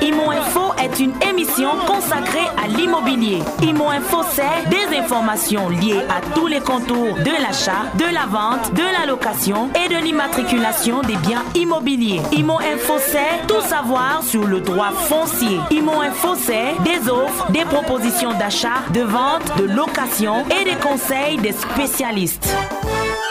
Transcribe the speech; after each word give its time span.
Imo 0.00 0.30
Info. 0.30 0.72
Est 0.78 1.00
une 1.00 1.12
émission 1.28 1.70
consacrée 1.86 2.46
à 2.56 2.68
l'immobilier. 2.68 3.42
Imo 3.62 3.88
Info, 3.90 4.18
c'est 4.30 4.68
des 4.70 4.96
informations 4.96 5.68
liées 5.68 6.02
à 6.08 6.20
tous 6.34 6.46
les 6.46 6.60
contours 6.60 7.14
de 7.16 7.42
l'achat, 7.42 7.90
de 7.96 8.04
la 8.14 8.26
vente, 8.26 8.72
de 8.74 8.82
la 8.82 9.06
location 9.06 9.68
et 9.74 9.92
de 9.92 10.00
l'immatriculation 10.00 11.02
des 11.02 11.16
biens 11.16 11.42
immobiliers. 11.54 12.20
Imo 12.32 12.58
Info, 12.60 12.94
c'est 12.98 13.46
tout 13.46 13.60
savoir 13.60 14.22
sur 14.22 14.46
le 14.46 14.60
droit 14.60 14.90
foncier. 14.92 15.58
Imo 15.70 16.00
Info, 16.00 16.34
c'est 16.36 16.74
des 16.84 17.10
offres, 17.10 17.50
des 17.50 17.64
propositions 17.64 18.32
d'achat, 18.38 18.84
de 18.94 19.02
vente, 19.02 19.42
de 19.58 19.64
location 19.64 20.44
et 20.46 20.64
des 20.64 20.76
conseils 20.76 21.36
des 21.38 21.52
spécialistes. 21.52 22.54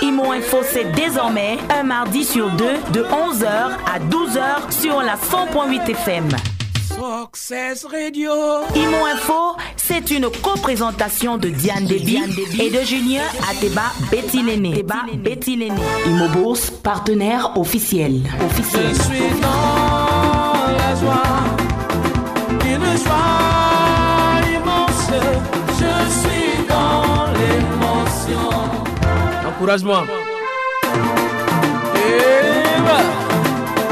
Imo 0.02 0.32
Info, 0.32 0.58
c'est 0.64 0.92
désormais 0.94 1.58
un 1.78 1.84
mardi 1.84 2.24
sur 2.24 2.50
deux 2.52 2.76
de 2.94 3.04
11h 3.04 3.46
à 3.46 4.00
12h 4.00 4.72
sur 4.82 5.02
la 5.02 5.16
100.8 5.16 5.90
FM. 5.92 6.30
Success 6.88 7.86
Radio. 7.86 8.32
Imo 8.76 9.06
Info, 9.14 9.56
c'est 9.76 10.10
une 10.12 10.30
co-présentation 10.42 11.38
de 11.38 11.50
Diane 11.50 11.86
Deby 11.86 12.20
et 12.60 12.70
de 12.70 12.80
Julien 12.84 13.22
Ateba 13.50 13.84
Betty 14.12 14.42
Léné. 14.44 14.84
Betty 15.18 15.56
Léné. 15.56 15.76
Imo 16.08 16.28
Bourse, 16.30 16.70
partenaire 16.72 17.52
officiel. 17.58 18.22
officiel. 18.46 18.88
Je 18.90 19.02
suis 19.04 19.42
dans 19.42 20.78
la 20.78 20.96
joie, 20.96 21.24
une 22.66 22.98
joie 22.98 24.42
immense. 24.56 25.12
Je 25.80 26.12
suis 26.20 26.68
dans 26.68 27.32
l'émotion. 27.34 28.50
Encourage-moi. 29.58 30.06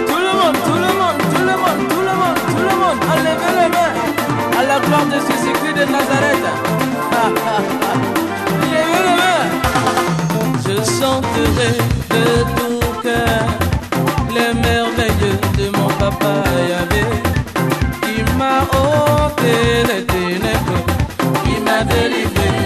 Tout 0.05 0.19
le 0.19 0.31
monde, 0.37 0.57
tout 0.63 0.75
le 0.75 0.91
monde, 0.93 1.17
tout 1.33 1.41
le 1.41 1.55
monde, 1.57 1.81
tout 1.89 2.01
le 2.01 2.13
monde, 2.21 2.39
tout 2.49 2.61
le 2.61 2.75
monde, 2.81 2.99
enlevez 3.11 3.51
les 3.59 3.69
mains 3.73 3.95
à 4.59 4.61
la 4.63 4.77
gloire 4.79 5.07
de 5.07 5.17
Jésus-Christ 5.25 5.73
de 5.73 5.85
Nazareth. 5.91 6.45
Levez 8.61 9.03
les 9.07 9.17
mains. 9.23 9.47
Je 10.67 10.75
chanterai 10.99 11.71
de 12.11 12.25
tout 12.55 12.85
cœur 13.01 13.43
les 14.35 14.51
merveilles 14.53 15.33
de 15.57 15.65
mon 15.75 15.89
papa 15.97 16.33
Yahvé 16.69 17.03
qui 18.03 18.17
m'a 18.37 18.57
ôté 18.69 19.53
les 19.87 20.03
ténèbres, 20.05 20.85
qui 21.43 21.55
m'a 21.61 21.79
délivré 21.83 22.64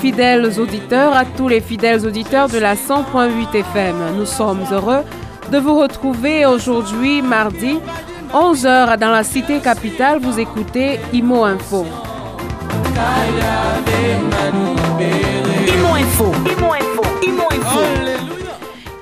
fidèles 0.00 0.58
auditeurs, 0.58 1.14
à 1.14 1.26
tous 1.26 1.46
les 1.46 1.60
fidèles 1.60 2.06
auditeurs 2.06 2.48
de 2.48 2.56
la 2.56 2.74
100.8 2.74 3.54
FM. 3.54 3.96
Nous 4.16 4.24
sommes 4.24 4.64
heureux 4.72 5.02
de 5.52 5.58
vous 5.58 5.78
retrouver 5.78 6.46
aujourd'hui, 6.46 7.20
mardi, 7.20 7.78
11h 8.32 8.96
dans 8.96 9.10
la 9.10 9.22
cité 9.22 9.58
capitale. 9.58 10.18
Vous 10.22 10.40
écoutez 10.40 10.98
Imo 11.12 11.44
Info. 11.44 11.84
Imo 15.68 15.94
Info. 15.96 16.32
Imo 16.46 16.72
Info. 16.72 17.02
Imo 17.22 17.42
Info. 17.50 17.80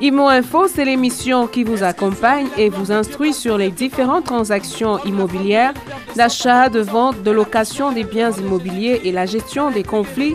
Imo 0.01 0.29
Info, 0.29 0.67
c'est 0.67 0.85
l'émission 0.85 1.47
qui 1.47 1.63
vous 1.63 1.85
accompagne 1.85 2.49
et 2.57 2.71
vous 2.71 2.91
instruit 2.91 3.35
sur 3.35 3.57
les 3.57 3.71
différentes 3.71 4.25
transactions 4.25 4.99
immobilières, 5.05 5.75
d'achat, 6.17 6.69
de 6.69 6.81
vente, 6.81 7.23
de 7.23 7.31
location 7.31 7.93
des 7.93 8.03
biens 8.03 8.33
immobiliers 8.33 9.01
et 9.05 9.13
la 9.13 9.27
gestion 9.27 9.71
des 9.71 9.85
conflits 9.85 10.35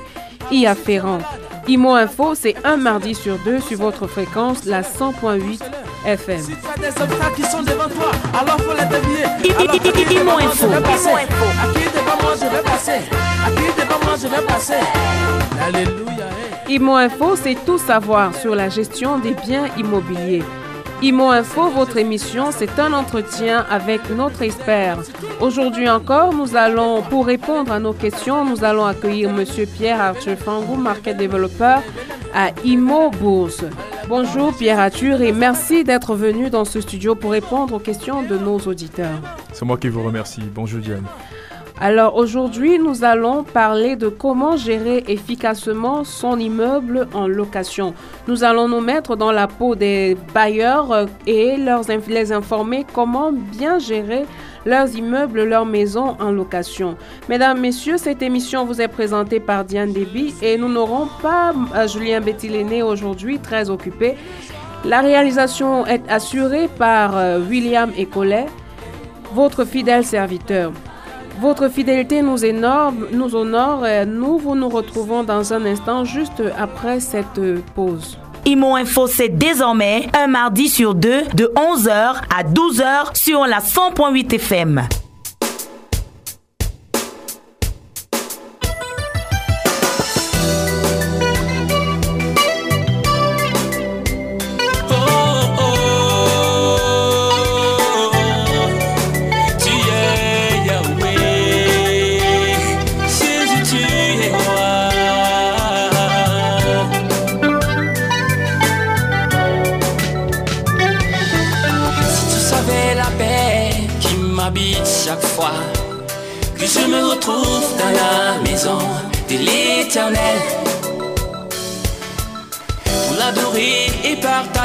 y 0.51 0.65
afférents. 0.65 1.19
Imo 1.67 1.93
Info, 1.95 2.35
c'est 2.35 2.55
un 2.65 2.77
mardi 2.77 3.15
sur 3.15 3.37
deux 3.39 3.59
sur 3.59 3.77
votre 3.79 4.07
fréquence, 4.07 4.65
la 4.65 4.81
100.8 4.81 5.61
FM. 6.05 6.41
Si 6.41 6.47
tu 6.47 6.67
as 6.67 6.77
des 6.77 7.01
obstacles 7.01 7.35
qui 7.35 7.43
sont 7.43 7.63
devant 7.63 7.87
toi, 7.87 8.11
alors 8.37 8.59
faut 8.59 8.73
les 8.73 8.85
dévier. 8.85 9.25
Imo 10.17 10.23
devant 10.25 10.31
moi, 10.31 10.41
Info, 10.41 10.57
je 10.61 10.67
vais 10.67 10.81
passer. 10.81 11.09
Imo 11.09 11.17
Info. 11.17 11.45
À 11.61 11.73
qui 11.73 11.85
devant 11.85 12.21
moi, 12.21 12.33
je 12.35 12.55
vais 12.55 12.63
passer. 12.63 12.91
À 13.45 13.51
qui 13.51 13.81
devant 13.81 14.05
moi, 14.05 14.15
je 14.21 14.27
vais 14.27 14.45
passer. 14.45 14.73
Alléluia. 15.65 16.25
Imo 16.69 16.95
Info, 16.95 17.35
c'est 17.35 17.57
tout 17.65 17.77
savoir 17.77 18.35
sur 18.35 18.55
la 18.55 18.69
gestion 18.69 19.19
des 19.19 19.33
biens 19.33 19.67
immobiliers. 19.77 20.43
Imo 21.03 21.31
Info, 21.31 21.69
votre 21.69 21.97
émission, 21.97 22.51
c'est 22.51 22.79
un 22.79 22.93
entretien 22.93 23.65
avec 23.69 24.09
notre 24.09 24.41
expert. 24.41 24.99
Aujourd'hui 25.41 25.89
encore, 25.89 26.33
nous 26.33 26.55
allons, 26.55 27.01
pour 27.01 27.25
répondre 27.25 27.73
à 27.73 27.79
nos 27.81 27.91
questions, 27.91 28.45
nous 28.45 28.63
allons 28.63 28.85
accueillir 28.85 29.29
Monsieur 29.29 29.65
Pierre 29.65 29.99
Arthur 29.99 30.37
Fangou, 30.37 30.75
market 30.75 31.17
developer 31.17 31.79
à 32.33 32.51
Imo 32.63 33.09
Bourse. 33.09 33.65
Bonjour 34.07 34.55
Pierre 34.55 34.79
Arthur 34.79 35.21
et 35.21 35.33
merci 35.33 35.83
d'être 35.83 36.15
venu 36.15 36.49
dans 36.49 36.63
ce 36.63 36.79
studio 36.79 37.15
pour 37.15 37.31
répondre 37.31 37.73
aux 37.73 37.79
questions 37.79 38.23
de 38.23 38.37
nos 38.37 38.59
auditeurs. 38.59 39.19
C'est 39.51 39.65
moi 39.65 39.75
qui 39.75 39.89
vous 39.89 40.03
remercie. 40.03 40.43
Bonjour 40.55 40.79
Diane. 40.79 41.03
Alors 41.81 42.15
aujourd'hui, 42.15 42.77
nous 42.77 43.03
allons 43.03 43.43
parler 43.43 43.95
de 43.95 44.07
comment 44.07 44.55
gérer 44.55 45.03
efficacement 45.07 46.03
son 46.03 46.37
immeuble 46.37 47.07
en 47.13 47.27
location. 47.27 47.95
Nous 48.27 48.43
allons 48.43 48.67
nous 48.67 48.79
mettre 48.79 49.15
dans 49.15 49.31
la 49.31 49.47
peau 49.47 49.73
des 49.73 50.15
bailleurs 50.33 50.91
euh, 50.91 51.05
et 51.25 51.57
les 52.07 52.31
informer 52.31 52.85
comment 52.93 53.31
bien 53.31 53.79
gérer 53.79 54.25
leurs 54.65 54.95
immeubles, 54.95 55.43
leurs 55.43 55.65
maisons 55.65 56.15
en 56.19 56.31
location. 56.31 56.95
Mesdames, 57.27 57.59
Messieurs, 57.59 57.97
cette 57.97 58.21
émission 58.21 58.65
vous 58.65 58.79
est 58.79 58.87
présentée 58.87 59.39
par 59.39 59.65
Diane 59.65 59.91
Déby 59.91 60.35
et 60.43 60.57
nous 60.57 60.69
n'aurons 60.69 61.07
pas 61.21 61.53
euh, 61.75 61.87
Julien 61.87 62.21
Bettiléné 62.21 62.83
aujourd'hui, 62.83 63.39
très 63.39 63.71
occupé. 63.71 64.15
La 64.85 65.01
réalisation 65.01 65.87
est 65.87 66.03
assurée 66.07 66.67
par 66.67 67.17
euh, 67.17 67.39
William 67.39 67.91
Ecolet, 67.99 68.45
votre 69.33 69.65
fidèle 69.65 70.05
serviteur. 70.05 70.71
Votre 71.39 71.69
fidélité 71.69 72.21
nous, 72.21 72.45
énorme, 72.45 73.07
nous 73.11 73.35
honore. 73.35 73.85
Nous 74.07 74.37
vous 74.37 74.55
nous 74.55 74.69
retrouvons 74.69 75.23
dans 75.23 75.53
un 75.53 75.65
instant 75.65 76.05
juste 76.05 76.43
après 76.57 76.99
cette 76.99 77.41
pause. 77.75 78.17
Imo 78.45 78.75
Info, 78.75 79.07
c'est 79.07 79.29
désormais 79.29 80.07
un 80.13 80.27
mardi 80.27 80.67
sur 80.67 80.95
deux 80.95 81.23
de 81.33 81.51
11h 81.55 82.21
à 82.35 82.43
12h 82.43 83.15
sur 83.15 83.45
la 83.45 83.59
100.8 83.59 84.35
FM. 84.35 84.87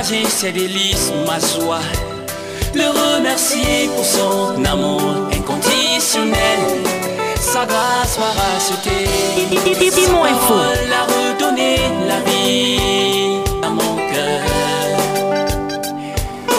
Partager 0.08 0.28
ses 0.28 0.52
délices, 0.52 1.12
ma 1.26 1.38
joie. 1.38 1.80
Le 2.74 2.88
remercier 2.88 3.88
pour 3.94 4.04
son 4.04 4.64
amour 4.64 5.28
inconditionnel. 5.32 6.60
Sa 7.40 7.66
grâce 7.66 8.18
m'a 8.18 8.32
racheté. 8.42 9.06
Sa 9.90 10.00
parole 10.00 10.92
a 10.92 11.04
redonné 11.12 11.76
la 12.06 12.20
vie 12.20 13.40
à 13.62 13.68
mon 13.68 13.96
cœur. 13.96 14.42
Oh, 16.50 16.56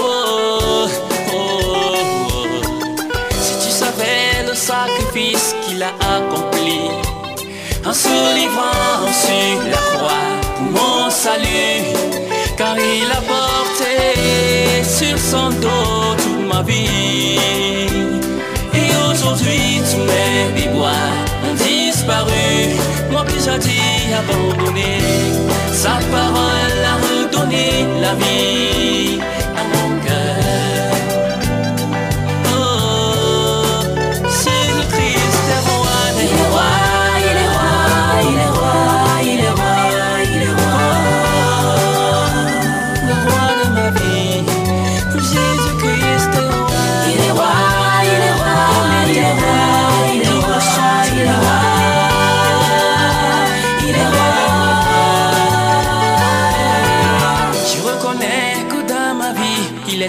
oh, 0.72 0.88
oh. 1.34 1.69
Si 3.42 3.66
tu 3.66 3.72
savais 3.72 4.48
le 4.48 4.56
sacrifice 4.56 5.56
qu'il 5.62 5.81
a 5.84 5.94
accompli 6.16 6.81
en 7.86 7.94
se 7.94 8.36
livrant 8.36 9.07
sur 9.24 9.63
la 9.72 9.78
croix 9.78 10.30
pour 10.56 10.81
mon 10.81 11.10
salut 11.10 12.19
car 12.59 12.75
il 12.77 13.09
a 13.09 13.21
porté 13.21 14.83
sur 14.83 15.17
son 15.17 15.50
dos 15.61 16.15
toute 16.21 16.45
ma 16.51 16.61
vie. 16.61 17.39
Et 18.81 18.89
aujourd'hui, 19.09 19.81
tous 19.89 20.03
mes 20.11 20.61
déboires 20.61 21.19
ont 21.45 21.56
disparu, 21.56 22.50
moi 23.11 23.23
plus 23.23 23.45
dit 23.65 24.13
abandonné. 24.21 24.91
Sa 25.71 25.95
parole 26.11 26.83
a 26.94 26.95
redonné 27.07 27.67
la 28.01 28.13
vie 28.15 28.79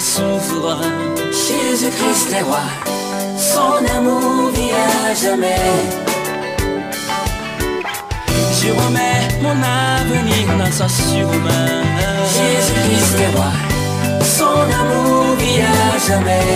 souverain. 0.00 1.14
Jésus-Christ 1.30 2.32
est 2.32 2.42
roi, 2.42 2.62
son 3.36 3.84
amour 3.96 4.50
vit 4.52 4.72
à 4.72 5.14
jamais. 5.14 5.56
Je 8.60 8.68
remets 8.72 9.28
mon 9.42 9.50
avenir 9.50 10.56
dans 10.58 10.72
sa 10.72 10.88
surmain. 10.88 11.82
Jésus-Christ 12.36 13.16
est 13.20 13.36
roi, 13.36 13.52
son 14.22 14.62
amour 14.80 15.36
vit 15.38 15.60
à 15.60 15.98
jamais. 16.08 16.48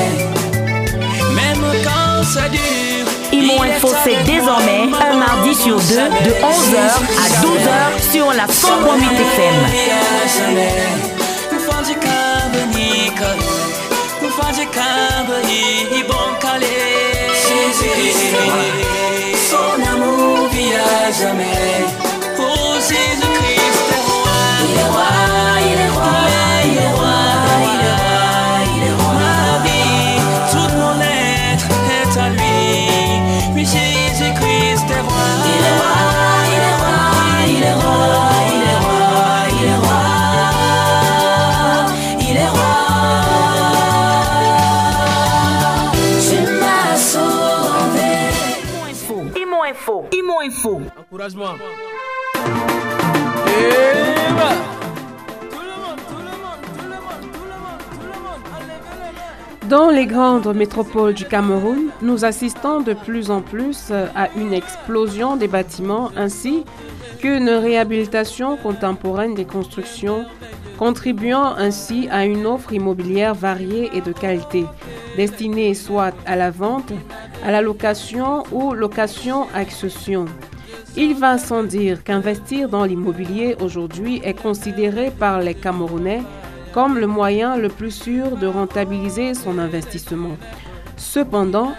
Même 1.35 1.65
quand 1.85 2.25
ça 2.25 2.49
dure. 2.49 3.07
Imo 3.33 3.63
Info, 3.63 3.89
c'est 4.05 4.23
désormais 4.25 4.89
un 5.11 5.17
mardi 5.17 5.55
sur 5.55 5.77
deux 5.77 6.09
de 6.27 6.33
11h 6.41 6.79
à 7.23 7.29
12h 7.43 8.13
sur 8.13 8.27
la 8.33 8.47
100.8 8.47 9.05
FM. 9.35 9.57
că 13.25 13.33
Nu 14.23 14.29
face 14.39 14.65
cabă 14.77 15.37
i 15.99 16.03
bom 16.09 16.33
cale 16.43 16.77
Si, 17.43 17.59
si, 17.79 17.91
si 18.19 18.29
Sonamu 19.49 20.13
viaja 20.53 21.31
me 21.39 21.55
O 22.49 22.53
si 22.87 23.03
zu 23.19 23.29
Cristo 23.37 23.99
Ire 24.71 24.87
hoa, 24.93 25.13
ire 25.71 25.89
hoa, 25.95 26.15
ire 26.71 26.89
hoa 26.97 27.04
Dans 59.69 59.91
les 59.91 60.07
grandes 60.07 60.53
métropoles 60.57 61.15
du 61.15 61.25
Cameroun, 61.25 61.91
nous 62.03 62.25
assistons 62.25 62.81
de 62.81 62.95
plus 62.95 63.31
en 63.31 63.43
plus 63.43 63.93
à 63.93 64.29
une 64.37 64.53
explosion 64.53 65.37
des 65.37 65.47
bâtiments 65.47 66.11
ainsi 66.17 66.65
qu'une 67.21 67.49
réhabilitation 67.49 68.57
contemporaine 68.57 69.35
des 69.35 69.45
constructions, 69.45 70.25
contribuant 70.79 71.55
ainsi 71.57 72.09
à 72.11 72.25
une 72.25 72.45
offre 72.45 72.73
immobilière 72.73 73.35
variée 73.35 73.89
et 73.95 74.01
de 74.01 74.13
qualité, 74.13 74.65
destinée 75.17 75.75
soit 75.75 76.13
à 76.27 76.35
la 76.35 76.51
vente, 76.51 76.93
à 77.45 77.53
la 77.53 77.63
location 77.63 78.43
ou 78.51 78.73
location-accession. 78.73 80.27
Il 80.97 81.15
va 81.15 81.39
sans 81.39 81.65
dire 81.65 82.05
qu'investir 82.05 82.69
dans 82.69 82.85
l'immobilier 82.85 83.57
aujourd'hui 83.61 84.21
est 84.23 84.41
considéré 84.41 85.11
par 85.11 85.41
les 85.41 85.55
Camerounais 85.55 86.23
comme 86.73 86.99
le 86.99 87.09
moyen 87.09 87.57
le 87.57 87.69
plus 87.69 87.91
sûr 87.91 88.37
de 88.37 88.47
rentabiliser 88.47 89.35
son 89.35 89.59
investissement. 89.59 90.37
Cependant, 90.97 91.73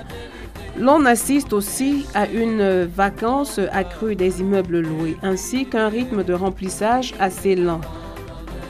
l'on 0.78 1.06
assiste 1.06 1.54
aussi 1.54 2.06
à 2.14 2.28
une 2.28 2.84
vacance 2.84 3.60
accrue 3.72 4.18
des 4.18 4.42
immeubles 4.42 4.82
loués, 4.82 5.16
ainsi 5.24 5.66
qu'un 5.66 5.88
rythme 5.88 6.26
de 6.26 6.34
remplissage 6.34 7.14
assez 7.18 7.56
lent, 7.56 7.80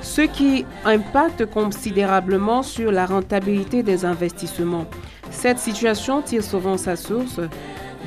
ce 0.03 0.21
qui 0.21 0.63
impacte 0.83 1.47
considérablement 1.47 2.61
sur 2.61 2.91
la 2.91 3.07
rentabilité 3.07 3.81
des 3.81 4.05
investissements. 4.05 4.85
Cette 5.31 5.59
situation 5.59 6.21
tire 6.21 6.43
souvent 6.43 6.77
sa 6.77 6.95
source 6.95 7.39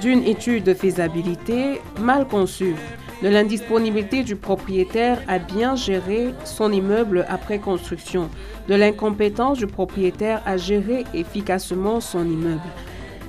d'une 0.00 0.24
étude 0.24 0.64
de 0.64 0.74
faisabilité 0.74 1.80
mal 2.00 2.26
conçue, 2.26 2.74
de 3.22 3.28
l'indisponibilité 3.28 4.22
du 4.22 4.36
propriétaire 4.36 5.20
à 5.26 5.38
bien 5.38 5.74
gérer 5.74 6.34
son 6.44 6.70
immeuble 6.72 7.26
après 7.28 7.58
construction, 7.58 8.28
de 8.68 8.74
l'incompétence 8.74 9.58
du 9.58 9.66
propriétaire 9.66 10.42
à 10.46 10.56
gérer 10.56 11.04
efficacement 11.14 12.00
son 12.00 12.24
immeuble. 12.24 12.60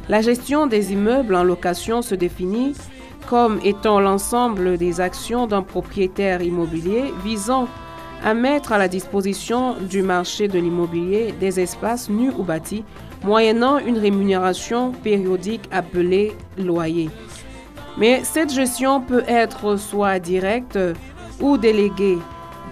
La 0.09 0.21
gestion 0.21 0.67
des 0.67 0.93
immeubles 0.93 1.35
en 1.35 1.43
location 1.43 2.01
se 2.01 2.15
définit 2.15 2.73
comme 3.27 3.59
étant 3.63 3.99
l'ensemble 3.99 4.77
des 4.77 5.01
actions 5.01 5.45
d'un 5.45 5.61
propriétaire 5.61 6.41
immobilier 6.41 7.13
visant 7.23 7.67
à 8.23 8.33
mettre 8.33 8.71
à 8.71 8.77
la 8.77 8.87
disposition 8.87 9.75
du 9.79 10.01
marché 10.01 10.47
de 10.47 10.59
l'immobilier 10.59 11.33
des 11.39 11.59
espaces 11.59 12.09
nus 12.09 12.31
ou 12.37 12.43
bâtis 12.43 12.83
moyennant 13.23 13.77
une 13.77 13.97
rémunération 13.97 14.91
périodique 14.91 15.67
appelée 15.71 16.35
loyer. 16.57 17.09
Mais 17.97 18.21
cette 18.23 18.53
gestion 18.53 19.01
peut 19.01 19.23
être 19.27 19.77
soit 19.77 20.19
directe 20.19 20.79
ou 21.41 21.57
déléguée. 21.57 22.17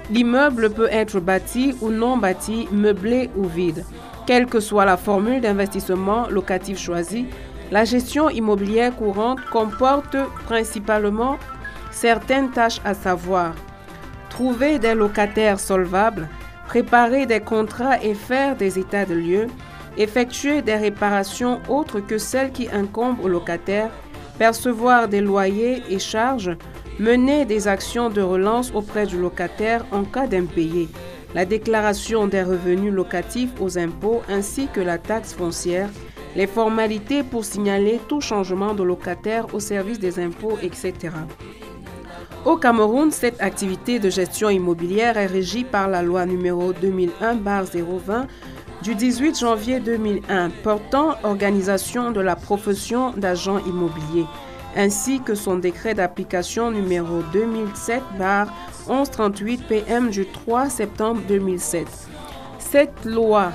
L'immeuble 0.10 0.70
peut 0.70 0.90
être 0.90 1.20
bâti 1.20 1.76
ou 1.82 1.90
non 1.90 2.18
bâti, 2.18 2.68
meublé 2.72 3.30
ou 3.36 3.46
vide. 3.46 3.84
Quelle 4.26 4.46
que 4.46 4.60
soit 4.60 4.86
la 4.86 4.98
formule 4.98 5.42
d'investissement 5.42 6.28
locatif 6.30 6.78
choisie, 6.80 7.26
la 7.72 7.84
gestion 7.84 8.30
immobilière 8.30 8.96
courante 8.96 9.40
comporte 9.52 10.16
principalement 10.46 11.38
certaines 11.92 12.52
tâches 12.52 12.80
à 12.86 12.94
savoir 12.94 13.54
trouver 14.38 14.78
des 14.78 14.94
locataires 14.94 15.60
solvables, 15.60 16.30
préparer 16.68 17.26
des 17.26 17.40
contrats 17.40 18.02
et 18.04 18.14
faire 18.14 18.56
des 18.56 18.78
états 18.78 19.06
de 19.06 19.16
lieux, 19.16 19.48
effectuer 19.98 20.62
des 20.62 20.76
réparations 20.76 21.60
autres 21.70 22.00
que 22.00 22.18
celles 22.18 22.52
qui 22.52 22.70
incombent 22.72 23.20
aux 23.24 23.28
locataires, 23.28 23.92
percevoir 24.38 25.08
des 25.08 25.22
loyers 25.22 25.82
et 25.90 26.00
charges, 26.00 26.56
mener 27.00 27.46
des 27.46 27.68
actions 27.68 28.10
de 28.10 28.22
relance 28.22 28.72
auprès 28.74 29.06
du 29.06 29.20
locataire 29.20 29.86
en 29.92 30.04
cas 30.04 30.28
d'impayé, 30.28 30.88
la 31.36 31.46
déclaration 31.46 32.28
des 32.28 32.44
revenus 32.44 32.94
locatifs 32.94 33.52
aux 33.60 33.78
impôts 33.78 34.22
ainsi 34.30 34.68
que 34.74 34.82
la 34.82 34.98
taxe 34.98 35.34
foncière, 35.34 35.90
les 36.36 36.48
formalités 36.48 37.24
pour 37.24 37.46
signaler 37.46 38.00
tout 38.08 38.22
changement 38.22 38.74
de 38.74 38.84
locataire 38.84 39.54
au 39.54 39.60
service 39.60 40.00
des 40.00 40.20
impôts, 40.20 40.58
etc. 40.62 40.94
Au 42.46 42.56
Cameroun, 42.56 43.12
cette 43.12 43.42
activité 43.42 44.00
de 44.00 44.10
gestion 44.10 44.50
immobilière 44.50 45.18
est 45.18 45.26
régie 45.26 45.64
par 45.64 45.90
la 45.90 46.02
loi 46.02 46.26
numéro 46.26 46.72
2001-020 46.72 48.28
du 48.88 48.96
18 48.96 49.38
janvier 49.38 49.82
2001 49.82 50.50
portant 50.64 51.16
organisation 51.24 52.12
de 52.12 52.22
la 52.22 52.38
profession 52.38 53.12
d'agent 53.18 53.58
immobilier, 53.66 54.24
ainsi 54.78 55.20
que 55.20 55.36
son 55.36 55.58
décret 55.58 55.94
d'application 55.94 56.72
numéro 56.72 57.22
2007-1138 58.88 59.64
PM 59.68 60.10
du 60.10 60.26
3 60.26 60.70
septembre 60.70 61.20
2007. 61.28 61.86
Cette 62.60 63.04
loi 63.04 63.52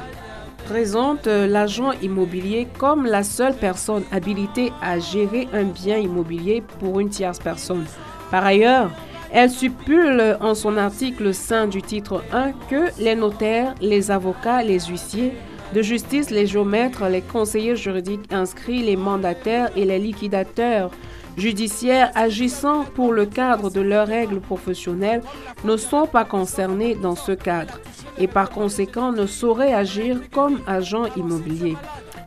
présente 0.66 1.26
l'agent 1.26 1.92
immobilier 2.02 2.68
comme 2.78 3.06
la 3.06 3.22
seule 3.22 3.56
personne 3.56 4.04
habilitée 4.12 4.70
à 4.82 4.98
gérer 4.98 5.48
un 5.54 5.64
bien 5.64 5.96
immobilier 5.96 6.62
pour 6.78 7.00
une 7.00 7.08
tierce 7.08 7.38
personne. 7.38 7.86
Par 8.30 8.44
ailleurs, 8.44 8.90
elle 9.32 9.50
suppule 9.50 10.36
en 10.40 10.54
son 10.54 10.76
article 10.76 11.32
5 11.32 11.68
du 11.68 11.82
titre 11.82 12.22
1 12.32 12.52
que 12.68 12.90
les 13.02 13.14
notaires, 13.14 13.74
les 13.80 14.10
avocats, 14.10 14.62
les 14.62 14.80
huissiers 14.80 15.32
de 15.74 15.80
justice, 15.80 16.30
les 16.30 16.46
géomètres, 16.46 17.08
les 17.08 17.22
conseillers 17.22 17.76
juridiques 17.76 18.30
inscrits, 18.30 18.82
les 18.82 18.96
mandataires 18.96 19.70
et 19.74 19.86
les 19.86 19.98
liquidateurs 19.98 20.90
judiciaires 21.38 22.10
agissant 22.14 22.84
pour 22.84 23.12
le 23.12 23.24
cadre 23.24 23.70
de 23.70 23.80
leurs 23.80 24.06
règles 24.06 24.40
professionnelles 24.40 25.22
ne 25.64 25.78
sont 25.78 26.06
pas 26.06 26.24
concernés 26.24 26.94
dans 26.94 27.16
ce 27.16 27.32
cadre 27.32 27.80
et 28.18 28.26
par 28.26 28.50
conséquent 28.50 29.12
ne 29.12 29.26
sauraient 29.26 29.72
agir 29.72 30.20
comme 30.30 30.60
agents 30.66 31.06
immobiliers. 31.16 31.76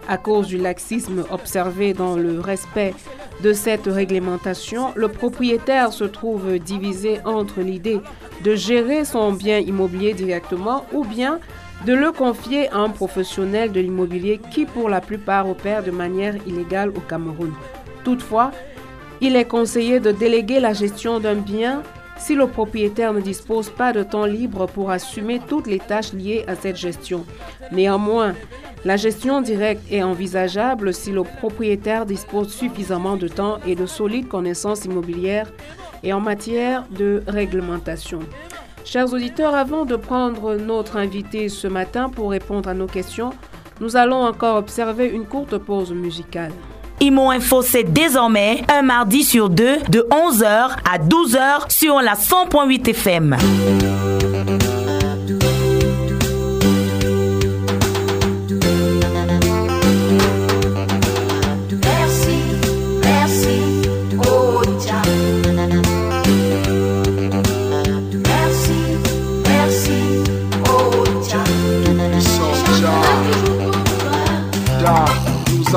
À 0.08 0.18
cause 0.18 0.48
du 0.48 0.58
laxisme 0.58 1.24
observé 1.32 1.94
dans 1.94 2.16
le 2.16 2.40
respect 2.40 2.94
de 3.42 3.54
cette 3.54 3.88
réglementation, 3.88 4.94
le 4.96 5.08
propriétaire 5.08 5.92
se 5.92 6.04
trouve 6.04 6.60
divisé 6.60 7.20
entre 7.26 7.62
l'idée 7.62 8.00
de 8.44 8.56
gérer 8.56 9.04
son 9.04 9.32
bien 9.32 9.60
immobilier 9.60 10.14
directement 10.14 10.86
ou 10.94 11.04
bien 11.04 11.40
de 11.86 11.94
le 11.94 12.12
confier 12.12 12.70
à 12.70 12.78
un 12.78 12.90
professionnel 12.90 13.72
de 13.72 13.80
l'immobilier 13.80 14.40
qui 14.52 14.66
pour 14.66 14.90
la 14.90 15.02
plupart 15.02 15.50
opère 15.50 15.84
de 15.84 15.92
manière 15.92 16.36
illégale 16.48 16.90
au 16.90 17.02
Cameroun. 17.02 17.52
Toutefois, 18.04 18.52
il 19.22 19.36
est 19.36 19.46
conseillé 19.46 20.00
de 20.00 20.12
déléguer 20.12 20.60
la 20.60 20.74
gestion 20.74 21.20
d'un 21.20 21.36
bien 21.36 21.84
si 22.18 22.36
le 22.36 22.48
propriétaire 22.48 23.14
ne 23.14 23.22
dispose 23.22 23.70
pas 23.70 23.94
de 23.94 24.04
temps 24.04 24.26
libre 24.26 24.68
pour 24.68 24.92
assumer 24.92 25.40
toutes 25.48 25.68
les 25.68 25.80
tâches 25.80 26.14
liées 26.14 26.46
à 26.48 26.56
cette 26.56 26.78
gestion. 26.78 27.26
Néanmoins, 27.72 28.34
la 28.86 28.98
gestion 28.98 29.42
directe 29.42 29.82
est 29.92 30.04
envisageable 30.04 30.94
si 30.94 31.12
le 31.12 31.24
propriétaire 31.24 32.06
dispose 32.06 32.54
suffisamment 32.54 33.18
de 33.18 33.28
temps 33.28 33.58
et 33.66 33.76
de 33.76 33.86
solides 33.86 34.28
connaissances 34.28 34.86
immobilières 34.86 35.52
et 36.04 36.14
en 36.14 36.20
matière 36.20 36.86
de 36.92 37.24
réglementation. 37.28 38.20
Chers 38.86 39.12
auditeurs, 39.14 39.56
avant 39.56 39.86
de 39.86 39.96
prendre 39.96 40.56
notre 40.56 40.98
invité 40.98 41.50
ce 41.50 41.68
matin 41.68 42.10
pour 42.10 42.30
répondre 42.30 42.70
à 42.70 42.76
nos 42.76 42.86
questions, 42.86 43.32
nous 43.82 43.98
allons 43.98 44.24
encore 44.24 44.58
observer 44.58 45.08
une 45.08 45.26
courte 45.26 45.58
pause 45.58 45.92
musicale. 45.92 46.52
Imo 47.00 47.30
Info, 47.32 47.62
c'est 47.62 47.84
désormais 47.84 48.64
un 48.70 48.82
mardi 48.82 49.24
sur 49.24 49.50
deux 49.50 49.78
de 49.90 50.08
11h 50.12 50.70
à 50.90 50.98
12h 51.00 51.70
sur 51.70 52.02
la 52.02 52.14
100.8 52.14 52.90
FM. 52.90 53.38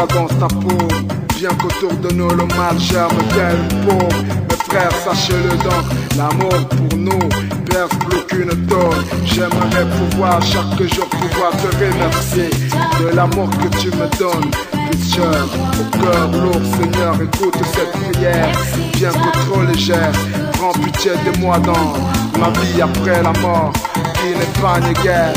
dans 0.07 0.27
ta 0.27 0.47
peau. 0.49 0.98
Bien 1.39 1.51
qu'autour 1.51 1.93
de 1.93 2.13
nous 2.15 2.31
le 2.31 2.47
mal 2.47 2.77
germe 2.81 3.17
tel 3.33 3.57
peau. 3.87 4.09
Mes 4.17 4.57
frères, 4.69 4.91
sachez-le 5.05 5.51
donc, 5.63 5.85
l'amour 6.17 6.69
pour 6.69 6.99
nous 6.99 7.29
perce 7.71 7.95
plus 8.09 8.27
qu'une 8.27 8.67
tonne. 8.67 9.05
J'aimerais 9.25 9.87
pouvoir 9.87 10.43
chaque 10.43 10.83
jour 10.93 11.07
pouvoir 11.07 11.53
te 11.53 11.77
remercier 11.77 12.51
de 12.99 13.15
l'amour 13.15 13.49
que 13.51 13.69
tu 13.79 13.87
me 13.87 14.19
donnes. 14.19 14.51
Picture, 14.91 15.49
au 15.79 15.99
cœur 15.99 16.29
lourd, 16.33 16.61
Seigneur, 16.77 17.15
écoute 17.23 17.57
cette 17.73 17.93
prière, 17.93 18.51
bien 18.95 19.11
que 19.11 19.39
trop 19.47 19.63
légère. 19.63 20.11
Prends 20.55 20.73
pitié 20.73 21.13
de 21.13 21.39
moi 21.39 21.61
dans 21.61 21.93
ma 22.37 22.51
vie 22.51 22.83
après 22.83 23.23
la 23.23 23.33
mort, 23.39 23.73
qui 24.15 24.31
n'est 24.31 24.61
pas 24.61 24.79
une 24.85 24.93
guerre. 25.05 25.35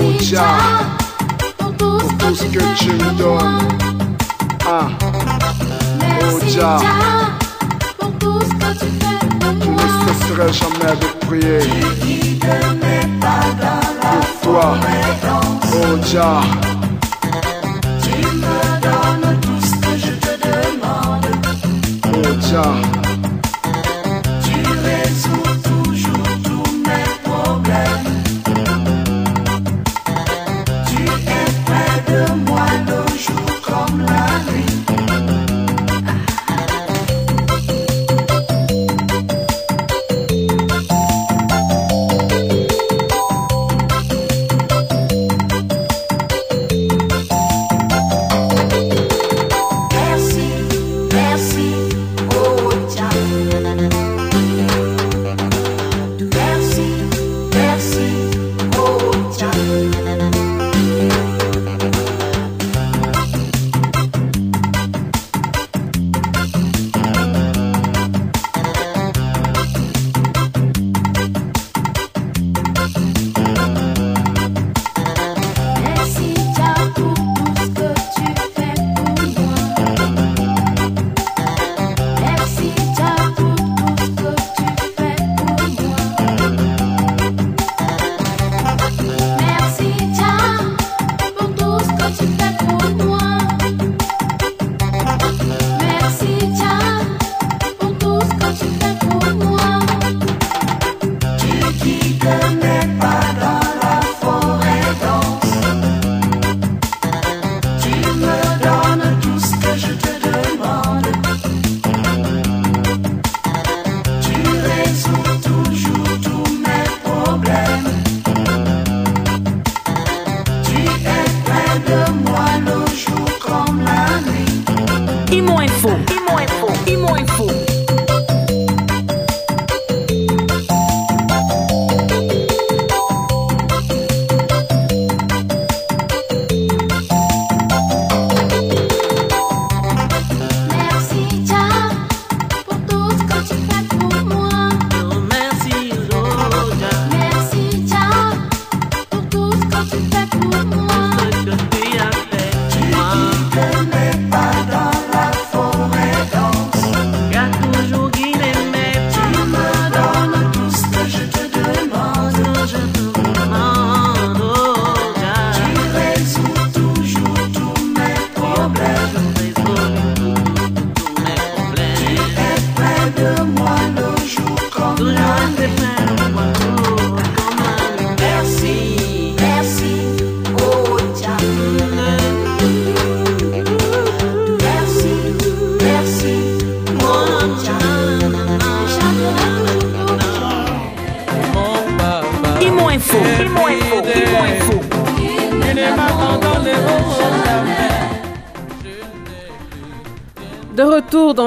Oh 0.00 0.12
Jah, 0.20 0.86
pour 1.58 2.16
tout 2.16 2.32
ce 2.32 2.44
que 2.44 2.60
tu 2.78 2.92
me 2.92 3.18
donnes. 3.18 3.58
Ah. 4.64 5.11
Jah, 6.48 6.78
pour 7.98 8.12
tout 8.18 8.40
ce 8.40 8.54
que 8.54 8.70
tu 8.78 8.86
fais, 9.00 9.20
je 9.60 9.68
ne 9.70 9.78
cesserai 10.08 10.52
jamais 10.52 10.96
de 11.00 11.26
prier. 11.26 11.58
Tu 11.60 12.06
dis 12.06 12.38
de 12.38 12.56
mes 12.80 13.20
pas 13.20 13.44
dans 13.60 13.86
la 14.02 14.12
pour 14.42 14.52
toi, 14.52 14.74
oh 15.74 15.98
Jah. 16.04 16.40
Tu 18.02 18.14
me 18.36 18.56
donnes 18.82 19.40
tout 19.40 19.60
ce 19.66 19.74
que 19.76 19.92
je 19.96 20.12
te 20.24 20.32
demande, 20.46 21.26
oh 22.06 22.40
Jah. 22.50 23.01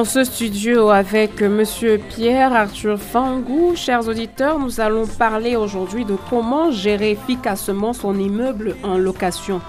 Dans 0.06 0.12
ce 0.12 0.24
studio 0.24 0.90
avec 0.92 1.42
Monsieur 1.42 1.98
Pierre 1.98 2.54
Arthur 2.54 3.00
Fangou. 3.00 3.76
Chers 3.76 4.08
auditeurs, 4.08 4.60
nous 4.60 4.80
allons 4.80 5.08
parler 5.08 5.56
aujourd'hui 5.56 6.06
de 6.06 6.16
comment 6.30 6.70
gérer 6.70 7.12
efficacement 7.12 7.92
son 7.92 8.20
immeuble 8.20 8.76
en 8.84 9.00
location. 9.00 9.62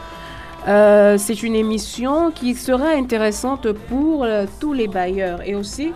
Euh, 0.69 1.17
c'est 1.17 1.43
une 1.43 1.55
émission 1.55 2.31
qui 2.33 2.55
sera 2.55 2.89
intéressante 2.89 3.73
pour 3.89 4.25
euh, 4.25 4.45
tous 4.61 4.75
les 4.75 4.89
bailleurs 4.89 5.41
et 5.43 5.55
aussi 5.55 5.95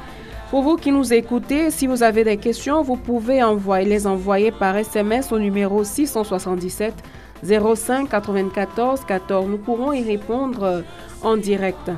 pour 0.49 0.62
vous 0.62 0.76
qui 0.76 0.90
nous 0.90 1.12
écoutez. 1.12 1.70
Si 1.70 1.87
vous 1.87 2.02
avez 2.02 2.25
des 2.25 2.38
questions, 2.38 2.82
vous 2.82 2.97
pouvez 2.97 3.43
les 3.84 4.06
envoyer 4.06 4.52
par 4.52 4.75
SMS 4.75 5.32
au 5.32 5.38
numéro 5.38 5.84
677 5.84 6.95
05 7.43 8.08
94 8.08 9.00
14. 9.06 9.47
Nous 9.50 9.58
pourrons 9.58 9.93
y 9.93 10.02
répondre 10.02 10.62
euh, 10.62 10.80
en 11.23 11.36
direct. 11.36 11.91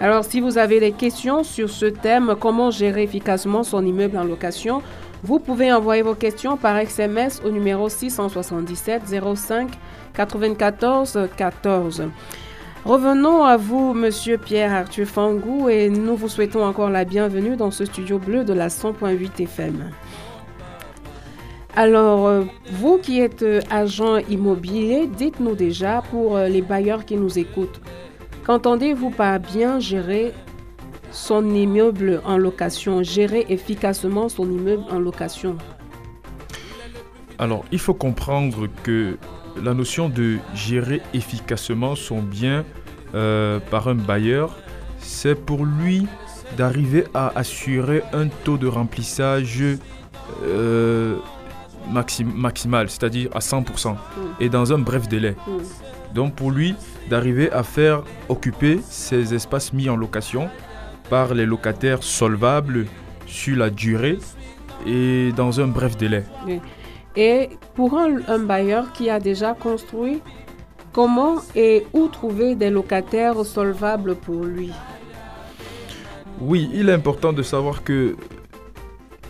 Alors, 0.00 0.24
si 0.24 0.40
vous 0.40 0.58
avez 0.58 0.80
des 0.80 0.92
questions 0.92 1.44
sur 1.44 1.70
ce 1.70 1.86
thème, 1.86 2.34
comment 2.38 2.70
gérer 2.70 3.04
efficacement 3.04 3.62
son 3.62 3.84
immeuble 3.84 4.18
en 4.18 4.24
location, 4.24 4.82
vous 5.22 5.38
pouvez 5.38 5.72
envoyer 5.72 6.02
vos 6.02 6.14
questions 6.14 6.56
par 6.56 6.76
SMS 6.76 7.40
au 7.44 7.50
numéro 7.50 7.88
677 7.88 9.02
05 9.36 9.70
94 10.14 11.28
14. 11.36 12.02
Revenons 12.84 13.44
à 13.44 13.56
vous, 13.56 13.94
Monsieur 13.94 14.36
Pierre 14.36 14.74
Arthur 14.74 15.06
Fangou, 15.06 15.70
et 15.70 15.88
nous 15.88 16.16
vous 16.16 16.28
souhaitons 16.28 16.64
encore 16.64 16.90
la 16.90 17.04
bienvenue 17.04 17.56
dans 17.56 17.70
ce 17.70 17.86
studio 17.86 18.18
bleu 18.18 18.44
de 18.44 18.52
la 18.52 18.68
100.8 18.68 19.42
FM. 19.42 19.90
Alors, 21.76 22.26
euh, 22.26 22.44
vous 22.72 22.98
qui 22.98 23.20
êtes 23.20 23.42
euh, 23.42 23.60
agent 23.70 24.18
immobilier, 24.28 25.08
dites-nous 25.08 25.54
déjà 25.54 26.02
pour 26.10 26.36
euh, 26.36 26.48
les 26.48 26.62
bailleurs 26.62 27.04
qui 27.04 27.16
nous 27.16 27.38
écoutent, 27.38 27.80
Qu'entendez-vous 28.44 29.08
par 29.08 29.40
bien 29.40 29.80
gérer 29.80 30.32
son 31.10 31.54
immeuble 31.54 32.20
en 32.26 32.36
location, 32.36 33.02
gérer 33.02 33.46
efficacement 33.48 34.28
son 34.28 34.44
immeuble 34.50 34.84
en 34.90 34.98
location? 34.98 35.56
Alors, 37.38 37.64
il 37.72 37.78
faut 37.78 37.94
comprendre 37.94 38.68
que 38.82 39.16
la 39.62 39.72
notion 39.72 40.10
de 40.10 40.38
gérer 40.54 41.00
efficacement 41.14 41.94
son 41.94 42.20
bien 42.20 42.64
euh, 43.14 43.60
par 43.70 43.88
un 43.88 43.94
bailleur, 43.94 44.54
c'est 44.98 45.34
pour 45.34 45.64
lui 45.64 46.06
d'arriver 46.58 47.04
à 47.14 47.32
assurer 47.36 48.02
un 48.12 48.28
taux 48.28 48.58
de 48.58 48.66
remplissage 48.66 49.62
euh, 50.44 51.16
maximal, 52.34 52.90
c'est-à-dire 52.90 53.30
à 53.34 53.38
100%, 53.38 53.92
mm. 53.92 53.96
et 54.40 54.48
dans 54.50 54.72
un 54.72 54.78
bref 54.78 55.08
délai. 55.08 55.34
Mm. 55.46 55.83
Donc 56.14 56.34
pour 56.34 56.52
lui, 56.52 56.76
d'arriver 57.10 57.50
à 57.50 57.62
faire 57.62 58.04
occuper 58.28 58.78
ces 58.88 59.34
espaces 59.34 59.72
mis 59.72 59.90
en 59.90 59.96
location 59.96 60.48
par 61.10 61.34
les 61.34 61.44
locataires 61.44 62.02
solvables 62.02 62.86
sur 63.26 63.56
la 63.56 63.68
durée 63.68 64.18
et 64.86 65.32
dans 65.36 65.60
un 65.60 65.66
bref 65.66 65.96
délai. 65.96 66.24
Et 67.16 67.50
pour 67.74 67.98
un, 67.98 68.38
bailleur 68.38 68.92
qui 68.92 69.10
a 69.10 69.20
déjà 69.20 69.54
construit, 69.54 70.20
comment 70.92 71.36
et 71.54 71.86
où 71.92 72.08
trouver 72.08 72.54
des 72.54 72.70
locataires 72.70 73.44
solvables 73.44 74.14
pour 74.14 74.44
lui? 74.44 74.70
Oui, 76.40 76.70
il 76.74 76.88
est 76.88 76.92
important 76.92 77.32
de 77.32 77.42
savoir 77.42 77.84
que 77.84 78.16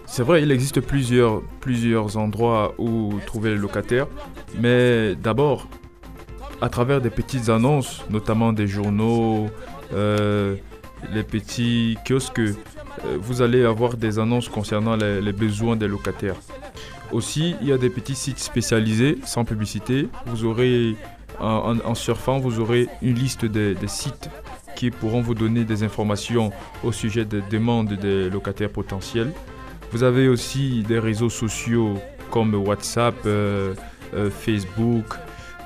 c'est 0.06 0.22
vrai, 0.22 0.42
il 0.42 0.50
existe 0.50 0.80
plusieurs, 0.80 1.42
plusieurs 1.60 2.16
endroits 2.16 2.74
où 2.78 3.14
trouver 3.26 3.50
les 3.50 3.56
locataires, 3.56 4.06
mais 4.60 5.14
d'abord, 5.16 5.66
à 6.60 6.68
travers 6.68 7.00
des 7.00 7.10
petites 7.10 7.48
annonces, 7.48 8.02
notamment 8.10 8.52
des 8.52 8.66
journaux, 8.66 9.48
euh, 9.92 10.56
les 11.12 11.22
petits 11.22 11.98
kiosques, 12.06 12.38
euh, 12.38 12.54
vous 13.18 13.42
allez 13.42 13.64
avoir 13.64 13.96
des 13.96 14.18
annonces 14.18 14.48
concernant 14.48 14.96
les, 14.96 15.32
besoins 15.32 15.76
des 15.76 15.88
locataires. 15.88 16.36
Aussi, 17.12 17.54
il 17.60 17.68
y 17.68 17.72
a 17.72 17.78
des 17.78 17.90
petits 17.90 18.14
sites 18.14 18.38
spécialisés 18.38 19.18
sans 19.24 19.44
publicité. 19.44 20.08
Vous 20.26 20.44
aurez, 20.44 20.96
en, 21.38 21.94
surfant, 21.94 22.38
vous 22.38 22.60
aurez 22.60 22.88
une 23.02 23.14
liste 23.14 23.44
des, 23.44 23.76
sites 23.86 24.30
qui 24.74 24.90
pourront 24.90 25.20
vous 25.20 25.34
donner 25.34 25.64
des 25.64 25.82
informations 25.82 26.50
au 26.82 26.90
sujet 26.90 27.24
des 27.24 27.42
demandes 27.42 27.92
des 27.92 28.30
locataires 28.30 28.70
potentiels. 28.70 29.32
Vous 29.92 30.02
avez 30.02 30.28
aussi 30.28 30.82
des 30.82 30.98
réseaux 30.98 31.30
sociaux 31.30 31.94
comme 32.30 32.54
WhatsApp, 32.54 33.14
euh, 33.26 33.74
Facebook, 34.30 35.04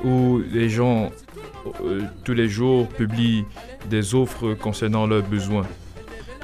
où 0.04 0.40
les 0.52 0.68
gens 0.68 1.10
euh, 1.82 2.02
tous 2.24 2.34
les 2.34 2.48
jours 2.48 2.88
publient 2.88 3.44
des 3.90 4.14
offres 4.14 4.54
concernant 4.54 5.06
leurs 5.06 5.22
besoins. 5.22 5.66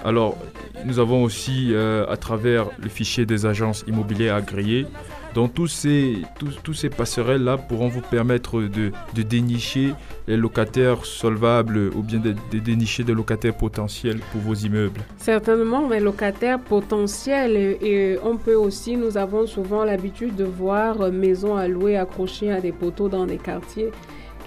Alors, 0.05 0.37
nous 0.85 0.99
avons 0.99 1.23
aussi, 1.23 1.71
euh, 1.73 2.07
à 2.11 2.17
travers 2.17 2.67
le 2.79 2.89
fichier 2.89 3.25
des 3.25 3.47
agences 3.47 3.85
immobilières 3.87 4.35
agréées, 4.35 4.87
donc 5.35 5.53
tous 5.53 5.67
ces, 5.67 6.23
tous, 6.63 6.75
ces 6.75 6.89
passerelles-là 6.89 7.59
pourront 7.59 7.89
vous 7.89 8.01
permettre 8.01 8.63
de, 8.63 8.93
dénicher 9.23 9.93
les 10.29 10.37
locataires 10.37 11.05
solvables 11.05 11.91
ou 11.95 12.03
bien 12.03 12.21
de, 12.21 12.35
dénicher 12.59 13.03
des 13.03 13.15
locataires 13.15 13.57
potentiels 13.57 14.21
pour 14.31 14.41
vos 14.41 14.55
immeubles. 14.55 15.01
Certainement, 15.19 15.89
les 15.89 16.01
locataires 16.01 16.61
potentiels 16.61 17.57
et, 17.57 18.17
on 18.23 18.37
peut 18.37 18.55
aussi, 18.55 18.97
nous 18.97 19.19
avons 19.19 19.47
souvent 19.47 19.85
l'habitude 19.85 20.37
de 20.37 20.45
voir 20.45 21.11
maisons 21.11 21.57
à 21.57 21.67
louer 21.67 21.97
accrochées 21.97 22.53
à 22.53 22.61
des 22.61 22.73
poteaux 22.73 23.09
dans 23.09 23.27
des 23.27 23.39
quartiers. 23.39 23.91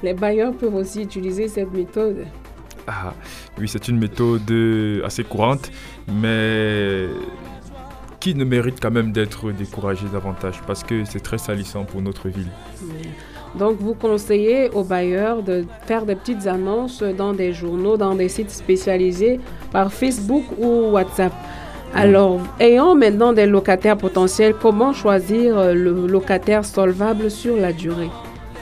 Les 0.04 0.14
bailleurs 0.14 0.54
peuvent 0.54 0.76
aussi 0.76 1.02
utiliser 1.02 1.50
cette 1.50 1.74
méthode. 1.74 2.26
Ah, 2.88 3.14
oui, 3.60 3.68
c'est 3.68 3.90
une 3.90 4.00
méthode 4.00 4.54
assez 5.04 5.26
courante, 5.26 5.70
mais 6.08 7.08
qui 8.28 8.36
ne 8.36 8.44
mérite 8.44 8.80
quand 8.82 8.92
même 8.92 9.14
d'être 9.14 9.54
découragé 9.54 10.06
davantage 10.12 10.62
parce 10.68 10.84
que 10.84 11.06
c'est 11.06 11.22
très 11.22 11.38
salissant 11.38 11.86
pour 11.86 12.02
notre 12.02 12.28
ville. 12.28 12.50
Donc, 13.58 13.78
vous 13.80 13.94
conseillez 13.94 14.70
aux 14.72 14.84
bailleurs 14.84 15.44
de 15.44 15.64
faire 15.86 16.06
des 16.06 16.16
petites 16.16 16.46
annonces 16.46 17.02
dans 17.02 17.32
des 17.32 17.54
journaux, 17.54 17.96
dans 17.96 18.16
des 18.16 18.28
sites 18.28 18.52
spécialisés 18.52 19.40
par 19.72 19.94
Facebook 19.94 20.44
ou 20.60 20.90
WhatsApp. 20.92 21.32
Alors, 21.96 22.42
ayant 22.60 22.96
maintenant 22.96 23.32
des 23.32 23.46
locataires 23.46 23.98
potentiels, 23.98 24.56
comment 24.62 24.92
choisir 24.92 25.58
euh, 25.58 25.74
le 25.74 26.06
locataire 26.06 26.66
solvable 26.66 27.32
sur 27.32 27.56
la 27.56 27.72
durée? 27.72 28.10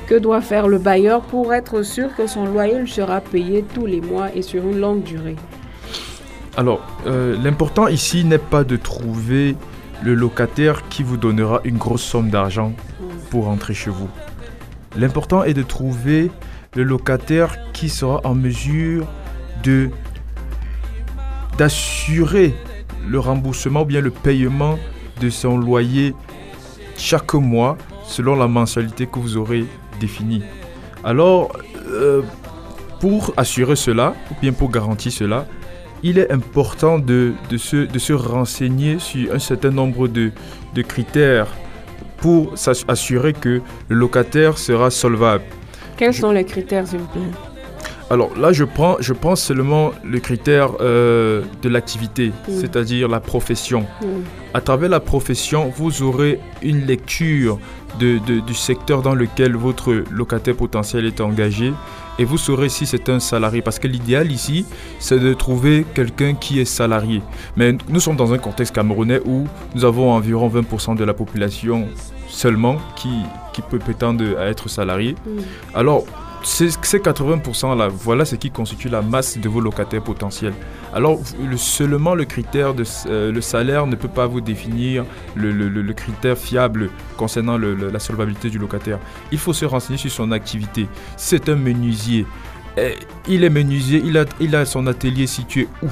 Que 0.06 0.14
doit 0.14 0.42
faire 0.42 0.68
le 0.68 0.78
bailleur 0.78 1.22
pour 1.22 1.56
être 1.56 1.82
sûr 1.82 2.16
que 2.16 2.28
son 2.28 2.46
loyer 2.46 2.86
sera 2.86 3.20
payé 3.20 3.66
tous 3.74 3.88
les 3.88 4.02
mois 4.02 4.28
et 4.36 4.44
sur 4.44 4.62
une 4.62 4.80
longue 4.80 5.02
durée? 5.02 5.38
Alors, 6.58 6.80
euh, 7.06 7.36
l'important 7.42 7.88
ici 7.88 8.24
n'est 8.24 8.38
pas 8.38 8.64
de 8.64 8.78
trouver 8.78 9.58
le 10.04 10.14
locataire 10.14 10.88
qui 10.88 11.04
vous 11.04 11.18
donnera 11.18 11.60
une 11.66 11.78
grosse 11.78 12.04
somme 12.04 12.30
d'argent 12.30 12.72
pour 13.30 13.46
rentrer 13.46 13.74
chez 13.74 13.90
vous. 13.90 14.10
L'important 14.96 15.44
est 15.44 15.54
de 15.54 15.64
trouver 15.64 16.32
le 16.76 16.84
locataire 16.84 17.58
qui 17.74 17.90
sera 17.90 18.22
en 18.24 18.36
mesure 18.36 19.06
de 19.64 19.90
d'assurer 21.58 22.54
le 23.08 23.18
remboursement 23.20 23.84
ou 23.84 23.86
bien 23.86 24.02
le 24.02 24.12
paiement 24.12 24.78
de 25.22 25.30
son 25.30 25.58
loyer 25.58 26.14
chaque 26.98 27.34
mois 27.34 27.78
selon 28.04 28.36
la 28.36 28.48
mensualité 28.48 29.08
que 29.08 29.20
vous 29.20 29.38
aurez 29.38 29.66
définie. 30.00 30.44
Alors, 31.04 31.54
euh, 31.88 32.22
pour 33.00 33.34
assurer 33.38 33.76
cela, 33.76 34.14
ou 34.32 34.36
bien 34.42 34.52
pour 34.52 34.70
garantir 34.70 35.12
cela, 35.12 35.46
il 36.08 36.20
est 36.20 36.32
important 36.32 37.00
de, 37.00 37.34
de, 37.50 37.58
se, 37.58 37.78
de 37.96 38.00
se 38.00 38.14
renseigner 38.14 39.00
sur 39.00 39.34
un 39.34 39.40
certain 39.40 39.72
nombre 39.72 40.08
de, 40.08 40.32
de 40.76 40.82
critères 40.84 41.48
pour 42.18 42.56
s'assurer 42.58 43.34
que 43.34 43.60
le 43.90 43.96
locataire 43.96 44.58
sera 44.60 44.92
solvable. 44.92 45.44
Quels 45.98 46.14
sont 46.14 46.32
les 46.32 46.46
critères, 46.46 46.86
s'il 46.88 47.00
vous 47.00 47.08
plaît? 47.08 47.22
Alors 48.12 48.38
là, 48.38 48.54
je 48.54 48.64
prends, 48.66 48.98
je 49.00 49.14
pense 49.14 49.42
seulement 49.42 49.92
le 50.04 50.20
critère 50.20 50.70
euh, 50.80 51.42
de 51.64 51.70
l'activité, 51.70 52.28
Mm. 52.48 52.52
c'est-à-dire 52.62 53.08
la 53.08 53.20
profession. 53.20 53.82
Mm. 54.02 54.06
À 54.54 54.62
travers 54.62 54.90
la 54.90 55.00
profession, 55.00 55.74
vous 55.76 56.04
aurez 56.04 56.40
une 56.62 56.86
lecture 56.86 57.58
de- 58.00 58.20
de- 58.20 58.40
du 58.40 58.54
secteur 58.54 59.02
dans 59.02 59.16
lequel 59.16 59.56
votre 59.56 59.94
locataire 60.12 60.56
potentiel 60.56 61.06
est 61.06 61.22
engagé 61.22 61.74
et 62.18 62.26
vous 62.26 62.38
saurez 62.38 62.70
si 62.70 62.86
c'est 62.86 63.10
un 63.10 63.20
salarié. 63.20 63.62
Parce 63.62 63.78
que 63.80 63.88
l'idéal 63.88 64.32
ici, 64.32 64.66
c'est 65.00 65.20
de 65.20 65.34
trouver 65.34 65.86
quelqu'un 65.94 66.34
qui 66.34 66.60
est 66.60 66.66
salarié. 66.66 67.22
Mais 67.58 67.78
nous 67.90 68.00
sommes 68.00 68.16
dans 68.16 68.34
un 68.34 68.38
contexte 68.38 68.74
camerounais 68.74 69.20
où 69.26 69.48
nous 69.76 69.84
avons 69.86 70.12
environ 70.12 70.48
20% 70.50 70.96
de 70.96 71.04
la 71.04 71.14
population 71.14 71.88
seulement 72.28 72.78
qui, 72.96 73.10
qui 73.54 73.62
peut 73.62 73.80
prétendre 73.80 74.24
à 74.40 74.46
être 74.46 74.70
salarié. 74.70 75.16
Mm. 75.26 75.30
Alors, 75.74 76.04
ces, 76.46 76.70
ces 76.84 77.00
80%-là, 77.00 77.88
voilà 77.88 78.24
ce 78.24 78.36
qui 78.36 78.52
constitue 78.52 78.88
la 78.88 79.02
masse 79.02 79.38
de 79.38 79.50
vos 79.50 79.60
locataires 79.60 80.04
potentiels. 80.04 80.54
Alors, 80.94 81.20
le- 81.44 81.58
seulement 81.58 82.14
le 82.14 82.24
critère 82.26 82.74
de 82.76 82.84
euh, 83.08 83.32
le 83.32 83.42
salaire 83.42 83.88
ne 83.88 83.96
peut 83.96 84.08
pas 84.08 84.28
vous 84.28 84.42
définir 84.42 85.06
le, 85.36 85.92
critère 85.94 86.38
fiable 86.38 86.92
concernant 87.18 87.58
la 87.58 88.00
solvabilité 88.00 88.50
du 88.50 88.60
locataire. 88.60 89.00
Il 89.32 89.40
faut 89.40 89.54
se 89.54 89.66
renseigner 89.66 89.98
sur 89.98 90.12
son 90.12 90.32
activité. 90.32 90.88
C'est 91.18 91.50
un 91.50 91.56
menuisier, 91.56 92.28
eh, 92.78 92.94
il 93.28 93.44
est 93.44 93.50
menuisier, 93.50 94.04
il 94.40 94.56
a 94.56 94.66
son 94.66 94.86
atelier 94.86 95.26
situé 95.28 95.68
où? 95.82 95.88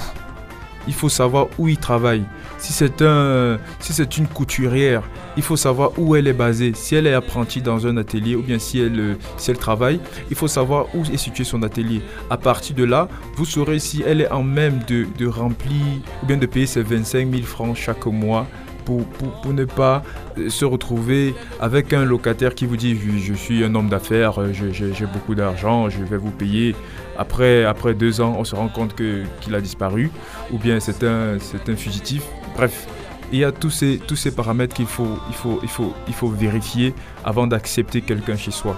Il 0.87 0.93
faut 0.93 1.09
savoir 1.09 1.47
où 1.57 1.67
il 1.67 1.77
travaille. 1.77 2.23
Si 2.57 2.73
c'est 2.73 3.01
un, 3.01 3.57
si 3.79 4.01
une 4.17 4.27
couturière, 4.27 5.03
il 5.35 5.43
faut 5.43 5.57
savoir 5.57 5.91
où 5.97 6.15
elle 6.15 6.27
est 6.27 6.33
basée. 6.33 6.73
Si 6.75 6.95
elle 6.95 7.07
est 7.07 7.13
apprentie 7.13 7.61
dans 7.61 7.87
un 7.87 7.97
atelier 7.97 8.35
ou 8.35 8.41
bien 8.41 8.59
si 8.59 8.79
elle, 8.79 8.99
euh, 8.99 9.15
si 9.37 9.51
elle 9.51 9.57
travaille, 9.57 9.99
il 10.29 10.35
faut 10.35 10.47
savoir 10.47 10.87
où 10.95 11.03
est 11.03 11.17
situé 11.17 11.43
son 11.43 11.63
atelier. 11.63 12.01
À 12.29 12.37
partir 12.37 12.75
de 12.75 12.83
là, 12.83 13.07
vous 13.35 13.45
saurez 13.45 13.79
si 13.79 14.03
elle 14.05 14.21
est 14.21 14.31
en 14.31 14.43
même 14.43 14.79
de, 14.87 15.05
de 15.17 15.27
remplir 15.27 15.81
ou 16.21 16.25
bien 16.25 16.37
de 16.37 16.45
payer 16.45 16.65
ses 16.65 16.83
25 16.83 17.29
000 17.31 17.43
francs 17.43 17.75
chaque 17.75 18.05
mois 18.05 18.47
pour, 18.83 19.53
ne 19.53 19.65
pas 19.65 20.03
euh, 20.37 20.49
se 20.49 20.65
retrouver 20.65 21.33
avec 21.59 21.93
un 21.93 22.05
locataire 22.05 22.55
qui 22.55 22.65
vous 22.65 22.77
dit 22.77 22.97
je, 23.19 23.33
suis 23.33 23.63
un 23.63 23.73
homme 23.75 23.89
d'affaires, 23.89 24.39
euh, 24.41 24.51
j'ai 24.53 25.05
beaucoup 25.05 25.35
d'argent, 25.35 25.89
je 25.89 26.03
vais 26.03 26.17
vous 26.17 26.31
payer. 26.31 26.75
Après, 27.17 27.63
après 27.65 27.93
deux 27.93 28.21
ans, 28.21 28.35
on 28.37 28.43
se 28.43 28.55
rend 28.55 28.67
compte 28.67 28.95
qu'il 28.95 29.55
a 29.55 29.61
disparu 29.61 30.11
ou 30.51 30.57
bien 30.57 30.79
c'est 30.79 31.03
un, 31.03 31.37
un 31.37 31.75
fugitif. 31.75 32.23
Bref, 32.55 32.87
il 33.31 33.39
y 33.39 33.43
a 33.43 33.51
tous 33.51 33.71
ces, 33.71 33.97
tous 33.97 34.15
ces 34.15 34.31
paramètres 34.31 34.75
qu'il 34.75 34.85
faut, 34.85 35.17
il 35.27 35.35
faut, 35.35 35.59
il 35.63 35.69
faut, 35.69 35.93
il 36.07 36.13
faut 36.13 36.27
vérifier 36.27 36.93
avant 37.23 37.47
d'accepter 37.47 38.01
quelqu'un 38.01 38.35
chez 38.35 38.51
soi. 38.51 38.75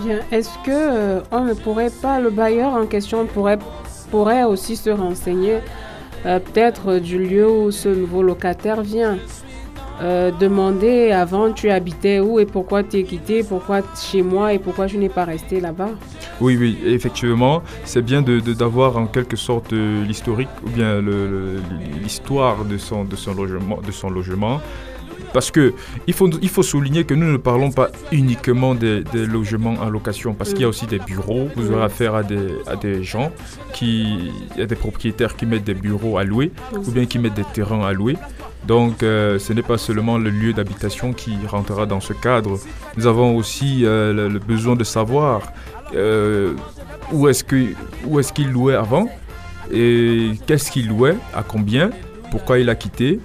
Bien. 0.00 0.20
Est-ce 0.32 0.50
que 0.64 0.70
euh, 0.70 1.20
on 1.30 1.44
ne 1.44 1.54
pourrait 1.54 1.90
pas, 1.90 2.18
le 2.18 2.30
bailleur 2.30 2.72
en 2.72 2.86
question 2.86 3.26
pourrait, 3.26 3.58
pourrait 4.10 4.44
aussi 4.44 4.76
se 4.76 4.90
renseigner 4.90 5.58
euh, 6.26 6.38
peut-être 6.40 6.98
du 6.98 7.18
lieu 7.18 7.48
où 7.50 7.70
ce 7.70 7.88
nouveau 7.88 8.22
locataire 8.22 8.82
vient 8.82 9.18
Euh, 10.02 10.32
demander 10.40 11.12
avant 11.12 11.52
tu 11.52 11.70
habitais 11.70 12.18
où 12.18 12.40
et 12.40 12.46
pourquoi 12.46 12.82
tu 12.82 12.96
es 12.98 13.04
quitté, 13.04 13.44
pourquoi 13.44 13.78
chez 13.96 14.22
moi 14.22 14.52
et 14.52 14.58
pourquoi 14.58 14.88
je 14.88 14.96
n'ai 14.98 15.08
pas 15.08 15.24
resté 15.24 15.60
là-bas. 15.60 15.90
Oui, 16.40 16.56
oui, 16.60 16.76
effectivement, 16.84 17.62
c'est 17.84 18.02
bien 18.02 18.20
de, 18.20 18.40
de- 18.40 18.54
d'avoir 18.54 18.96
en 18.96 19.06
quelque 19.06 19.36
sorte 19.36 19.72
euh, 19.72 20.04
l'historique 20.04 20.48
ou 20.66 20.70
bien 20.70 21.00
l'histoire 22.02 22.64
de 22.64 22.76
son, 22.76 23.04
de, 23.04 23.16
son 23.16 23.34
logement, 23.34 23.78
de 23.86 23.92
son 23.92 24.10
logement. 24.10 24.60
Parce 25.34 25.50
que 25.50 25.74
il 26.06 26.14
faut, 26.14 26.62
souligner 26.62 27.04
que 27.04 27.12
nous 27.12 27.30
ne 27.30 27.36
parlons 27.36 27.72
pas 27.72 27.90
uniquement 28.12 28.74
des, 28.74 29.02
logements 29.12 29.74
en 29.74 29.90
location, 29.90 30.32
parce 30.32 30.50
qu'il 30.50 30.62
y 30.62 30.64
a 30.64 30.68
aussi 30.68 30.86
des 30.86 31.00
bureaux. 31.00 31.48
Vous 31.56 31.72
aurez 31.72 31.82
affaire 31.82 32.14
à 32.14 32.22
des, 32.22 32.54
à 32.68 32.76
des 32.76 33.02
gens 33.02 33.32
qui, 33.72 34.30
a 34.58 34.64
des 34.64 34.76
propriétaires 34.76 35.34
qui 35.36 35.44
mettent 35.44 35.64
des 35.64 35.74
bureaux 35.74 36.16
à 36.18 36.24
louer 36.24 36.52
ou 36.74 36.90
bien 36.92 37.04
qui 37.04 37.18
mettent 37.18 37.34
des 37.34 37.44
terrains 37.52 37.84
à 37.84 37.92
louer. 37.92 38.16
Donc, 38.66 39.02
euh, 39.02 39.38
ce 39.40 39.52
n'est 39.52 39.62
pas 39.62 39.76
seulement 39.76 40.18
le 40.18 40.30
lieu 40.30 40.52
d'habitation 40.52 41.12
qui 41.12 41.32
rentrera 41.46 41.84
dans 41.84 42.00
ce 42.00 42.12
cadre. 42.12 42.58
Nous 42.96 43.06
avons 43.06 43.36
aussi 43.36 43.84
euh, 43.84 44.28
le, 44.30 44.38
besoin 44.38 44.76
de 44.76 44.84
savoir 44.84 45.52
euh, 45.94 46.54
où 47.12 47.28
est-ce 47.28 47.42
que 47.42 47.74
où 48.06 48.20
est-ce 48.20 48.32
qu'il 48.32 48.50
louait 48.50 48.74
avant 48.74 49.08
et 49.72 50.32
qu'est-ce 50.46 50.70
qu'il 50.70 50.88
louait, 50.88 51.16
à 51.34 51.42
combien, 51.42 51.90
pourquoi 52.30 52.58
il 52.58 52.68
a 52.68 52.74
quitté. 52.74 53.20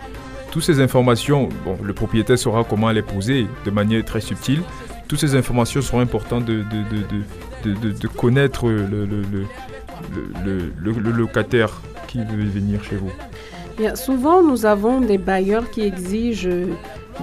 Toutes 0.51 0.63
ces 0.63 0.81
informations, 0.81 1.49
bon, 1.63 1.77
le 1.83 1.93
propriétaire 1.93 2.37
saura 2.37 2.63
comment 2.63 2.89
les 2.91 3.03
poser 3.03 3.45
de 3.65 3.71
manière 3.71 4.03
très 4.03 4.21
subtile. 4.21 4.61
Toutes 5.07 5.19
ces 5.19 5.35
informations 5.35 5.81
seront 5.81 5.99
importantes 5.99 6.45
de, 6.45 6.63
de, 7.63 7.73
de, 7.75 7.91
de, 7.91 8.07
connaître 8.07 8.67
le, 8.67 8.85
le, 9.05 9.21
le, 10.43 10.71
le- 10.81 11.11
locataire 11.11 11.81
qui 12.07 12.19
veut 12.19 12.43
venir 12.45 12.83
chez 12.83 12.95
vous. 12.95 13.11
Bien, 13.77 13.95
souvent, 13.95 14.41
nous 14.43 14.65
avons 14.65 15.01
des 15.01 15.17
bailleurs 15.17 15.69
qui 15.69 15.81
exigent 15.81 16.49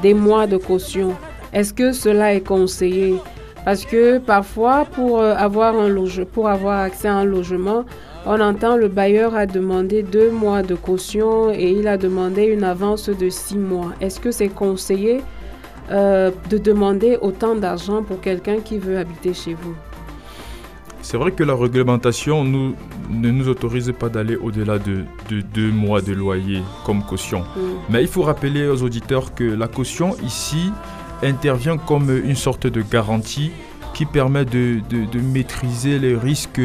des 0.02 0.14
mois 0.14 0.46
de 0.46 0.56
caution. 0.56 1.14
Est-ce 1.52 1.72
que 1.74 1.92
cela 1.92 2.34
est 2.34 2.40
conseillé? 2.46 3.16
Parce 3.64 3.84
que 3.84 4.18
parfois, 4.18 4.84
pour, 4.84 5.20
euh, 5.20 5.34
avoir 5.36 5.76
un 5.76 5.88
loge, 5.88 6.24
pour 6.24 6.48
avoir 6.48 6.80
accès 6.80 7.08
à 7.08 7.14
un 7.14 7.24
logement, 7.24 7.84
on 8.26 8.40
entend 8.40 8.76
le 8.76 8.88
bailleur 8.88 9.34
a 9.34 9.46
demandé 9.46 10.02
deux 10.02 10.30
mois 10.30 10.62
de 10.62 10.74
caution 10.74 11.50
et 11.52 11.70
il 11.70 11.86
a 11.88 11.96
demandé 11.96 12.42
une 12.44 12.64
avance 12.64 13.08
de 13.08 13.28
six 13.30 13.56
mois. 13.56 13.92
Est-ce 14.00 14.18
que 14.20 14.30
c'est 14.32 14.48
conseillé 14.48 15.20
euh, 15.92 16.30
de 16.50 16.58
demander 16.58 17.18
autant 17.20 17.54
d'argent 17.54 18.02
pour 18.02 18.20
quelqu'un 18.20 18.58
qui 18.58 18.78
veut 18.78 18.98
habiter 18.98 19.32
chez 19.32 19.54
vous? 19.54 19.74
C'est 21.02 21.16
vrai 21.16 21.30
que 21.30 21.44
la 21.44 21.54
réglementation 21.54 22.42
nous, 22.42 22.74
ne 23.08 23.30
nous 23.30 23.48
autorise 23.48 23.92
pas 23.96 24.08
d'aller 24.08 24.34
au-delà 24.34 24.80
de, 24.80 25.04
de 25.30 25.40
deux 25.40 25.70
mois 25.70 26.00
de 26.00 26.12
loyer 26.12 26.62
comme 26.84 27.04
caution. 27.04 27.40
Mm. 27.40 27.60
Mais 27.90 28.02
il 28.02 28.08
faut 28.08 28.22
rappeler 28.22 28.66
aux 28.68 28.82
auditeurs 28.82 29.32
que 29.32 29.44
la 29.44 29.68
caution 29.68 30.16
ici 30.24 30.72
intervient 31.22 31.76
comme 31.78 32.10
une 32.24 32.34
sorte 32.34 32.66
de 32.66 32.82
garantie 32.82 33.52
qui 33.94 34.04
permet 34.04 34.44
de, 34.44 34.80
de- 34.90 35.04
de 35.10 35.20
maîtriser 35.20 36.00
les 36.00 36.16
risques 36.16 36.60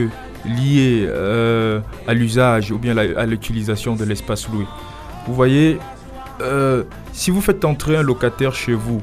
liés 0.46 1.06
euh, 1.08 1.80
à 2.08 2.14
l'usage 2.14 2.72
ou 2.72 2.78
bien 2.78 2.98
à 2.98 3.26
l'utilisation 3.26 3.96
de 3.96 4.04
l'espace 4.04 4.48
loué. 4.50 4.66
Vous 5.28 5.34
voyez, 5.34 5.78
euh, 6.42 6.84
si 7.14 7.32
vous 7.32 7.42
faites 7.42 7.64
entrer 7.66 7.98
un 7.98 8.02
locataire 8.02 8.56
chez 8.56 8.74
vous 8.74 9.02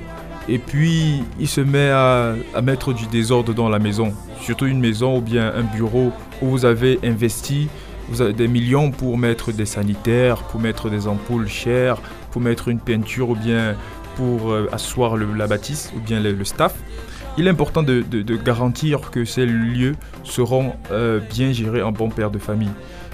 et 0.49 0.59
puis 0.59 1.23
il 1.39 1.49
se 1.49 1.61
met 1.61 1.91
à, 1.91 2.35
mettre 2.63 2.93
du 2.93 3.07
désordre 3.07 3.55
dans 3.55 3.69
la 3.69 3.79
maison, 3.79 4.13
surtout 4.41 4.67
une 4.67 4.81
maison 4.81 5.19
ou 5.19 5.21
bien 5.21 5.53
un 5.55 5.63
bureau 5.63 6.13
où 6.43 6.47
vous 6.49 6.65
avez 6.65 6.99
investi 7.05 7.69
vous 8.11 8.23
avez 8.23 8.33
des 8.33 8.49
millions 8.49 8.91
pour 8.91 9.19
mettre 9.19 9.53
des 9.53 9.67
sanitaires, 9.67 10.43
pour 10.45 10.61
mettre 10.61 10.89
des 10.89 11.07
ampoules 11.07 11.47
chères, 11.47 12.01
pour 12.31 12.41
mettre 12.41 12.69
une 12.69 12.79
peinture 12.79 13.29
ou 13.29 13.37
bien 13.37 13.77
pour 14.17 14.51
euh, 14.51 14.67
asseoir 14.73 15.19
la 15.19 15.47
bâtisse 15.47 15.93
ou 15.95 16.01
bien 16.01 16.19
le 16.19 16.45
staff. 16.45 16.75
Il 17.39 17.47
est 17.47 17.51
important 17.51 17.83
de, 17.83 18.03
de- 18.03 18.23
de 18.23 18.37
garantir 18.37 19.11
que 19.11 19.25
ces 19.25 19.47
lieux 19.47 19.95
seront 20.25 20.73
euh, 20.91 21.21
bien 21.31 21.53
gérés 21.53 21.83
en 21.83 21.93
bon 21.93 22.11
père 22.11 22.31
de 22.31 22.39
famille. 22.39 22.71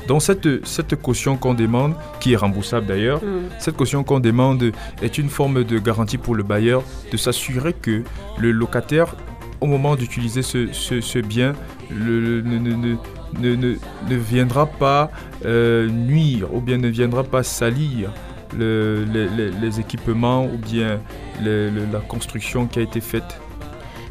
Donc 0.08 0.22
cette, 0.22 0.66
cette 0.66 0.96
caution 0.96 1.37
qu'on 1.37 1.54
demande, 1.54 1.94
qui 2.20 2.32
est 2.32 2.37
remboursable 2.37 2.87
d'ailleurs, 2.87 3.22
Mm. 3.22 3.42
cette 3.58 3.76
caution 3.76 4.02
qu'on 4.04 4.20
demande 4.20 4.72
est 5.02 5.18
une 5.18 5.28
forme 5.28 5.62
de 5.64 5.78
garantie 5.78 6.18
pour 6.18 6.34
le 6.34 6.42
bailleur 6.42 6.82
de 7.12 7.16
s'assurer 7.16 7.72
que 7.74 8.02
le 8.38 8.50
locataire, 8.50 9.14
au 9.60 9.66
moment 9.66 9.94
d'utiliser 9.96 10.42
ce, 10.42 10.68
ce- 10.72 11.00
ce 11.00 11.18
bien, 11.20 11.52
le- 11.90 12.42
ne, 12.42 12.58
ne- 12.58 12.74
ne- 12.74 12.96
ne- 13.40 13.56
ne- 13.56 13.76
ne 14.10 14.16
viendra 14.16 14.66
pas 14.66 15.10
euh, 15.46 15.88
nuire 15.88 16.52
ou 16.54 16.60
bien 16.60 16.76
ne 16.78 16.88
viendra 16.88 17.24
pas 17.24 17.42
salir 17.42 18.10
le- 18.58 19.04
les, 19.12 19.26
les- 19.28 19.50
les 19.50 19.80
équipements 19.80 20.44
ou 20.46 20.56
bien 20.58 21.00
la 21.42 22.00
construction 22.00 22.66
qui 22.66 22.78
a 22.78 22.82
été 22.82 23.00
faite. 23.00 23.40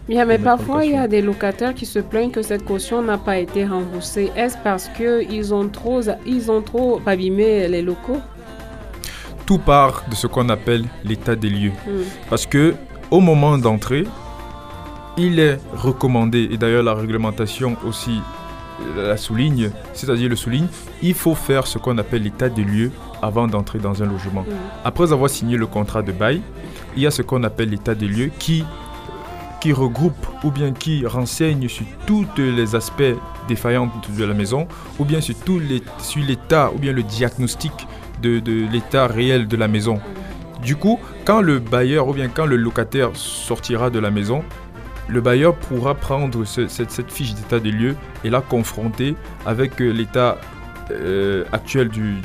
Bien, 0.07 0.25
mais 0.25 0.37
parfois, 0.37 0.83
il 0.83 0.91
y 0.91 0.97
a 0.97 1.07
des 1.07 1.21
locataires 1.21 1.73
qui 1.73 1.85
se 1.85 1.99
plaignent 1.99 2.31
que 2.31 2.41
cette 2.41 2.65
caution 2.65 3.01
n'a 3.01 3.17
pas 3.17 3.37
été 3.37 3.65
remboursée. 3.65 4.31
Est-ce 4.35 4.57
parce 4.61 4.89
qu'ils 4.89 5.53
ont 5.53 5.69
trop, 5.69 6.01
ils 6.25 6.51
ont 6.51 6.61
trop 6.61 6.99
abîmé 7.05 7.67
les 7.69 7.81
locaux? 7.81 8.19
Tout 9.45 9.59
part 9.59 10.03
de 10.09 10.15
ce 10.15 10.27
qu'on 10.27 10.49
appelle 10.49 10.83
l'état 11.05 11.35
des 11.35 11.49
lieux. 11.49 11.71
Mm. 11.87 12.01
Parce 12.29 12.45
que 12.45 12.75
au 13.11 13.21
moment 13.21 13.57
d'entrer, 13.57 14.03
il 15.17 15.39
est 15.39 15.57
recommandé, 15.73 16.49
et 16.51 16.57
d'ailleurs 16.57 16.83
la 16.83 16.95
réglementation 16.95 17.77
aussi 17.85 18.19
la 18.97 19.17
souligne, 19.17 19.69
c'est-à-dire 19.93 20.29
le 20.29 20.35
souligne, 20.35 20.67
il 21.01 21.13
faut 21.13 21.35
faire 21.35 21.67
ce 21.67 21.77
qu'on 21.77 21.97
appelle 21.97 22.23
l'état 22.23 22.49
des 22.49 22.63
lieux 22.63 22.91
avant 23.21 23.47
d'entrer 23.47 23.79
dans 23.79 24.01
un 24.03 24.05
logement. 24.05 24.45
Après 24.83 25.13
avoir 25.13 25.29
signé 25.29 25.55
le 25.55 25.67
contrat 25.67 26.01
de 26.01 26.11
bail, 26.11 26.41
il 26.97 27.03
y 27.03 27.07
a 27.07 27.11
ce 27.11 27.21
qu'on 27.21 27.43
appelle 27.43 27.69
l'état 27.69 27.95
des 27.95 28.07
lieux 28.07 28.31
qui, 28.39 28.65
qui 29.63 29.71
regroupe 29.71 30.27
ou 30.43 30.51
bien 30.51 30.73
qui 30.73 31.07
renseigne 31.07 31.69
sur 31.69 31.85
tous 32.05 32.27
les 32.35 32.75
aspects 32.75 33.15
défaillants 33.47 33.89
de 34.09 34.25
la 34.25 34.33
maison 34.33 34.67
ou 34.99 35.05
bien 35.05 35.21
sur, 35.21 35.39
tout 35.39 35.57
les, 35.57 35.81
sur 35.99 36.21
l'état 36.21 36.69
ou 36.75 36.79
bien 36.79 36.91
le 36.91 37.01
diagnostic 37.01 37.71
de, 38.21 38.41
l'état 38.69 39.07
réel 39.07 39.47
de 39.47 39.55
la 39.55 39.69
maison. 39.69 40.01
Du 40.61 40.75
coup, 40.75 40.99
quand 41.23 41.39
le 41.39 41.59
bailleur 41.59 42.09
ou 42.09 42.13
bien 42.13 42.27
quand 42.27 42.45
le 42.45 42.57
locataire 42.57 43.11
sortira 43.13 43.89
de 43.89 43.99
la 43.99 44.11
maison, 44.11 44.43
le 45.07 45.21
bailleur 45.21 45.55
pourra 45.55 45.95
prendre 45.95 46.43
cette, 46.43 47.09
fiche 47.09 47.33
d'état 47.33 47.61
des 47.61 47.71
lieux 47.71 47.95
et 48.25 48.29
la 48.29 48.41
confronter 48.41 49.15
avec 49.45 49.79
euh, 49.79 49.91
l'état 49.91 50.39
euh, 50.91 51.45
actuel 51.53 51.87
du, 51.87 52.17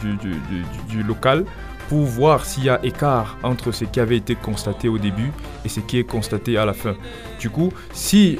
local 1.06 1.44
pour 1.88 2.04
voir 2.04 2.44
s'il 2.44 2.64
y 2.64 2.68
a 2.68 2.78
écart 2.84 3.38
entre 3.42 3.72
ce 3.72 3.84
qui 3.84 3.98
avait 3.98 4.18
été 4.18 4.34
constaté 4.34 4.88
au 4.88 4.98
début 4.98 5.32
et 5.64 5.68
ce 5.68 5.80
qui 5.80 5.98
est 5.98 6.04
constaté 6.04 6.58
à 6.58 6.64
la 6.64 6.74
fin. 6.74 6.94
Du 7.40 7.50
coup, 7.50 7.72
si, 7.92 8.38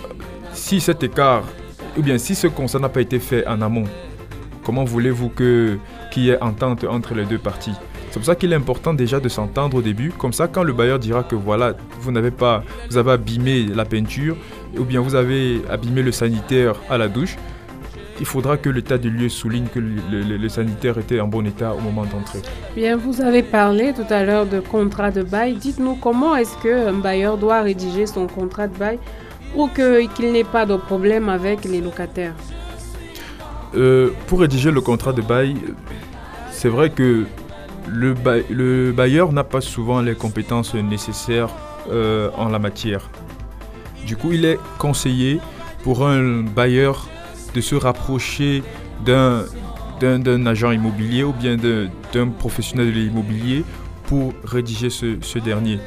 cet 0.52 1.02
écart, 1.02 1.44
ou 1.96 2.02
bien 2.02 2.18
si 2.18 2.34
ce 2.34 2.46
constat 2.46 2.78
n'a 2.78 2.88
pas 2.90 3.00
été 3.00 3.18
fait 3.18 3.46
en 3.46 3.62
amont, 3.62 3.84
comment 4.64 4.84
voulez-vous 4.84 5.30
qu'il 5.30 5.78
y 6.16 6.30
ait 6.30 6.42
entente 6.42 6.84
entre 6.84 7.14
les 7.14 7.24
deux 7.24 7.38
parties? 7.38 7.74
C'est 8.10 8.20
pour 8.20 8.26
ça 8.26 8.34
qu'il 8.34 8.52
est 8.52 8.56
important 8.56 8.94
déjà 8.94 9.20
de 9.20 9.28
s'entendre 9.28 9.76
au 9.76 9.82
début. 9.82 10.10
Comme 10.10 10.32
ça, 10.32 10.48
quand 10.48 10.62
le 10.62 10.72
bailleur 10.72 10.98
dira 10.98 11.22
que 11.22 11.34
voilà, 11.34 11.74
vous 12.00 12.10
n'avez 12.10 12.30
pas, 12.30 12.64
vous 12.90 12.96
avez 12.96 13.12
abîmé 13.12 13.64
la 13.64 13.84
peinture, 13.84 14.36
ou 14.78 14.84
bien 14.84 15.00
vous 15.00 15.14
avez 15.14 15.60
abîmé 15.70 16.02
le 16.02 16.12
sanitaire 16.12 16.74
à 16.88 16.96
la 16.96 17.08
douche, 17.08 17.36
il 18.20 18.26
faudra 18.26 18.56
que 18.56 18.68
l'état 18.68 18.98
du 18.98 19.10
lieu 19.10 19.28
souligne 19.28 19.66
que 19.66 19.78
le, 19.78 20.48
sanitaire 20.48 20.98
était 20.98 21.20
en 21.20 21.28
bon 21.28 21.46
état 21.46 21.74
au 21.74 21.80
moment 21.80 22.04
d'entrer. 22.04 22.40
Bien, 22.74 22.96
vous 22.96 23.20
avez 23.20 23.42
parlé 23.42 23.92
tout 23.92 24.12
à 24.12 24.24
l'heure 24.24 24.46
de 24.46 24.60
contrat 24.60 25.10
de 25.10 25.22
bail. 25.22 25.54
Dites-nous 25.54 25.94
comment 25.96 26.34
est-ce 26.36 26.56
qu'un 26.62 26.94
bailleur 26.94 27.36
doit 27.36 27.62
rédiger 27.62 28.06
son 28.06 28.26
contrat 28.26 28.66
de 28.66 28.76
bail 28.76 28.98
ou 29.54 29.68
qu'il 29.68 30.32
n'ait 30.32 30.44
pas 30.44 30.66
de 30.66 30.76
problème 30.76 31.28
avec 31.28 31.64
les 31.64 31.80
locataires 31.80 32.34
euh, 33.74 34.10
Pour 34.26 34.40
rédiger 34.40 34.70
le 34.70 34.80
contrat 34.80 35.12
de 35.12 35.22
bail, 35.22 35.56
c'est 36.50 36.68
vrai 36.68 36.90
que 36.90 37.24
le, 37.88 38.92
bailleur 38.92 39.32
n'a 39.32 39.44
pas 39.44 39.60
souvent 39.60 40.00
les 40.00 40.14
compétences 40.14 40.74
nécessaires 40.74 41.50
euh, 41.90 42.30
en 42.36 42.48
la 42.48 42.58
matière. 42.58 43.08
Du 44.04 44.16
coup, 44.16 44.32
il 44.32 44.44
est 44.44 44.58
conseillé 44.78 45.40
pour 45.82 46.06
un 46.06 46.42
bailleur 46.42 47.08
de 47.58 47.60
se 47.60 47.74
rapprocher 47.74 48.62
d'un 49.04 50.46
agent 50.46 50.70
immobilier 50.70 51.24
ou 51.24 51.32
bien 51.32 51.56
d'un 51.56 52.28
professionnel 52.28 52.86
de 52.86 53.00
l'immobilier 53.00 53.64
pour 54.06 54.32
rédiger 54.44 54.90
ce, 54.90 55.38
dernier. 55.40 55.80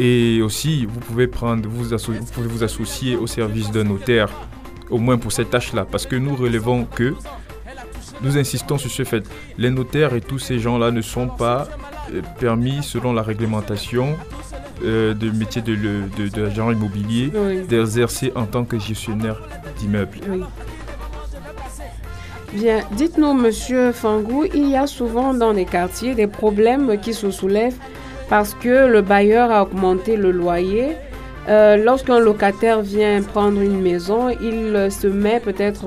Et 0.00 0.42
aussi, 0.42 0.84
vous 0.84 0.98
pouvez, 0.98 1.28
prendre, 1.28 1.68
vous, 1.68 1.84
vous 1.84 2.32
pouvez 2.34 2.48
vous 2.48 2.64
associer 2.64 3.14
au 3.14 3.28
service 3.28 3.70
d'un 3.70 3.84
notaire, 3.84 4.30
au 4.90 4.98
moins 4.98 5.16
pour 5.16 5.30
cette 5.30 5.50
tâche-là, 5.50 5.86
parce 5.88 6.06
que 6.06 6.16
nous 6.16 6.34
relevons 6.34 6.86
que 6.86 7.14
nous 8.22 8.36
insistons 8.36 8.78
sur 8.78 8.90
ce 8.90 9.04
fait. 9.04 9.24
Les 9.58 9.70
notaires 9.70 10.14
et 10.14 10.20
tous 10.20 10.40
ces 10.40 10.58
gens-là 10.58 10.90
ne 10.90 11.02
sont 11.02 11.28
pas 11.28 11.68
euh, 12.12 12.20
permis, 12.40 12.82
selon 12.82 13.12
la 13.12 13.22
réglementation 13.22 14.16
euh, 14.84 15.14
de 15.14 15.30
métier 15.30 15.62
de, 15.62 15.76
l'agent 16.36 16.72
immobilier, 16.72 17.30
d'exercer 17.68 18.32
en 18.34 18.46
tant 18.46 18.64
que 18.64 18.78
gestionnaire 18.80 19.40
d'immeubles. 19.78 20.18
Bien, 22.54 22.80
dites-nous, 22.92 23.32
monsieur 23.32 23.92
Fangou, 23.92 24.44
il 24.44 24.68
y 24.68 24.76
a 24.76 24.86
souvent 24.86 25.32
dans 25.32 25.52
les 25.52 25.64
quartiers 25.64 26.14
des 26.14 26.26
problèmes 26.26 26.98
qui 27.00 27.14
se 27.14 27.30
soulèvent 27.30 27.78
parce 28.28 28.52
que 28.52 28.86
le 28.86 29.00
bailleur 29.00 29.50
a 29.50 29.62
augmenté 29.62 30.16
le 30.16 30.32
loyer. 30.32 30.96
Euh, 31.48 31.78
lorsqu'un 31.78 32.18
locataire 32.18 32.82
vient 32.82 33.22
prendre 33.22 33.58
une 33.58 33.80
maison, 33.80 34.28
il 34.28 34.88
se 34.90 35.06
met 35.06 35.40
peut-être 35.40 35.86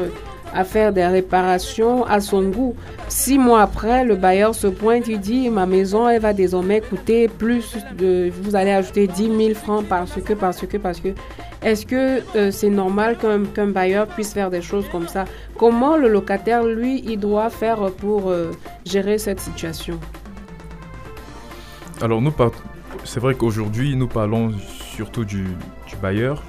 à 0.55 0.63
faire 0.63 0.93
des 0.93 1.05
réparations 1.05 2.05
à 2.05 2.21
son 2.21 2.43
goût. 2.43 2.75
Six 3.09 3.37
mois 3.37 3.61
après, 3.61 4.05
le 4.05 4.15
bailleur 4.15 4.55
se 4.55 4.67
pointe, 4.67 5.07
il 5.07 5.19
dit 5.19 5.49
ma 5.49 5.65
maison, 5.65 6.07
elle 6.07 6.21
va 6.21 6.33
désormais 6.33 6.81
coûter 6.81 7.27
plus 7.27 7.75
de, 7.97 8.31
vous 8.41 8.55
allez 8.55 8.71
ajouter 8.71 9.07
10 9.07 9.37
000 9.37 9.53
francs 9.53 9.85
parce 9.87 10.13
que, 10.21 10.33
parce 10.33 10.65
que, 10.65 10.77
parce 10.77 10.99
que. 10.99 11.09
Est-ce 11.61 11.85
que 11.87 12.21
euh, 12.35 12.51
c'est 12.51 12.69
normal 12.69 13.17
qu'un 13.17 13.67
bailleur 13.67 14.05
puisse 14.07 14.33
faire 14.33 14.51
des 14.51 14.61
choses 14.61 14.85
comme 14.91 15.07
ça? 15.07 15.25
Comment 15.57 15.97
le 15.97 16.07
locataire, 16.07 16.63
lui, 16.63 17.01
il 17.05 17.19
doit 17.19 17.49
faire 17.49 17.91
pour 17.91 18.29
euh, 18.29 18.51
gérer 18.85 19.17
cette 19.17 19.39
situation? 19.39 19.99
Alors, 22.01 22.21
nous, 22.21 22.31
c'est 23.03 23.19
vrai 23.19 23.33
qu'aujourd'hui, 23.33 23.95
nous 23.95 24.07
parlons 24.07 24.51
surtout 24.95 25.25
du 25.25 25.47
bailleur, 26.01 26.43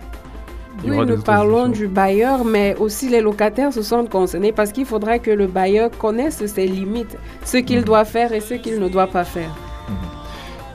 oui, 0.84 1.06
nous 1.06 1.22
parlons 1.22 1.68
du 1.68 1.88
bailleur, 1.88 2.44
mais 2.44 2.76
aussi 2.78 3.08
les 3.08 3.20
locataires 3.20 3.72
se 3.72 3.82
sentent 3.82 4.10
concernés 4.10 4.52
parce 4.52 4.72
qu'il 4.72 4.86
faudrait 4.86 5.18
que 5.18 5.30
le 5.30 5.46
bailleur 5.46 5.90
connaisse 5.90 6.44
ses 6.46 6.66
limites, 6.66 7.16
ce 7.44 7.58
qu'il 7.58 7.78
mhm. 7.78 7.84
doit 7.84 8.04
faire 8.04 8.32
et 8.32 8.40
ce 8.40 8.54
qu'il 8.54 8.78
ne 8.78 8.88
doit 8.88 9.06
pas 9.06 9.24
faire. 9.24 9.50
Mhm. 9.88 9.94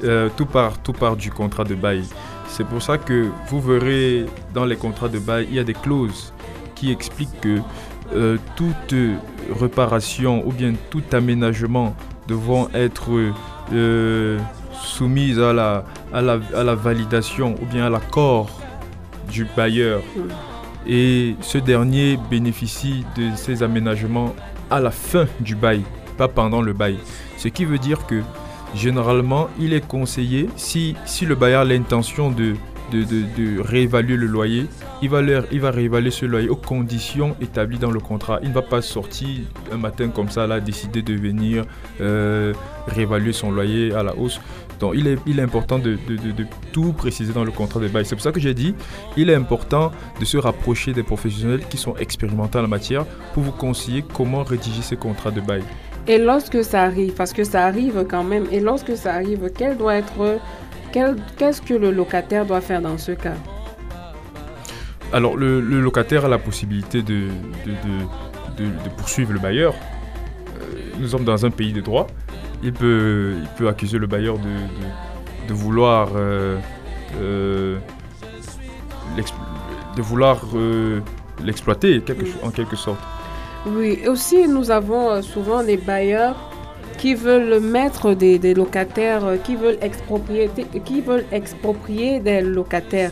Euh, 0.03 0.29
tout, 0.35 0.45
part, 0.45 0.79
tout 0.79 0.93
part 0.93 1.15
du 1.15 1.31
contrat 1.31 1.63
de 1.63 1.75
bail. 1.75 2.03
C'est 2.47 2.65
pour 2.65 2.81
ça 2.81 2.97
que 2.97 3.27
vous 3.47 3.61
verrez 3.61 4.25
dans 4.53 4.65
les 4.65 4.75
contrats 4.75 5.07
de 5.07 5.19
bail, 5.19 5.47
il 5.49 5.55
y 5.55 5.59
a 5.59 5.63
des 5.63 5.73
clauses 5.73 6.33
qui 6.75 6.91
expliquent 6.91 7.39
que 7.39 7.59
euh, 8.13 8.37
toute 8.55 8.95
réparation 9.59 10.45
ou 10.45 10.51
bien 10.51 10.73
tout 10.89 11.03
aménagement 11.13 11.95
devront 12.27 12.67
être 12.73 13.09
euh, 13.73 14.39
soumises 14.73 15.39
à 15.39 15.53
la, 15.53 15.85
à, 16.11 16.21
la, 16.21 16.39
à 16.55 16.63
la 16.63 16.75
validation 16.75 17.55
ou 17.61 17.65
bien 17.65 17.85
à 17.85 17.89
l'accord 17.89 18.60
du 19.31 19.45
bailleur. 19.55 20.01
Et 20.87 21.35
ce 21.41 21.57
dernier 21.57 22.17
bénéficie 22.29 23.05
de 23.15 23.35
ces 23.35 23.63
aménagements 23.63 24.35
à 24.69 24.79
la 24.79 24.91
fin 24.91 25.25
du 25.39 25.55
bail, 25.55 25.81
pas 26.17 26.27
pendant 26.27 26.61
le 26.61 26.73
bail. 26.73 26.97
Ce 27.37 27.47
qui 27.47 27.65
veut 27.65 27.77
dire 27.77 28.05
que 28.07 28.21
généralement, 28.75 29.49
il 29.59 29.73
est 29.73 29.85
conseillé, 29.85 30.49
si, 30.55 30.95
si 31.05 31.25
le 31.25 31.35
bailleur 31.35 31.61
a 31.61 31.65
l'intention 31.65 32.31
de, 32.31 32.55
de, 32.91 33.61
réévaluer 33.61 34.17
le 34.17 34.27
loyer, 34.27 34.65
il 35.01 35.09
va, 35.09 35.21
leur, 35.21 35.45
il 35.51 35.59
va 35.59 35.71
réévaluer 35.71 36.11
ce 36.11 36.25
loyer 36.25 36.49
aux 36.49 36.55
conditions 36.55 37.35
établies 37.41 37.79
dans 37.79 37.91
le 37.91 37.99
contrat. 37.99 38.39
Il 38.43 38.49
ne 38.49 38.53
va 38.53 38.61
pas 38.61 38.81
sortir 38.81 39.39
un 39.71 39.77
matin 39.77 40.09
comme 40.09 40.29
ça, 40.29 40.47
là, 40.47 40.59
décider 40.59 41.01
de 41.01 41.13
venir 41.13 41.65
euh, 42.01 42.53
réévaluer 42.87 43.33
son 43.33 43.51
loyer 43.51 43.93
à 43.93 44.03
la 44.03 44.15
hausse. 44.15 44.39
Donc 44.81 44.93
il 44.95 45.07
est, 45.07 45.17
il 45.27 45.39
est 45.39 45.43
important 45.43 45.77
de, 45.77 45.97
tout 46.73 46.91
préciser 46.91 47.31
dans 47.31 47.43
le 47.43 47.51
contrat 47.51 47.79
de 47.79 47.87
bail. 47.87 48.03
C'est 48.05 48.15
pour 48.15 48.23
ça 48.23 48.31
que 48.31 48.39
j'ai 48.39 48.55
dit, 48.55 48.73
il 49.15 49.29
est 49.29 49.35
important 49.35 49.91
de 50.19 50.25
se 50.25 50.37
rapprocher 50.37 50.91
des 50.91 51.03
professionnels 51.03 51.61
qui 51.69 51.77
sont 51.77 51.95
expérimentés 51.97 52.57
en 52.57 52.63
la 52.63 52.67
matière 52.67 53.05
pour 53.33 53.43
vous 53.43 53.51
conseiller 53.51 54.03
comment 54.13 54.43
rédiger 54.43 54.81
ces 54.81 54.97
contrats 54.97 55.31
de 55.31 55.39
bail. 55.39 55.61
Et 56.07 56.17
lorsque 56.17 56.63
ça 56.63 56.81
arrive, 56.81 57.13
parce 57.13 57.31
que 57.31 57.43
ça 57.43 57.63
arrive 57.63 58.05
quand 58.09 58.23
même, 58.23 58.47
et 58.51 58.59
lorsque 58.59 58.97
ça 58.97 59.13
arrive, 59.13 59.51
quel 59.55 59.77
doit 59.77 59.95
être, 59.95 60.39
qu'est-ce 60.91 61.61
que 61.61 61.75
le 61.75 61.91
locataire 61.91 62.47
doit 62.47 62.61
faire 62.61 62.81
dans 62.81 62.97
ce 62.97 63.11
cas? 63.11 63.35
Alors 65.13 65.37
le, 65.37 65.59
locataire 65.59 66.25
a 66.25 66.27
la 66.27 66.39
possibilité 66.39 67.03
de, 67.03 67.27
de, 67.67 68.89
poursuivre 68.97 69.31
le 69.33 69.39
bailleur. 69.39 69.75
Euh, 69.75 70.75
nous 70.99 71.09
sommes 71.09 71.23
dans 71.23 71.45
un 71.45 71.51
pays 71.51 71.73
de 71.73 71.81
droit 71.81 72.07
il 72.63 72.73
peut, 72.73 73.33
il 73.41 73.47
peut 73.57 73.67
accuser 73.67 73.97
le 73.97 74.07
bailleur 74.07 74.37
de, 75.47 75.53
vouloir, 75.53 76.09
euh, 76.15 76.57
euh, 77.19 77.77
de 79.95 80.01
vouloir 80.01 80.41
euh, 80.55 80.99
l'exploiter 81.43 82.01
en 82.43 82.49
quelque 82.49 82.75
sorte. 82.75 82.99
Oui, 83.65 84.07
aussi 84.07 84.47
nous 84.47 84.71
avons 84.71 85.21
souvent 85.21 85.63
des 85.63 85.77
bailleurs 85.77 86.35
qui 86.97 87.15
veulent 87.15 87.59
mettre 87.59 88.13
des, 88.13 88.37
des 88.37 88.53
locataires, 88.53 89.23
qui 89.43 89.55
veulent, 89.55 89.77
exproprier, 89.81 90.49
qui 90.85 91.01
veulent 91.01 91.25
exproprier 91.31 92.19
des 92.19 92.41
locataires. 92.41 93.11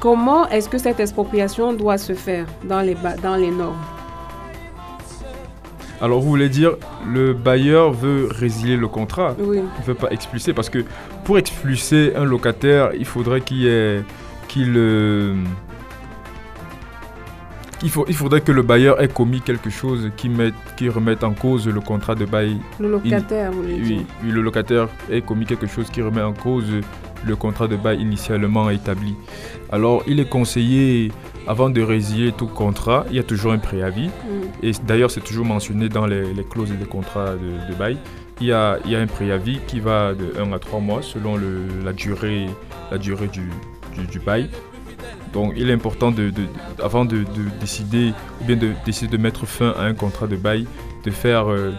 Comment 0.00 0.48
est-ce 0.48 0.68
que 0.68 0.78
cette 0.78 1.00
expropriation 1.00 1.72
doit 1.72 1.98
se 1.98 2.14
faire 2.14 2.46
dans 2.64 2.80
les, 2.80 2.96
dans 3.22 3.36
les 3.36 3.50
normes? 3.50 3.99
Alors, 6.02 6.20
vous 6.20 6.28
voulez 6.28 6.48
dire, 6.48 6.76
le 7.06 7.34
bailleur 7.34 7.92
veut 7.92 8.28
résilier 8.30 8.76
le 8.76 8.88
contrat 8.88 9.34
Oui. 9.38 9.58
Il 9.58 9.80
ne 9.80 9.86
veut 9.86 9.94
pas 9.94 10.10
expulser 10.10 10.54
parce 10.54 10.70
que 10.70 10.84
pour 11.24 11.36
expulser 11.36 12.12
un 12.16 12.24
locataire, 12.24 12.92
il 12.98 13.04
faudrait 13.04 13.42
qu'il 13.42 13.66
ait. 13.66 14.02
qu'il. 14.48 14.72
Euh, 14.76 15.34
il, 17.82 17.90
faut, 17.90 18.06
il 18.08 18.14
faudrait 18.14 18.40
que 18.40 18.52
le 18.52 18.62
bailleur 18.62 19.00
ait 19.02 19.08
commis 19.08 19.42
quelque 19.42 19.68
chose 19.68 20.10
qui, 20.16 20.30
met, 20.30 20.52
qui 20.76 20.88
remette 20.88 21.22
en 21.22 21.32
cause 21.32 21.68
le 21.68 21.80
contrat 21.80 22.14
de 22.14 22.24
bail. 22.24 22.56
Le 22.78 22.90
locataire, 22.90 23.52
vous 23.52 23.62
voulez 23.62 23.78
dire 23.78 23.98
oui, 24.22 24.30
le 24.30 24.40
locataire 24.40 24.88
ait 25.10 25.20
commis 25.20 25.44
quelque 25.44 25.66
chose 25.66 25.90
qui 25.90 26.00
remet 26.00 26.22
en 26.22 26.32
cause 26.32 26.66
le 27.26 27.36
contrat 27.36 27.68
de 27.68 27.76
bail 27.76 28.00
initialement 28.00 28.70
établi. 28.70 29.14
Alors, 29.70 30.02
il 30.06 30.18
est 30.18 30.28
conseillé 30.28 31.12
avant 31.50 31.68
de 31.68 31.82
résilier 31.82 32.30
tout 32.32 32.46
contrat, 32.46 33.04
il 33.10 33.16
y 33.16 33.18
a 33.18 33.24
toujours 33.24 33.50
un 33.52 33.58
préavis. 33.58 34.06
Mm. 34.08 34.66
Et 34.66 34.72
d'ailleurs, 34.86 35.10
c'est 35.10 35.20
toujours 35.30 35.44
mentionné 35.44 35.88
dans 35.88 36.06
les, 36.06 36.32
les 36.32 36.44
clauses 36.44 36.70
des 36.70 36.84
contrats 36.96 37.32
de, 37.34 37.50
de 37.70 37.74
bail. 37.76 37.96
Il 38.40 38.46
y, 38.46 38.52
a, 38.52 38.78
il 38.84 38.90
y 38.92 38.96
a 38.96 39.00
un 39.00 39.06
préavis 39.06 39.58
qui 39.66 39.80
va 39.80 40.14
de 40.14 40.26
1 40.40 40.52
à 40.52 40.58
3 40.58 40.78
mois 40.80 41.02
selon 41.02 41.36
le, 41.36 41.66
la 41.84 41.92
durée, 41.92 42.46
la 42.92 42.98
durée 42.98 43.26
du, 43.28 43.46
du, 43.98 44.06
du 44.06 44.18
bail. 44.20 44.48
Donc 45.32 45.52
il 45.56 45.68
est 45.68 45.72
important, 45.74 46.10
de, 46.10 46.30
de- 46.30 46.46
avant 46.82 47.04
de, 47.04 47.18
de 47.18 47.44
décider, 47.60 48.12
ou 48.40 48.44
bien 48.44 48.56
de 48.56 48.70
décider 48.86 49.16
de 49.16 49.22
mettre 49.22 49.44
fin 49.46 49.70
à 49.78 49.82
un 49.82 49.94
contrat 49.94 50.26
de 50.28 50.36
bail, 50.36 50.66
de 51.04 51.10
faire, 51.10 51.50
euh, 51.50 51.72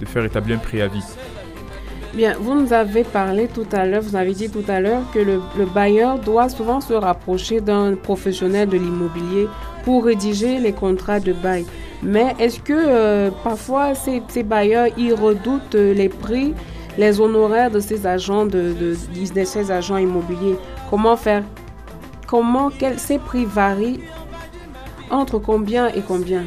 de 0.00 0.06
faire 0.06 0.24
établir 0.24 0.56
un 0.56 0.60
préavis. 0.60 1.04
Bien, 2.14 2.36
vous 2.38 2.54
nous 2.54 2.72
avez 2.72 3.02
parlé 3.02 3.48
tout 3.48 3.66
à 3.72 3.84
l'heure, 3.84 4.02
vous 4.02 4.14
avez 4.14 4.32
dit 4.34 4.48
tout 4.48 4.62
à 4.68 4.78
l'heure 4.78 5.02
que 5.12 5.18
le, 5.18 5.40
le 5.58 5.66
bailleur 5.66 6.18
doit 6.20 6.48
souvent 6.48 6.80
se 6.80 6.92
rapprocher 6.92 7.60
d'un 7.60 7.96
professionnel 7.96 8.68
de 8.68 8.76
l'immobilier 8.76 9.48
pour 9.84 10.04
rédiger 10.04 10.60
les 10.60 10.72
contrats 10.72 11.18
de 11.18 11.32
bail. 11.32 11.66
Mais 12.04 12.34
est-ce 12.38 12.60
que 12.60 12.72
euh, 12.72 13.30
parfois 13.42 13.94
ces, 13.96 14.22
bailleurs 14.44 14.86
ils 14.96 15.12
redoutent 15.12 15.74
les 15.74 16.08
prix, 16.08 16.54
les 16.96 17.20
honoraires 17.20 17.72
de 17.72 17.80
ces 17.80 18.06
agents 18.06 18.46
de, 18.46 18.94
ces 19.44 19.70
agents 19.72 19.96
immobiliers? 19.96 20.56
Comment 20.90 21.16
faire? 21.16 21.42
Comment 22.28 22.70
quels- 22.70 23.00
ces 23.00 23.18
prix 23.18 23.44
varient 23.44 23.98
entre 25.10 25.40
combien 25.40 25.88
et 25.88 26.00
combien? 26.00 26.44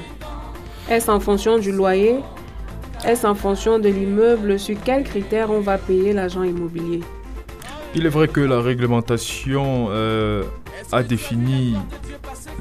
Est-ce 0.89 1.11
en 1.11 1.19
fonction 1.19 1.57
du 1.57 1.73
loyer? 1.73 2.19
Est-ce 3.05 3.25
en 3.27 3.35
fonction 3.35 3.79
de 3.79 3.89
l'immeuble 3.89 4.59
Sur 4.59 4.77
quels 4.83 5.03
critères 5.03 5.49
on 5.51 5.59
va 5.61 5.77
payer 5.77 6.13
l'agent 6.13 6.43
immobilier? 6.43 7.01
Il 7.95 8.05
est 8.05 8.09
vrai 8.09 8.27
que 8.27 8.41
la 8.41 8.59
réglementation 8.61 9.87
euh, 9.89 10.43
a 10.91 11.03
défini 11.03 11.75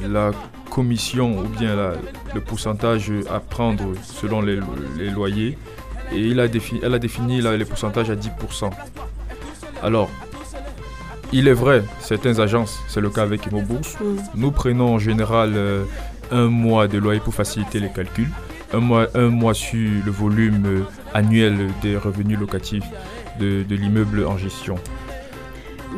la 0.06 0.30
commission 0.70 1.38
ou 1.38 1.42
bien 1.58 1.74
la- 1.74 1.94
le 2.34 2.40
pourcentage 2.40 3.10
à 3.32 3.40
prendre 3.40 3.84
selon 4.02 4.40
les, 4.40 4.58
les 4.98 5.10
loyers 5.10 5.56
et 6.12 6.18
il 6.20 6.38
a 6.38 6.48
défini, 6.48 6.80
elle 6.82 6.94
a 6.94 6.98
défini 6.98 7.40
la- 7.40 7.56
les 7.56 7.64
pourcentages 7.64 8.10
à 8.10 8.14
10%. 8.14 8.70
Alors, 9.82 10.08
il 11.32 11.48
est 11.48 11.52
vrai, 11.52 11.82
certaines 12.00 12.40
agences, 12.40 12.78
c'est 12.88 13.00
le 13.00 13.10
cas 13.10 13.22
avec 13.22 13.46
Immobourse, 13.46 13.96
Mm. 14.00 14.16
nous 14.36 14.50
prenons 14.52 14.94
en 14.94 14.98
général 14.98 15.52
euh, 15.56 15.82
un 16.30 16.46
mois 16.46 16.86
de 16.88 16.98
loyer 16.98 17.20
pour 17.20 17.34
faciliter 17.34 17.80
les 17.80 17.90
calculs, 17.90 18.30
un 18.76 19.28
mois, 19.30 19.54
sur 19.54 20.04
le 20.04 20.10
volume 20.10 20.62
euh, 20.66 20.80
annuel 21.14 21.68
des 21.82 21.96
revenus 21.96 22.38
locatifs 22.38 22.84
de, 23.40 23.62
de 23.62 23.74
l'immeuble 23.74 24.26
en 24.26 24.36
gestion. 24.36 24.76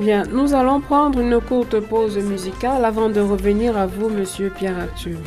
Bien, 0.01 0.25
nous 0.31 0.55
allons 0.55 0.81
prendre 0.81 1.19
une 1.19 1.41
courte 1.41 1.81
pause 1.81 2.19
musicale 2.19 2.85
avant 2.85 3.09
de 3.11 3.21
revenir 3.21 3.77
à 3.77 3.87
vous, 3.87 4.09
monsieur 4.09 4.51
Pierre 4.51 4.79
Arthur. 4.79 5.19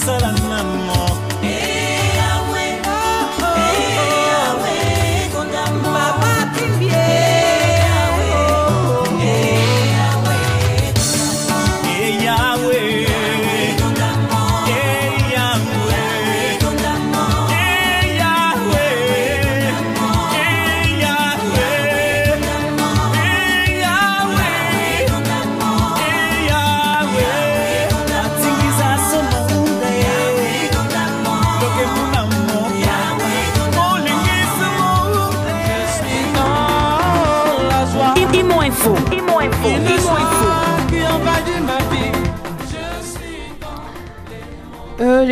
Barcelona. 0.00 0.39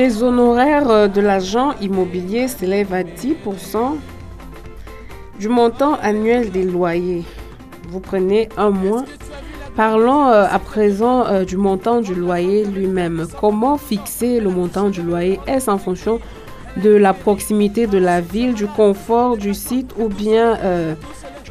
Les 0.08 0.22
honoraires 0.22 0.88
euh, 0.88 1.06
de 1.06 1.20
l'agent 1.20 1.74
immobilier 1.82 2.48
s'élèvent 2.48 2.94
à 2.94 3.02
10% 3.02 3.96
du 5.38 5.48
montant 5.50 5.98
annuel 6.02 6.50
des 6.50 6.64
loyers. 6.64 7.24
Vous 7.90 8.00
prenez 8.00 8.48
un 8.56 8.70
mois. 8.70 9.04
Parlons 9.76 10.28
euh, 10.28 10.46
à 10.50 10.58
présent 10.58 11.26
euh, 11.26 11.44
du 11.44 11.58
montant 11.58 12.00
du 12.00 12.14
loyer 12.14 12.64
lui-même. 12.64 13.26
Comment 13.38 13.76
fixer 13.76 14.40
le 14.40 14.48
montant 14.48 14.88
du 14.88 15.02
loyer? 15.02 15.40
Est-ce 15.46 15.70
en 15.70 15.76
fonction 15.76 16.20
de 16.82 16.88
la 16.88 17.12
proximité 17.12 17.86
de 17.86 17.98
la 17.98 18.22
ville, 18.22 18.54
du 18.54 18.66
confort 18.66 19.36
du 19.36 19.52
site 19.52 19.92
ou 19.98 20.08
bien 20.08 20.56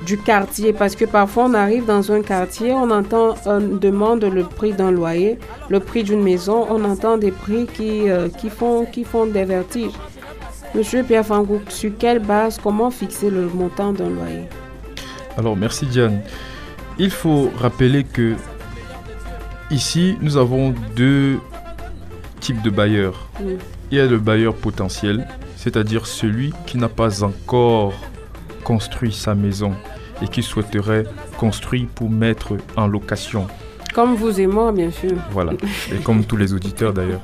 du 0.07 0.17
quartier 0.17 0.71
Parce 0.71 0.95
que 0.95 1.03
parfois 1.03 1.45
on 1.45 1.53
arrive 1.53 1.85
dans 1.85 2.11
un 2.11 2.21
quartier, 2.21 2.71
on 2.71 2.89
entend, 2.89 3.35
on 3.45 3.59
demande 3.59 4.23
le 4.23 4.43
prix 4.43 4.71
d'un 4.71 4.89
loyer, 4.89 5.37
le 5.69 5.81
prix 5.81 6.03
d'une 6.03 6.23
maison, 6.23 6.65
on 6.69 6.83
entend 6.85 7.17
des 7.17 7.31
prix 7.31 7.67
qui, 7.67 8.09
euh, 8.09 8.29
qui, 8.29 8.49
font, 8.49 8.85
qui 8.85 9.03
font 9.03 9.25
des 9.25 9.43
vertiges. 9.43 9.91
Monsieur 10.73 11.03
Pierre 11.03 11.25
Fangou, 11.25 11.59
sur 11.67 11.91
quelle 11.99 12.19
base, 12.19 12.57
comment 12.57 12.89
fixer 12.89 13.29
le 13.29 13.47
montant 13.47 13.91
d'un 13.91 14.09
loyer? 14.09 14.45
Alors, 15.37 15.57
merci 15.57 15.85
Diane. 15.85 16.21
Il 16.97 17.11
faut 17.11 17.51
rappeler 17.57 18.05
que 18.05 18.35
ici, 19.69 20.17
nous 20.21 20.37
avons 20.37 20.73
deux 20.95 21.37
types 22.39 22.61
de 22.61 22.69
bailleurs. 22.69 23.29
Il 23.91 23.97
y 23.97 23.99
a 23.99 24.05
le 24.05 24.17
bailleur 24.17 24.55
potentiel, 24.55 25.27
c'est-à-dire 25.57 26.07
celui 26.07 26.53
qui 26.65 26.77
n'a 26.77 26.89
pas 26.89 27.23
encore 27.23 27.93
construit 28.63 29.13
sa 29.13 29.35
maison 29.35 29.73
et 30.21 30.27
qui 30.27 30.43
souhaiterait 30.43 31.05
construire 31.37 31.87
pour 31.95 32.09
mettre 32.09 32.57
en 32.75 32.87
location. 32.87 33.47
Comme 33.93 34.15
vous 34.15 34.39
et 34.39 34.47
moi, 34.47 34.71
bien 34.71 34.91
sûr. 34.91 35.11
Voilà, 35.31 35.53
et 35.91 35.97
comme 36.03 36.23
tous 36.23 36.37
les 36.37 36.53
auditeurs 36.53 36.93
d'ailleurs. 36.93 37.21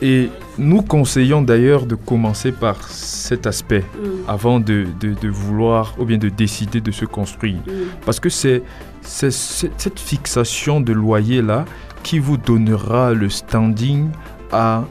Et 0.00 0.30
nous 0.58 0.82
conseillons 0.82 1.42
d'ailleurs 1.42 1.84
de 1.84 1.96
commencer 1.96 2.52
par 2.52 2.76
cet 2.88 3.48
aspect 3.48 3.84
Mm. 3.96 4.08
avant 4.28 4.60
de, 4.60 4.86
de- 5.00 5.14
de 5.14 5.28
vouloir 5.28 5.94
ou 5.98 6.04
bien 6.04 6.18
de 6.18 6.28
décider 6.28 6.80
de 6.80 6.92
se 6.92 7.04
construire. 7.04 7.56
Mm. 7.66 7.70
Parce 8.06 8.20
que 8.20 8.28
c'est 8.28 8.62
cette 9.02 9.98
fixation 9.98 10.80
de 10.80 10.92
loyer-là 10.92 11.64
qui 12.04 12.18
vous 12.20 12.36
donnera 12.36 13.12
le 13.12 13.28
standing 13.28 14.10
à 14.52 14.84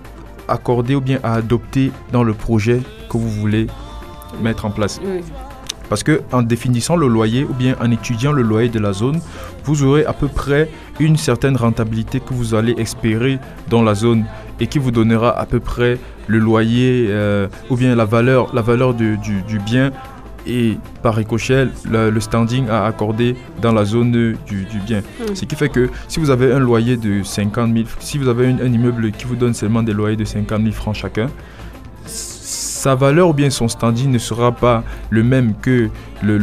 accorder 0.49 0.95
ou 0.95 1.01
bien 1.01 1.19
à 1.23 1.35
adopter 1.35 1.91
dans 2.11 2.23
le 2.23 2.33
projet 2.33 2.81
que 3.09 3.17
vous 3.17 3.29
voulez 3.29 3.67
mettre 4.41 4.65
en 4.65 4.71
place. 4.71 4.99
Parce 5.89 6.03
que 6.03 6.21
en 6.31 6.41
définissant 6.41 6.95
le 6.95 7.07
loyer 7.07 7.43
ou 7.45 7.53
bien 7.53 7.75
en 7.81 7.89
étudiant 7.91 8.31
le 8.33 8.41
loyer 8.41 8.69
de 8.69 8.79
la 8.79 8.93
zone, 8.93 9.19
vous 9.63 9.83
aurez 9.83 10.05
à 10.05 10.13
peu 10.13 10.27
près 10.27 10.69
une 10.99 11.15
certaine 11.17 11.55
rentabilité 11.55 12.19
que 12.19 12.33
vous 12.33 12.55
allez 12.55 12.73
espérer 12.77 13.39
dans 13.69 13.83
la 13.83 13.95
zone 13.95 14.25
et 14.59 14.67
qui 14.67 14.79
vous 14.79 14.91
donnera 14.91 15.37
à 15.39 15.45
peu 15.45 15.59
près 15.59 15.97
le 16.27 16.39
loyer 16.39 17.07
euh, 17.09 17.47
ou 17.69 17.77
bien 17.77 17.95
la 17.95 18.05
valeur, 18.05 18.53
la 18.53 18.61
valeur 18.61 18.93
du, 18.93 19.17
du- 19.17 19.41
du 19.43 19.59
bien 19.59 19.91
et 20.49 20.77
par 21.03 21.15
ricochet 21.15 21.67
le, 21.89 22.09
le 22.09 22.19
standing 22.21 22.67
à 22.69 22.85
accorder 22.85 23.35
dans 23.61 23.73
la 23.73 23.83
zone 23.85 24.11
du, 24.11 24.37
du 24.47 24.79
bien. 24.85 24.99
Mm. 24.99 25.35
Ce 25.35 25.45
qui 25.45 25.55
fait 25.55 25.69
que 25.69 25.89
si 26.07 26.19
vous 26.19 26.29
avez 26.29 26.51
un 26.53 26.59
loyer 26.59 26.95
de 26.97 27.21
50 27.23 27.73
000, 27.73 27.85
si 27.99 28.17
vous 28.17 28.27
avez 28.29 28.47
un, 28.47 28.57
un 28.59 28.71
immeuble 28.71 29.11
qui 29.11 29.25
vous 29.25 29.35
donne 29.35 29.53
seulement 29.53 29.83
des 29.83 29.93
loyers 29.93 30.15
de 30.17 30.25
50 30.25 30.61
000 30.61 30.71
francs 30.73 30.95
chacun, 30.95 31.27
sa 32.77 32.93
valeur 32.95 33.29
ou 33.29 33.33
bien 33.33 33.49
son 33.49 33.67
standing 33.67 34.11
ne 34.11 34.19
sera 34.19 34.51
pas 34.51 34.83
le 35.09 35.23
même 35.23 35.53
que 35.61 35.89
le, 36.23 36.37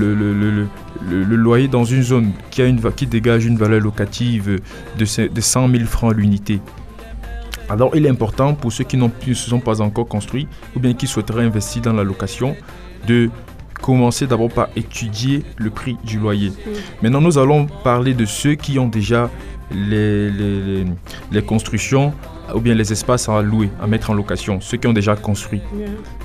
loyer 1.37 1.69
dans 1.69 1.85
une 1.85 2.03
zone 2.03 2.33
qui, 2.51 2.61
a 2.63 2.67
une, 2.67 2.81
va- 2.81 2.91
qui 2.93 3.07
dégage 3.07 3.45
une 3.45 3.57
valeur 3.57 3.81
locative 3.81 4.61
de, 4.99 5.05
ce- 5.05 5.23
de 5.29 5.41
100 5.41 5.69
000 5.71 5.85
francs 5.85 6.13
à 6.13 6.17
l'unité. 6.17 6.61
Alors 7.69 7.93
il 7.97 8.05
est 8.05 8.09
important 8.11 8.55
pour 8.55 8.73
ceux 8.73 8.85
qui 8.85 8.97
ne 8.97 9.09
se 9.29 9.49
sont 9.49 9.61
pas 9.61 9.81
encore 9.81 10.07
construits 10.09 10.47
ou 10.77 10.81
bien 10.81 10.93
qui 10.93 11.07
souhaiteraient 11.07 11.45
investir 11.45 11.83
dans 11.83 11.93
la 11.93 12.05
location 12.05 12.57
de 13.07 13.31
commencer 13.81 14.27
d'abord 14.27 14.51
par 14.51 14.69
étudier 14.77 15.45
le 15.57 15.71
prix 15.71 15.97
du 16.05 16.19
loyer. 16.19 16.53
Maintenant 17.03 17.21
nous 17.21 17.39
allons 17.39 17.67
parler 17.85 18.13
de 18.15 18.25
ceux 18.25 18.55
qui 18.55 18.79
ont 18.79 18.89
déjà 18.89 19.31
les, 19.71 20.31
les- 20.31 20.63
les- 20.63 20.85
les 21.33 21.43
constructions 21.43 22.13
ou 22.55 22.61
bien 22.61 22.75
les 22.75 22.93
espaces 22.93 23.29
à 23.29 23.41
louer, 23.43 23.71
à 23.81 23.87
mettre 23.87 24.11
en 24.11 24.15
location, 24.15 24.61
ceux 24.61 24.77
qui 24.77 24.87
ont 24.87 24.93
déjà 24.93 25.15
construit. 25.17 25.61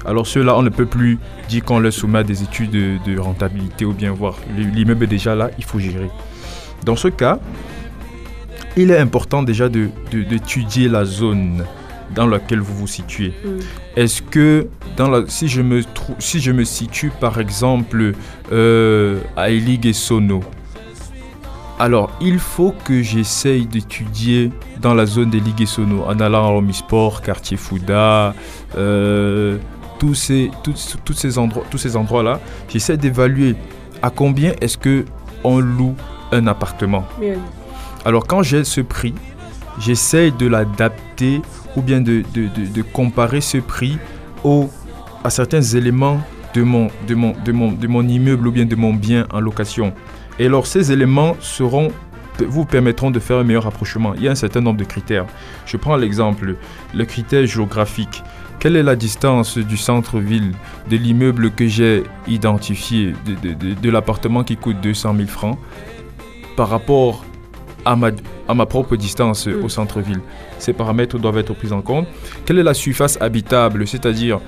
Alors 0.06 0.26
ceux-là, 0.28 0.58
on 0.58 0.62
ne 0.64 0.70
peut 0.70 0.86
plus 0.86 1.18
dire 1.48 1.64
qu'on 1.64 1.80
leur 1.80 1.94
soumet 1.94 2.20
à 2.20 2.24
des 2.24 2.42
études 2.44 2.72
de, 2.72 2.98
de 3.06 3.20
rentabilité 3.20 3.86
ou 3.86 3.94
bien 3.94 4.12
voir 4.12 4.36
l'immeuble 4.58 5.04
est 5.06 5.08
déjà 5.08 5.36
là, 5.36 5.50
il 5.58 5.64
faut 5.64 5.80
gérer. 5.80 6.10
Dans 6.84 6.96
ce 6.96 7.08
cas, 7.10 7.40
il 8.78 8.92
est 8.92 8.98
important 8.98 9.44
déjà 9.44 9.70
de- 9.70 9.90
de- 10.12 10.24
d'étudier 10.24 10.88
la 10.90 11.06
zone 11.06 11.66
dans 12.16 12.26
laquelle 12.28 12.60
vous 12.60 12.74
vous 12.76 12.88
situez. 12.88 13.34
Mm. 13.44 13.50
Est-ce 13.98 14.22
que 14.22 14.68
dans 14.98 15.10
la, 15.10 15.24
si, 15.28 15.48
je 15.48 15.62
me 15.62 15.82
si 16.20 16.40
je 16.40 16.52
me 16.52 16.64
situe 16.64 17.12
par 17.20 17.40
exemple 17.40 18.14
euh, 18.52 19.20
à 19.36 19.50
Elig 19.52 19.86
et 19.86 19.94
Sono, 19.94 20.42
alors 21.80 22.12
il 22.22 22.40
faut 22.40 22.74
que 22.84 23.02
j'essaye 23.02 23.66
d'étudier 23.66 24.52
dans 24.82 24.94
la 24.94 25.06
zone 25.06 25.30
des 25.30 25.40
Ligues 25.40 25.66
Sono, 25.66 26.04
en 26.06 26.20
allant 26.20 26.48
à 26.48 26.52
Omisport, 26.52 27.22
quartier 27.22 27.58
Fouda, 27.58 28.34
euh, 28.78 29.58
tous 29.98 30.14
ces, 30.14 30.52
tous, 30.64 30.98
tous 31.04 31.14
ces 31.14 31.38
endroits, 31.38 31.64
tous 31.70 31.78
ces 31.78 31.96
endroits-là, 31.96 32.40
j'essaie 32.70 32.98
d'évaluer 32.98 33.56
à 34.02 34.10
combien 34.10 34.54
est-ce 34.62 34.78
que 34.78 35.06
on 35.44 35.60
loue 35.60 35.96
un 36.32 36.48
appartement. 36.48 37.06
Alors 38.06 38.26
quand 38.28 38.44
j'ai 38.44 38.64
ce 38.64 38.82
prix, 38.82 39.14
j'essaye 39.80 40.32
de 40.32 40.48
l'adapter 40.48 41.42
ou 41.76 41.82
bien 41.82 42.02
de, 42.02 42.24
de- 42.34 42.48
de- 42.48 42.68
de 42.74 42.82
comparer 42.82 43.42
ce 43.42 43.58
prix 43.58 43.98
au, 44.44 44.70
à 45.24 45.30
certains 45.30 45.62
éléments 45.62 46.20
de 46.54 46.64
mon, 46.64 46.88
de, 47.08 47.14
mon, 47.16 47.34
de, 47.46 47.52
mon, 47.52 47.72
de 47.72 47.88
mon 47.88 48.08
immeuble 48.08 48.48
ou 48.48 48.52
bien 48.52 48.66
de 48.66 48.76
mon 48.76 48.94
bien 48.94 49.28
en 49.32 49.40
location. 49.40 49.94
Et 50.40 50.46
alors 50.46 50.66
ces 50.68 50.92
éléments 50.92 51.36
seront, 51.42 51.90
vous 52.40 52.66
permettront 52.66 53.12
de 53.12 53.20
faire 53.20 53.38
un 53.38 53.44
meilleur 53.44 53.64
rapprochement. 53.64 54.14
Il 54.16 54.24
y 54.24 54.28
a 54.28 54.32
un 54.32 54.36
certain 54.36 54.62
nombre 54.62 54.78
de 54.80 54.86
critères. 54.86 55.26
Je 55.66 55.76
prends 55.78 55.98
l'exemple, 55.98 56.56
le 56.96 57.06
critère 57.06 57.46
géographique. 57.46 58.24
Quelle 58.60 58.76
est 58.76 58.84
la 58.84 58.96
distance 58.96 59.58
du 59.58 59.78
centre-ville 59.78 60.52
de 60.90 60.98
l'immeuble 60.98 61.52
que 61.52 61.68
j'ai 61.68 62.04
identifié, 62.28 63.14
de, 63.26 63.36
de- 63.50 63.54
de- 63.54 63.74
de 63.74 63.90
l'appartement 63.90 64.44
qui 64.44 64.58
coûte 64.58 64.78
200 64.82 65.16
000 65.16 65.28
francs, 65.30 65.58
par 66.58 66.70
rapport 66.70 67.24
à 67.86 67.96
ma, 67.96 68.10
à 68.50 68.54
ma 68.54 68.66
propre 68.66 68.98
distance 68.98 69.48
au 69.48 69.70
centre-ville? 69.70 70.20
Ces 70.58 70.74
paramètres 70.74 71.18
doivent 71.18 71.38
être 71.38 71.54
pris 71.54 71.72
en 71.72 71.82
compte. 71.82 72.06
Quelle 72.46 72.60
est 72.60 72.64
la 72.64 72.74
surface 72.74 73.18
habitable 73.22 73.88
C'est-à-dire, 73.88 74.40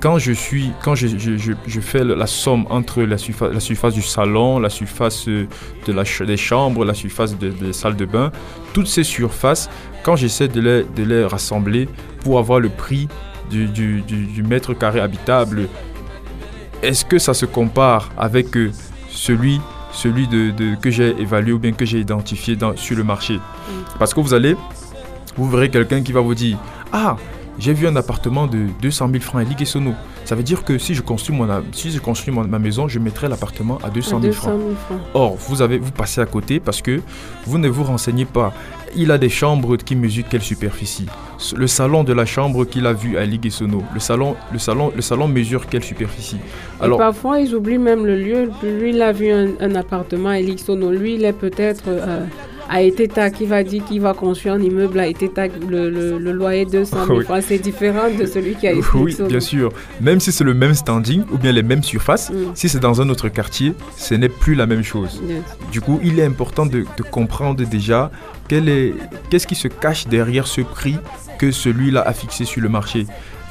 quand 0.00 0.18
je 0.18 0.32
suis, 0.32 0.70
quand 0.84 0.94
je, 0.94 1.08
je- 1.08 1.36
je- 1.36 1.52
je 1.66 1.80
fais 1.80 2.04
la 2.04 2.26
somme 2.28 2.66
entre 2.70 3.02
la 3.02 3.18
surface, 3.18 3.52
la 3.52 3.60
surface 3.60 3.94
du 3.94 4.02
salon, 4.02 4.58
la 4.60 4.70
surface 4.70 5.26
euh, 5.28 5.46
de 5.86 5.92
la 5.92 6.04
ch- 6.04 6.26
des 6.26 6.36
chambres, 6.36 6.84
la 6.84 6.94
surface 6.94 7.36
de- 7.36 7.50
des 7.50 7.72
salles 7.72 7.96
de 7.96 8.04
bain, 8.04 8.30
toutes 8.72 8.86
ces 8.86 9.02
surfaces, 9.04 9.68
quand 10.04 10.14
j'essaie 10.14 10.46
de 10.48 10.60
les, 10.60 10.84
de 10.84 11.02
les 11.02 11.24
rassembler 11.24 11.88
pour 12.22 12.38
avoir 12.38 12.60
le 12.60 12.68
prix 12.68 13.08
du, 13.50 13.66
du- 13.66 14.02
du- 14.02 14.26
du 14.26 14.42
mètre 14.44 14.72
carré 14.72 15.00
habitable, 15.00 15.68
est-ce 16.82 17.04
que 17.04 17.18
ça 17.18 17.34
se 17.34 17.44
compare 17.46 18.10
avec 18.16 18.56
euh, 18.56 18.70
celui, 19.10 19.60
celui 19.92 20.28
de, 20.28 20.50
de- 20.52 20.76
que 20.76 20.90
j'ai 20.90 21.10
évalué 21.20 21.52
ou 21.52 21.58
bien 21.58 21.72
que 21.72 21.84
j'ai 21.84 21.98
identifié 21.98 22.54
dans, 22.54 22.76
sur 22.76 22.96
le 22.96 23.02
marché? 23.02 23.40
Parce 23.98 24.14
que 24.14 24.20
vous 24.20 24.32
allez, 24.32 24.54
vous 25.36 25.50
verrez 25.50 25.70
quelqu'un 25.70 26.02
qui 26.02 26.12
va 26.12 26.20
vous 26.20 26.36
dire 26.36 26.56
Ah, 26.92 27.16
j'ai 27.58 27.72
vu 27.72 27.86
un 27.86 27.96
appartement 27.96 28.46
de 28.46 28.66
200 28.82 29.08
000 29.10 29.22
francs 29.22 29.40
à 29.40 29.44
Ligue 29.44 29.62
et 29.62 29.64
Sono. 29.64 29.92
Ça 30.24 30.34
veut 30.34 30.42
dire 30.42 30.64
que 30.64 30.78
si 30.78 30.94
je 30.94 31.02
construis, 31.02 31.34
mon, 31.36 31.48
si 31.72 31.90
je 31.90 31.98
construis 31.98 32.32
mon- 32.34 32.44
ma 32.46 32.58
maison, 32.58 32.86
je 32.86 32.98
mettrai 32.98 33.28
l'appartement 33.28 33.78
à 33.82 33.90
200 33.90 34.18
À 34.18 34.20
000 34.20 34.32
200 34.32 34.40
francs. 34.42 34.60
000 34.60 34.74
francs. 34.76 34.98
Or, 35.14 35.36
vous, 35.36 35.62
avez, 35.62 35.78
vous 35.78 35.90
passez 35.90 36.20
à 36.20 36.26
côté 36.26 36.60
parce 36.60 36.82
que 36.82 37.00
vous 37.46 37.58
ne 37.58 37.68
vous 37.68 37.82
renseignez 37.84 38.26
pas. 38.26 38.52
Il 38.96 39.10
a 39.10 39.18
des 39.18 39.28
chambres 39.28 39.76
qui 39.76 39.96
mesurent 39.96 40.26
quelle 40.30 40.42
superficie? 40.42 41.06
Le 41.56 41.66
salon 41.66 42.04
de 42.04 42.12
la 42.12 42.24
chambre 42.26 42.64
qu'il 42.64 42.86
a 42.86 42.92
vu 42.92 43.16
à 43.18 43.24
Ligue 43.24 43.46
et 43.46 43.50
Sono, 43.50 43.82
le 43.92 44.00
salon, 44.00 44.34
le, 44.52 44.58
salon, 44.58 44.92
le 44.94 45.02
salon 45.02 45.28
mesure 45.28 45.66
quelle 45.66 45.84
superficie? 45.84 46.38
Et 46.84 46.88
parfois, 46.96 47.40
ils 47.40 47.54
oublient 47.54 47.78
même 47.78 48.06
le 48.06 48.16
lieu. 48.16 48.50
Lui, 48.62 48.90
il 48.90 49.02
a 49.02 49.12
vu 49.12 49.30
un, 49.30 49.48
un 49.60 49.74
appartement 49.74 50.30
à 50.30 50.38
Elixono. 50.38 50.90
Lui, 50.90 51.14
il 51.16 51.24
est 51.24 51.32
peut-être 51.34 51.84
euh, 51.88 52.24
à 52.68 52.82
Eteta 52.82 53.30
qui 53.30 53.46
va 53.46 53.62
dire 53.62 53.84
qu'il 53.84 54.00
va 54.00 54.14
construire 54.14 54.54
un 54.54 54.60
immeuble 54.60 54.98
à 55.00 55.06
Eteta. 55.08 55.46
Le, 55.48 55.90
le, 55.90 56.18
le 56.18 56.32
loyer 56.32 56.64
de 56.64 56.70
200 56.72 56.96
000 57.06 57.18
Oui. 57.18 57.24
francs, 57.24 57.42
c'est 57.46 57.58
différent 57.58 58.08
de 58.18 58.26
celui 58.26 58.54
qui 58.56 58.66
a 58.68 58.72
Oui, 58.74 58.82
Elixono. 59.04 59.28
bien 59.28 59.40
sûr. 59.40 59.72
Même 60.00 60.20
si 60.20 60.32
c'est 60.32 60.44
le 60.44 60.54
même 60.54 60.74
standing 60.74 61.22
ou 61.32 61.38
bien 61.38 61.52
les 61.52 61.62
mêmes 61.62 61.82
surfaces, 61.82 62.30
Mm. 62.30 62.34
si 62.54 62.68
c'est 62.68 62.80
dans 62.80 63.00
un 63.00 63.08
autre 63.08 63.28
quartier, 63.28 63.72
ce 63.96 64.14
n'est 64.14 64.28
plus 64.28 64.54
la 64.54 64.66
même 64.66 64.82
chose. 64.84 65.22
Du 65.72 65.80
coup, 65.80 65.98
il 66.02 66.18
est 66.18 66.24
important 66.24 66.66
de, 66.66 66.84
de 66.96 67.02
comprendre 67.02 67.64
déjà 67.64 68.10
qu'est-ce 68.48 69.46
qui 69.46 69.54
se 69.54 69.68
cache 69.68 70.06
derrière 70.06 70.46
ce 70.46 70.60
prix 70.60 70.96
que 71.38 71.50
celui-là 71.50 72.02
a 72.02 72.12
fixé 72.12 72.44
sur 72.44 72.60
le 72.62 72.68
marché. 72.68 73.06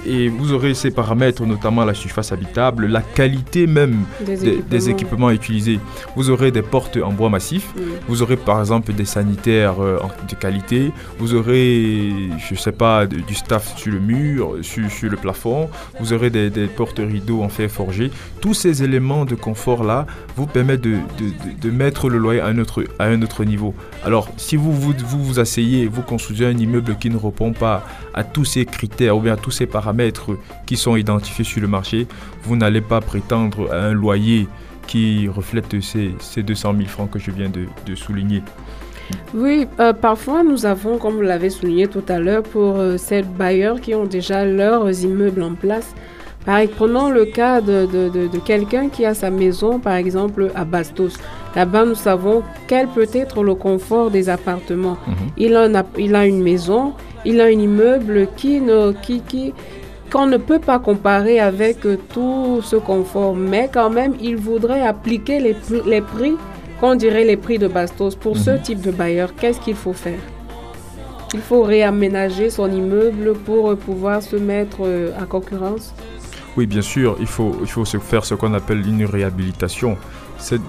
Et 0.05 0.29
vous 0.29 0.53
aurez 0.53 0.73
ces 0.73 0.91
paramètres, 0.91 1.45
notamment 1.45 1.83
la 1.83 1.93
surface 1.93 2.31
habitable, 2.31 2.85
la 2.87 3.01
qualité 3.01 3.67
même 3.67 4.03
Des 4.25 4.37
des, 4.37 4.61
des 4.69 4.89
équipements 4.89 5.31
utilisés. 5.31 5.79
Vous 6.15 6.29
aurez 6.29 6.51
des 6.51 6.61
portes 6.61 6.97
en 6.97 7.11
bois 7.11 7.29
massif, 7.29 7.73
vous 8.07 8.21
aurez 8.21 8.37
par 8.37 8.59
exemple 8.59 8.93
des 8.93 9.05
sanitaires 9.05 9.81
euh, 9.81 9.99
de 10.29 10.35
qualité, 10.35 10.91
vous 11.19 11.33
aurez, 11.33 12.29
je 12.37 12.55
sais 12.55 12.71
pas, 12.71 13.05
de- 13.05 13.17
du 13.17 13.35
staff 13.35 13.75
sur 13.77 13.91
le 13.91 13.99
mur, 13.99 14.55
sur, 14.61 14.89
sur 14.89 15.09
le 15.09 15.17
plafond, 15.17 15.69
vous 15.99 16.13
aurez 16.13 16.29
des, 16.29 16.49
des 16.49 16.67
portes 16.67 16.99
rideaux 16.99 17.41
en 17.41 17.49
fer 17.49 17.69
forgé. 17.69 18.11
Tous 18.39 18.53
ces 18.53 18.83
éléments 18.83 19.25
de 19.25 19.35
confort-là 19.35 20.05
vous 20.37 20.45
permettent 20.47 20.81
de, 20.81 20.91
de- 21.17 21.25
de- 21.25 21.59
de 21.59 21.69
mettre 21.71 22.07
le 22.09 22.17
loyer 22.17 22.39
à 22.39 22.47
un, 22.47 22.59
autre, 22.59 22.83
à 22.99 23.05
un 23.05 23.21
autre 23.23 23.43
niveau. 23.43 23.73
Alors, 24.05 24.29
si 24.37 24.55
vous 24.55 24.71
vous, 24.71 24.93
vous 25.05 25.23
vous 25.23 25.39
asseyez, 25.39 25.87
vous 25.87 26.01
construisez 26.03 26.45
un 26.45 26.57
immeuble 26.57 26.95
qui 26.97 27.09
ne 27.09 27.17
répond 27.17 27.51
pas 27.51 27.83
à 28.13 28.23
tous 28.23 28.45
ces 28.45 28.65
critères 28.65 29.17
ou 29.17 29.19
bien 29.21 29.33
à 29.33 29.37
tous 29.37 29.51
ces 29.51 29.65
paramètres 29.65 29.96
qui 30.65 30.77
sont 30.77 30.95
identifiés 30.95 31.45
sur 31.45 31.61
le 31.61 31.67
marché, 31.67 32.07
vous 32.43 32.55
n'allez 32.55 32.81
pas 32.81 33.01
prétendre 33.01 33.71
à 33.73 33.77
un 33.85 33.93
loyer 33.93 34.47
qui 34.87 35.27
reflète 35.27 35.81
ces, 35.81 36.11
ces 36.19 36.43
200 36.43 36.73
000 36.77 36.87
francs 36.87 37.09
que 37.11 37.19
je 37.19 37.31
viens 37.31 37.49
de, 37.49 37.65
de 37.85 37.95
souligner. 37.95 38.41
Oui, 39.33 39.67
euh, 39.79 39.93
parfois 39.93 40.43
nous 40.43 40.65
avons, 40.65 40.97
comme 40.97 41.15
vous 41.15 41.21
l'avez 41.21 41.49
souligné 41.49 41.87
tout 41.87 42.03
à 42.09 42.19
l'heure, 42.19 42.43
pour 42.43 42.77
euh, 42.77 42.97
ces 42.97 43.21
bailleurs 43.21 43.79
qui 43.81 43.95
ont 43.95 44.05
déjà 44.05 44.45
leurs 44.45 44.89
immeubles 45.03 45.43
en 45.43 45.53
place. 45.55 45.93
Par 46.45 46.57
exemple, 46.57 46.77
prenons 46.77 47.09
le 47.09 47.25
cas 47.25 47.59
de, 47.59 47.85
de- 47.85 48.09
de- 48.09 48.27
de 48.27 48.37
quelqu'un 48.39 48.87
qui 48.89 49.05
a 49.05 49.13
sa 49.13 49.29
maison, 49.29 49.79
par 49.79 49.95
exemple, 49.95 50.49
à 50.55 50.63
Bastos. 50.63 51.17
Là-bas, 51.55 51.85
nous 51.85 51.95
savons 51.95 52.43
quel 52.67 52.87
peut 52.87 53.07
être 53.13 53.43
le 53.43 53.55
confort 53.55 54.11
des 54.11 54.29
appartements. 54.29 54.97
Mhm. 55.07 55.13
Il, 55.37 55.57
en 55.57 55.73
a, 55.75 55.83
il 55.97 56.15
a 56.15 56.25
une 56.25 56.41
maison, 56.41 56.93
il 57.25 57.41
a 57.41 57.45
un 57.45 57.49
immeuble 57.49 58.27
qui 58.37 58.61
ne, 58.61 58.93
qui, 59.01 59.19
qui, 59.21 59.53
qu'on 60.11 60.25
ne 60.27 60.37
peut 60.37 60.59
pas 60.59 60.79
comparer 60.79 61.39
avec 61.39 61.85
euh, 61.85 61.97
tout 62.13 62.61
ce 62.63 62.75
confort, 62.75 63.35
mais 63.35 63.69
quand 63.71 63.89
même, 63.89 64.13
il 64.21 64.35
voudrait 64.37 64.81
appliquer 64.85 65.39
les, 65.39 65.55
les 65.85 66.01
prix, 66.01 66.35
qu'on 66.79 66.95
dirait 66.95 67.23
les 67.23 67.37
prix 67.37 67.57
de 67.59 67.67
Bastos. 67.67 68.15
Pour 68.15 68.37
ce 68.37 68.51
Mhm. 68.51 68.61
type 68.61 68.81
de 68.81 68.91
bailleur, 68.91 69.33
qu'est-ce 69.35 69.59
qu'il 69.59 69.75
faut 69.75 69.93
faire? 69.93 70.19
Il 71.33 71.41
faut 71.41 71.63
réaménager 71.63 72.49
son 72.49 72.71
immeuble 72.71 73.33
pour 73.33 73.71
euh, 73.71 73.75
pouvoir 73.75 74.21
se 74.21 74.35
mettre 74.37 74.77
euh, 74.81 75.11
à 75.21 75.25
concurrence? 75.25 75.93
Oui, 76.55 76.65
bien 76.65 76.81
sûr, 76.81 77.17
il 77.19 77.27
faut, 77.27 77.55
il 77.61 77.67
faut 77.67 77.85
se 77.85 77.97
faire 77.97 78.23
ce 78.25 78.33
qu'on 78.33 78.53
appelle 78.53 78.85
une 78.87 79.05
réhabilitation. 79.05 79.97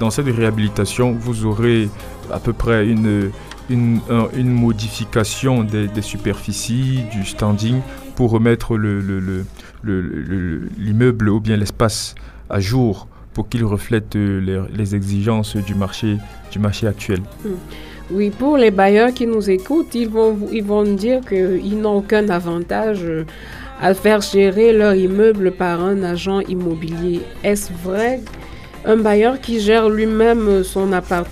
Dans 0.01 0.11
cette 0.11 0.27
réhabilitation, 0.27 1.13
vous 1.19 1.45
aurez 1.47 1.89
à 2.33 2.39
peu 2.39 2.53
près 2.53 2.87
une, 2.87 3.31
une, 3.71 4.01
un- 4.11 4.29
une 4.37 4.51
modification 4.51 5.63
des, 5.63 5.87
des 5.89 6.03
superficies, 6.03 7.05
du 7.13 7.25
standing, 7.25 7.81
pour 8.19 8.33
remettre 8.33 8.77
le- 8.77 8.99
le- 9.01 10.69
l'immeuble 10.77 11.29
ou 11.29 11.39
bien 11.39 11.57
l'espace 11.57 12.17
à 12.51 12.59
jour 12.59 13.07
pour 13.33 13.49
qu'il 13.49 13.65
reflète 13.65 14.17
euh, 14.17 14.67
les, 14.77 14.97
exigences 14.97 15.55
du 15.55 15.77
marché, 15.77 16.17
du 16.51 16.59
marché 16.59 16.89
actuel. 16.89 17.21
Oui, 18.11 18.31
pour 18.31 18.57
les 18.57 18.73
bailleurs 18.73 19.15
qui 19.15 19.25
nous 19.25 19.49
écoutent, 19.49 19.95
ils 19.95 20.09
vont, 20.09 20.37
ils 20.51 20.65
vont 20.65 20.83
dire 20.83 21.21
qu'ils 21.21 21.79
n'ont 21.81 21.99
aucun 21.99 22.29
avantage 22.29 23.05
euh, 23.05 23.23
à 23.81 23.95
faire 23.95 24.21
gérer 24.21 24.73
leur 24.73 24.97
immeuble 24.97 25.53
par 25.53 25.81
un 25.81 26.03
agent 26.03 26.41
immobilier. 26.41 27.21
Est-ce 27.45 27.71
vrai? 27.85 28.21
Un 28.85 28.97
bailleur 28.97 29.41
qui 29.41 29.61
gère 29.61 29.89
lui-même 29.89 30.65
son, 30.65 30.91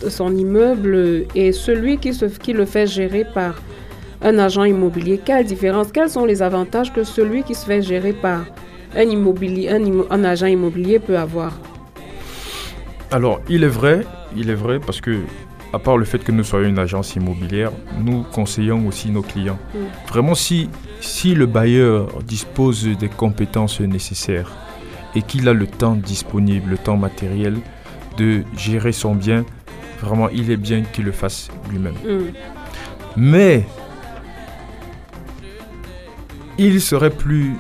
son 0.09 0.37
immeuble 0.37 1.25
et 1.35 1.51
celui 1.51 1.99
qui, 1.99 2.15
se, 2.15 2.27
qui 2.27 2.53
le 2.53 2.65
fait 2.65 2.87
gérer 2.87 3.25
par 3.35 3.55
un 4.23 4.39
agent 4.39 4.65
immobilier, 4.65 5.21
quelle 5.25 5.45
différence? 5.45 5.93
Quels 5.93 6.11
sont 6.11 6.25
les 6.25 6.43
avantages 6.43 6.93
que 6.93 7.05
celui 7.05 7.43
qui 7.43 7.55
se 7.55 7.67
fait 7.67 7.83
gérer 7.83 8.13
par 8.13 8.41
un, 8.97 9.03
immobilier, 9.03 9.69
un, 9.69 9.81
immo- 9.81 10.07
un 10.11 10.25
agent 10.25 10.47
immobilier 10.47 10.99
peut 10.99 11.19
avoir? 11.19 11.53
Alors, 13.11 13.41
il 13.49 13.63
est 13.63 13.69
vrai, 13.69 14.07
il 14.37 14.51
est 14.51 14.55
vrai 14.55 14.81
parce 14.81 15.01
que, 15.01 15.21
à 15.73 15.79
part 15.79 15.97
le 15.99 16.05
fait 16.05 16.19
que 16.19 16.33
nous 16.33 16.45
soyons 16.45 16.69
une 16.69 16.79
agence 16.79 17.15
immobilière, 17.15 17.71
nous 18.03 18.25
conseillons 18.33 18.87
aussi 18.87 19.11
nos 19.11 19.23
clients. 19.23 19.59
Mm. 19.75 19.79
Vraiment, 20.09 20.35
si, 20.35 20.71
si 21.01 21.35
le 21.35 21.47
bailleur 21.47 22.09
dispose 22.27 22.89
des 22.99 23.09
compétences 23.09 23.81
nécessaires 23.81 24.51
et 25.15 25.23
qu'il 25.23 25.49
a 25.49 25.53
le 25.53 25.67
temps 25.67 25.95
disponible, 25.95 26.71
le 26.71 26.79
temps 26.79 26.97
matériel 26.97 27.59
de 28.17 28.43
gérer 28.57 28.93
son 28.93 29.15
bien, 29.15 29.45
vraiment, 30.01 30.29
il 30.31 30.51
est 30.51 30.57
bien 30.57 30.83
qu'il 30.83 31.05
le 31.05 31.13
fasse 31.13 31.49
lui-même. 31.71 31.95
Hmm. 32.05 32.33
Mais 33.17 33.65
il 36.59 36.81
serait 36.81 37.11
plus, 37.11 37.53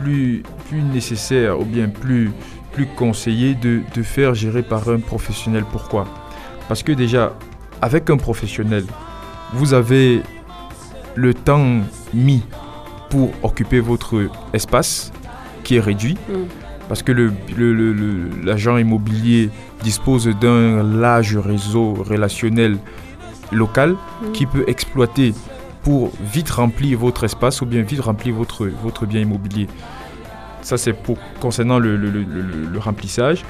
plus, 0.00 0.42
plus 0.68 0.82
nécessaire 0.82 1.60
ou 1.60 1.64
bien 1.64 1.88
plus, 1.88 2.30
plus 2.72 2.86
conseillé 2.86 3.54
de, 3.54 3.80
de 3.94 4.02
faire 4.02 4.34
gérer 4.34 4.62
par 4.62 4.88
un 4.88 4.98
professionnel. 5.00 5.64
Pourquoi? 5.70 6.06
Parce 6.68 6.82
que 6.82 6.92
déjà, 6.92 7.34
avec 7.82 8.08
un 8.10 8.16
professionnel, 8.16 8.84
vous 9.52 9.74
avez 9.74 10.22
le 11.14 11.34
temps 11.34 11.80
mis 12.12 12.42
pour 13.10 13.30
occuper 13.42 13.80
votre 13.80 14.28
espace 14.52 15.12
qui 15.62 15.76
est 15.76 15.80
réduit. 15.80 16.16
Mm. 16.28 16.32
Parce 16.88 17.02
que 17.02 17.12
le- 17.12 17.32
le- 17.56 17.72
le- 17.72 17.92
le- 17.92 18.30
l'agent 18.44 18.76
immobilier 18.76 19.48
dispose 19.82 20.26
d'un 20.40 20.82
large 20.82 21.36
réseau 21.38 21.94
relationnel 21.94 22.78
local 23.52 23.92
Mm. 23.92 24.32
qui 24.32 24.46
peut 24.46 24.64
exploiter 24.66 25.34
pour 25.84 26.10
vite 26.20 26.50
remplir 26.50 26.98
votre 26.98 27.22
espace 27.24 27.60
ou 27.62 27.66
bien 27.66 27.82
vite 27.82 28.00
remplir 28.00 28.34
votre, 28.34 28.66
votre 28.82 29.06
bien 29.06 29.20
immobilier. 29.20 29.68
Ça, 30.62 30.76
c'est 30.78 30.94
pour 30.94 31.18
concernant 31.40 31.78
le, 31.78 31.96
le- 31.96 32.10
le- 32.10 32.22
le- 32.24 32.66
le 32.72 32.78
remplissage. 32.78 33.44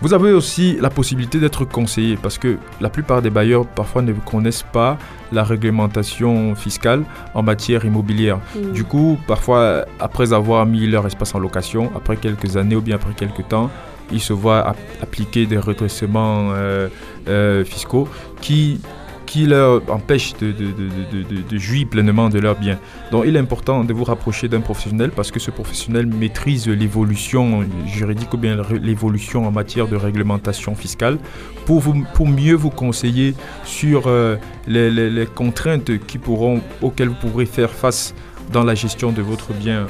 Vous 0.00 0.12
avez 0.12 0.32
aussi 0.32 0.76
la 0.80 0.90
possibilité 0.90 1.38
d'être 1.38 1.64
conseillé 1.64 2.16
parce 2.20 2.36
que 2.36 2.56
la 2.80 2.90
plupart 2.90 3.22
des 3.22 3.30
bailleurs 3.30 3.64
parfois 3.66 4.02
ne 4.02 4.12
connaissent 4.12 4.64
pas 4.72 4.98
la 5.32 5.44
réglementation 5.44 6.54
fiscale 6.54 7.04
en 7.34 7.42
matière 7.42 7.84
immobilière. 7.84 8.38
Mm. 8.56 8.72
Du 8.72 8.84
coup, 8.84 9.18
parfois, 9.26 9.84
après 10.00 10.32
avoir 10.32 10.66
mis 10.66 10.86
leur 10.86 11.06
espace 11.06 11.34
en 11.34 11.38
location, 11.38 11.90
après 11.96 12.16
quelques 12.16 12.56
années 12.56 12.76
ou 12.76 12.82
bien 12.82 12.96
après 12.96 13.14
quelques 13.14 13.46
temps, 13.48 13.70
ils 14.12 14.20
se 14.20 14.32
voient 14.34 14.66
ap- 14.68 14.76
appliquer 15.02 15.46
des 15.46 15.56
redressements 15.58 16.50
euh, 16.52 16.88
euh, 17.28 17.64
fiscaux 17.64 18.06
qui, 18.42 18.80
qui 19.26 19.46
leur 19.46 19.82
empêchent 19.90 20.34
de, 20.40 20.52
de- 20.52 20.72
de- 20.72 21.42
de- 21.50 21.58
jouir 21.58 21.86
pleinement 21.88 22.28
de 22.28 22.38
leurs 22.38 22.58
biens. 22.58 22.78
Donc, 23.10 23.24
il 23.26 23.36
est 23.36 23.38
important 23.38 23.84
de 23.84 23.92
vous 23.92 24.04
rapprocher 24.04 24.48
d'un 24.48 24.60
professionnel 24.60 25.10
parce 25.14 25.30
que 25.30 25.40
ce 25.40 25.50
professionnel 25.50 26.06
maîtrise 26.06 26.68
l'évolution 26.68 27.64
juridique 27.86 28.32
ou 28.34 28.36
bien 28.38 28.56
l'évolution 28.82 29.46
en 29.46 29.50
matière 29.50 29.88
de 29.88 29.96
réglementation 29.96 30.74
fiscale 30.74 31.18
pour, 31.66 31.80
vous, 31.80 32.04
pour 32.14 32.28
mieux 32.28 32.54
vous 32.54 32.70
conseiller 32.70 33.34
sur 33.64 34.04
euh, 34.06 34.36
les 34.66 35.26
contraintes 35.34 35.90
qui 36.06 36.18
pourront, 36.18 36.60
auxquelles 36.82 37.08
vous 37.08 37.14
pourrez 37.14 37.46
faire 37.46 37.70
face 37.70 38.14
dans 38.52 38.64
la 38.64 38.74
gestion 38.74 39.10
de 39.12 39.22
votre 39.22 39.52
bien. 39.52 39.86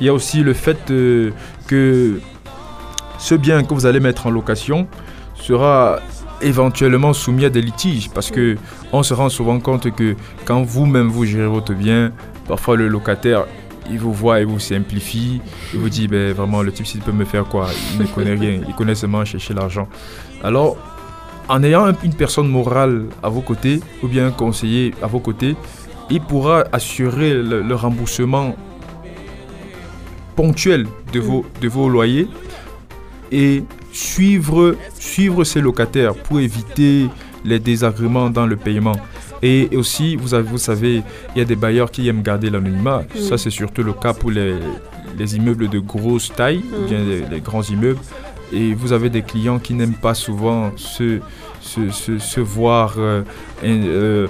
Il 0.00 0.06
y 0.06 0.08
a 0.08 0.12
aussi 0.14 0.42
le 0.42 0.52
fait 0.52 0.90
euh, 0.90 1.30
que 1.66 2.20
ce 3.18 3.34
bien 3.34 3.62
que 3.62 3.72
vous 3.72 3.86
allez 3.86 4.00
mettre 4.00 4.26
en 4.26 4.30
location 4.30 4.88
sera 5.34 6.00
éventuellement 6.42 7.12
soumis 7.12 7.44
à 7.44 7.50
des 7.50 7.62
litiges 7.62 8.10
parce 8.10 8.30
que 8.30 8.56
on 8.92 9.02
se 9.02 9.14
rend 9.14 9.28
souvent 9.28 9.58
compte 9.60 9.90
que 9.94 10.14
quand 10.44 10.62
vous-même 10.62 11.08
vous 11.08 11.24
gérez 11.24 11.46
votre 11.48 11.74
bien, 11.74 12.12
parfois 12.48 12.76
le 12.76 12.88
locataire 12.88 13.46
il 13.90 13.98
vous 13.98 14.12
voit 14.12 14.40
et 14.40 14.44
vous 14.44 14.60
simplifie, 14.60 15.40
il 15.74 15.80
vous 15.80 15.88
dit 15.88 16.06
ben 16.08 16.32
vraiment 16.32 16.62
le 16.62 16.70
type 16.72 16.86
s'il 16.86 17.00
peut 17.00 17.12
me 17.12 17.24
faire 17.24 17.44
quoi, 17.46 17.66
il 17.94 18.00
ne 18.00 18.06
connaît 18.06 18.34
rien, 18.34 18.60
il 18.68 18.74
connaît 18.74 18.94
seulement 18.94 19.24
chercher 19.24 19.54
l'argent. 19.54 19.88
Alors 20.44 20.76
en 21.48 21.62
ayant 21.64 21.86
un- 21.86 21.94
une 22.04 22.14
personne 22.14 22.48
morale 22.48 23.06
à 23.22 23.28
vos 23.28 23.40
côtés 23.40 23.80
ou 24.02 24.08
bien 24.08 24.28
un 24.28 24.30
conseiller 24.30 24.94
à 25.02 25.06
vos 25.08 25.18
côtés, 25.20 25.56
il 26.10 26.20
pourra 26.20 26.64
assurer 26.72 27.34
le, 27.34 27.62
le 27.62 27.74
remboursement 27.74 28.54
ponctuel 30.36 30.86
de 31.12 31.20
vos, 31.20 31.44
de 31.60 31.68
vos 31.68 31.88
loyers 31.88 32.28
et 33.30 33.64
suivre, 33.92 34.76
suivre 34.98 35.44
ces 35.44 35.60
locataires 35.60 36.14
pour 36.14 36.40
éviter 36.40 37.06
les 37.44 37.58
désagréments 37.58 38.30
dans 38.30 38.46
le 38.46 38.56
paiement. 38.56 38.96
Et 39.42 39.68
aussi, 39.76 40.14
vous, 40.16 40.34
avez, 40.34 40.48
vous 40.48 40.58
savez, 40.58 41.02
il 41.34 41.38
y 41.38 41.40
a 41.40 41.44
des 41.44 41.56
bailleurs 41.56 41.90
qui 41.90 42.06
aiment 42.08 42.22
garder 42.22 42.48
l'anonymat. 42.50 43.02
Mm. 43.14 43.20
Ça, 43.20 43.38
c'est 43.38 43.50
surtout 43.50 43.82
le 43.82 43.92
cas 43.92 44.12
pour 44.14 44.30
les, 44.30 44.54
les 45.18 45.36
immeubles 45.36 45.68
de 45.68 45.80
grosse 45.80 46.32
taille, 46.34 46.62
ou 46.72 46.82
Mm. 46.82 46.86
bien 46.86 46.98
les, 47.04 47.20
les 47.26 47.40
grands 47.40 47.62
immeubles. 47.62 47.98
Et 48.52 48.74
vous 48.74 48.92
avez 48.92 49.08
des 49.10 49.22
clients 49.22 49.58
qui 49.58 49.74
n'aiment 49.74 49.94
pas 49.94 50.14
souvent 50.14 50.70
se, 50.76 51.18
se, 51.60 51.90
se- 51.90 52.18
se 52.18 52.38
voir 52.40 52.94
euh, 52.98 53.22
euh, 53.64 54.28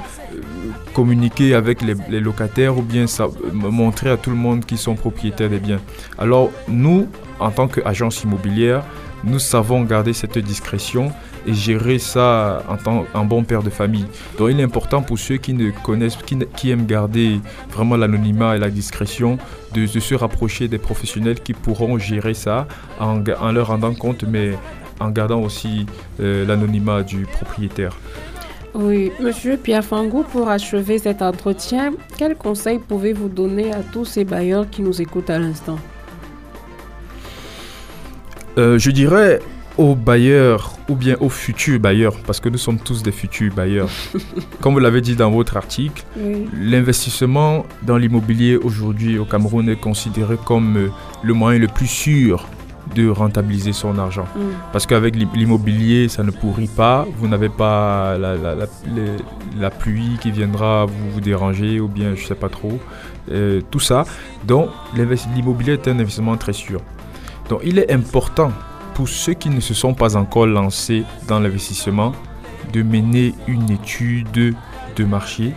communiquer 0.94 1.54
avec 1.54 1.82
les, 1.82 1.94
les 2.08 2.20
locataires 2.20 2.78
ou 2.78 2.82
bien 2.82 3.06
ça- 3.06 3.28
montrer 3.52 4.10
à 4.10 4.16
tout 4.16 4.30
le 4.30 4.36
monde 4.36 4.64
qu'ils 4.64 4.78
sont 4.78 4.94
propriétaires 4.94 5.50
des 5.50 5.58
biens. 5.58 5.80
Alors, 6.18 6.50
nous, 6.68 7.08
en 7.40 7.50
tant 7.50 7.68
qu'agence 7.68 8.22
immobilière, 8.22 8.84
nous 9.25 9.39
savons 9.39 9.83
garder 9.83 10.12
cette 10.12 10.39
discrétion 10.39 11.12
et 11.47 11.55
gérer 11.55 11.99
ça 11.99 12.62
en 12.68 12.77
tant 12.77 13.05
un 13.14 13.25
bon 13.25 13.45
père 13.45 13.62
de 13.62 13.70
famille. 13.70 14.07
Donc 14.39 14.51
il 14.51 14.61
est 14.61 14.62
important 14.62 15.03
pour 15.03 15.18
ceux 15.18 15.37
qui 15.37 15.55
ne 15.55 15.70
connaissent, 15.70 16.18
qui, 16.57 16.70
aiment 16.70 16.87
garder 16.87 17.41
vraiment 17.70 17.97
l'anonymat 17.97 18.57
et 18.57 18.59
la 18.59 18.70
discrétion, 18.70 19.39
de, 19.75 19.87
se 19.87 20.14
rapprocher 20.14 20.68
des 20.68 20.79
professionnels 20.79 21.41
qui 21.41 21.55
pourront 21.55 21.99
gérer 21.99 22.35
ça 22.35 22.66
en, 23.01 23.23
leur 23.53 23.68
rendant 23.68 23.95
compte, 23.95 24.25
mais 24.25 24.53
en 25.01 25.11
gardant 25.11 25.41
aussi 25.41 25.87
euh, 26.20 26.47
l'anonymat 26.47 27.03
du 27.03 27.27
propriétaire. 27.27 27.97
Oui, 28.75 29.12
Monsieur 29.20 29.59
Pierre 29.59 29.85
Fangou, 29.85 30.23
pour 30.23 30.49
achever 30.49 30.99
cet 30.99 31.20
entretien, 31.20 31.93
quels 32.16 32.37
conseils 32.37 32.79
pouvez-vous 32.79 33.29
donner 33.29 33.73
à 33.73 33.83
tous 33.83 34.07
ces 34.07 34.25
bailleurs 34.25 34.68
qui 34.70 34.81
nous 34.81 35.03
écoutent 35.03 35.31
à 35.31 35.39
l'instant? 35.39 35.79
Euh, 38.59 38.78
je 38.78 38.90
dirais 38.90 39.40
aux 39.78 39.94
bailleurs 39.94 40.74
ou 40.90 40.94
bien 40.94 41.16
aux 41.20 41.30
futurs 41.30 41.80
bailleurs, 41.80 42.14
parce 42.26 42.40
que 42.40 42.50
nous 42.50 42.59
sommes 42.59 42.78
tous 42.78 43.03
des 43.03 43.12
futurs 43.12 43.55
bailleurs. 43.55 43.88
Comme 44.61 44.74
vous 44.74 44.78
l'avez 44.80 45.00
dit 45.00 45.16
dans 45.16 45.30
votre 45.30 45.57
article, 45.57 46.03
Oui. 46.18 46.46
l'investissement 46.61 47.64
dans 47.82 47.96
l'immobilier 47.96 48.57
aujourd'hui 48.57 49.18
au 49.18 49.24
Cameroun 49.24 49.68
est 49.70 49.80
considéré 49.80 50.36
comme 50.44 50.76
euh, 50.76 50.88
le 51.22 51.32
moyen 51.32 51.59
le 51.59 51.68
plus 51.68 51.86
sûr 51.86 52.46
de 52.94 53.09
rentabiliser 53.09 53.72
son 53.72 53.96
argent. 53.98 54.26
Mm. 54.36 54.40
Parce 54.72 54.84
qu'avec 54.86 55.16
l'im- 55.16 55.30
l'immobilier, 55.34 56.09
ça 56.09 56.22
ne 56.22 56.30
pourrit 56.30 56.68
pas. 56.68 57.07
Vous 57.16 57.26
n'avez 57.28 57.48
pas 57.48 58.18
la, 58.18 58.34
la- 58.36 58.55
la- 58.55 58.66
les- 58.94 59.16
la 59.59 59.70
pluie 59.70 60.18
qui 60.20 60.30
viendra 60.30 60.84
vous, 60.84 61.11
vous 61.14 61.20
déranger 61.22 61.80
ou 61.80 61.88
bien 61.88 62.14
je 62.14 62.26
sais 62.26 62.34
pas 62.34 62.50
trop. 62.50 62.78
Euh, 63.30 63.62
tout 63.70 63.80
ça. 63.80 64.05
Donc 64.46 64.68
l'immobilier 65.34 65.74
est 65.74 65.88
un 65.88 65.92
investissement 65.98 66.36
très 66.36 66.53
sûr. 66.53 66.82
Donc 67.53 67.61
il 67.66 67.78
est 67.78 67.92
important 67.92 68.50
pour 68.94 69.11
ceux 69.11 69.34
qui 69.34 69.50
ne 69.50 69.61
se 69.61 69.74
sont 69.74 69.92
pas 69.92 70.16
encore 70.16 70.46
lancés 70.46 71.05
dans 71.28 71.38
l'investissement 71.38 72.12
de 72.72 72.82
mener 72.82 73.34
une 73.46 73.70
étude 73.70 74.55
de 74.96 75.05
marché 75.05 75.53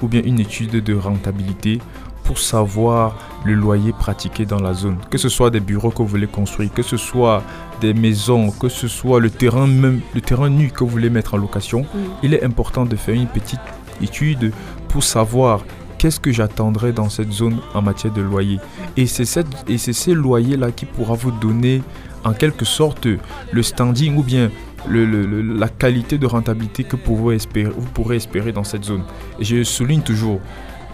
ou 0.00 0.06
bien 0.06 0.22
une 0.24 0.38
étude 0.38 0.84
de 0.84 0.94
rentabilité 0.94 1.80
pour 2.22 2.38
savoir 2.38 3.16
le 3.44 3.54
loyer 3.54 3.92
pratiqué 3.92 4.46
dans 4.46 4.60
la 4.60 4.72
zone. 4.72 4.98
Que 5.10 5.18
ce 5.18 5.28
soit 5.28 5.50
des 5.50 5.58
bureaux 5.58 5.90
que 5.90 5.98
vous 5.98 6.06
voulez 6.06 6.28
construire, 6.28 6.72
que 6.72 6.84
ce 6.84 6.96
soit 6.96 7.42
des 7.80 7.92
maisons, 7.92 8.52
que 8.52 8.68
ce 8.68 8.86
soit 8.86 9.18
le 9.18 9.28
terrain 9.28 9.66
même, 9.66 10.00
le 10.14 10.20
terrain 10.20 10.48
nu 10.48 10.70
que 10.70 10.84
vous 10.84 10.90
voulez 10.90 11.10
mettre 11.10 11.34
en 11.34 11.38
location, 11.38 11.84
il 12.22 12.34
est 12.34 12.44
important 12.44 12.84
de 12.84 12.94
faire 12.94 13.16
une 13.16 13.26
petite 13.26 13.58
étude 14.00 14.52
pour 14.86 15.02
savoir 15.02 15.64
qu'est-ce 16.02 16.18
que 16.18 16.32
j'attendrai 16.32 16.92
dans 16.92 17.08
cette 17.08 17.30
zone 17.30 17.60
en 17.74 17.80
matière 17.80 18.12
de 18.12 18.22
loyer. 18.22 18.58
Et 18.96 19.06
c'est 19.06 19.24
ces 19.24 20.14
loyers-là 20.14 20.72
qui 20.72 20.84
pourra 20.84 21.14
vous 21.14 21.30
donner 21.30 21.80
en 22.24 22.32
quelque 22.32 22.64
sorte 22.64 23.06
le 23.52 23.62
standing 23.62 24.16
ou 24.16 24.24
bien 24.24 24.50
la 24.88 25.68
qualité 25.68 26.18
de 26.18 26.26
rentabilité 26.26 26.82
que 26.82 26.96
vous, 26.96 27.86
pourrez 27.94 28.16
espérer 28.16 28.50
dans 28.50 28.64
cette 28.64 28.82
zone. 28.82 29.04
Je 29.38 29.62
souligne 29.62 30.00
toujours, 30.00 30.40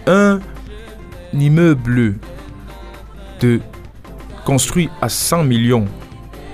un 0.05 0.41
immeuble 1.33 2.13
construit 4.45 4.91
à 5.01 5.09
100 5.09 5.43
millions 5.43 5.85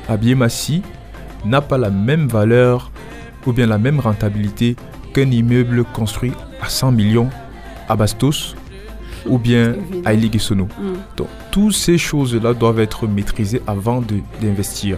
à 0.08 0.16
Biémassi 0.16 0.82
n'a 1.44 1.60
pas 1.60 1.78
la 1.78 1.90
même 1.90 2.30
valeur 2.30 2.90
ou 3.46 3.52
bien 3.52 3.68
la 3.68 3.78
même 3.78 4.00
rentabilité 4.00 4.78
qu'un 5.14 5.30
immeuble 5.30 5.84
construit 5.94 6.32
à 6.62 6.70
100 6.70 6.94
millions 6.94 7.30
à 7.88 7.96
Bastos 7.96 8.56
ou 9.26 9.38
bien 9.38 9.76
à 10.06 10.14
Iligisono. 10.14 10.66
Mm. 10.66 10.94
Donc, 11.18 11.28
toutes 11.52 11.74
ces 11.74 11.98
choses-là 11.98 12.54
doivent 12.54 12.80
être 12.80 13.08
maîtrisées 13.08 13.62
avant 13.68 14.02
d'investir. 14.42 14.98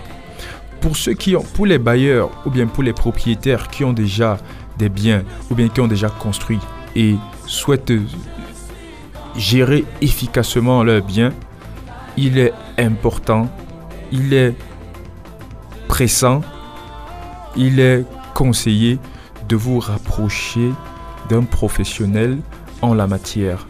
Pour 0.81 0.95
ceux 0.95 1.13
qui 1.13 1.35
ont, 1.35 1.43
pour 1.53 1.65
les 1.65 1.79
bailleurs 1.79 2.29
ou 2.45 2.49
bien 2.49 2.67
pour 2.67 2.83
les 2.83 2.93
propriétaires 2.93 3.67
qui 3.69 3.83
ont 3.83 3.93
déjà 3.93 4.37
des 4.77 4.89
biens 4.89 5.23
ou 5.49 5.55
bien 5.55 5.69
qui 5.69 5.81
ont 5.81 5.87
déjà 5.87 6.09
construit 6.09 6.59
et 6.95 7.15
souhaitent 7.45 7.93
gérer 9.35 9.85
efficacement 10.01 10.83
leurs 10.83 11.03
biens, 11.03 11.31
il 12.15 12.37
est 12.37 12.53
important, 12.77 13.49
il 14.11 14.33
est 14.33 14.55
pressant, 15.87 16.41
il 17.55 17.79
est 17.79 18.05
conseillé 18.33 18.99
de 19.47 19.55
vous 19.55 19.79
rapprocher 19.79 20.71
d'un 21.29 21.43
professionnel 21.43 22.39
en 22.81 22.93
la 22.93 23.07
matière 23.07 23.65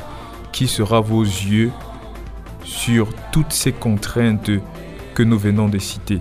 qui 0.51 0.67
sera 0.67 1.01
vos 1.01 1.23
yeux 1.23 1.71
sur 2.63 3.09
toutes 3.31 3.53
ces 3.53 3.71
contraintes 3.71 4.51
que 5.13 5.23
nous 5.23 5.37
venons 5.37 5.69
de 5.69 5.77
citer. 5.77 6.19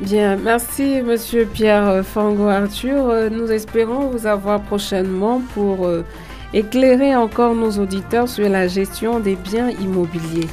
Bien, 0.00 0.36
merci 0.36 1.02
Monsieur 1.02 1.44
Pierre 1.46 2.04
Fango 2.04 2.48
Arthur. 2.48 3.08
Euh, 3.08 3.30
Nous 3.30 3.52
espérons 3.52 4.08
vous 4.08 4.26
avoir 4.26 4.60
prochainement 4.60 5.40
pour 5.54 5.86
euh, 5.86 6.04
éclairer 6.52 7.14
encore 7.14 7.54
nos 7.54 7.70
auditeurs 7.78 8.28
sur 8.28 8.48
la 8.48 8.66
gestion 8.66 9.20
des 9.20 9.36
biens 9.36 9.70
immobiliers. 9.70 10.48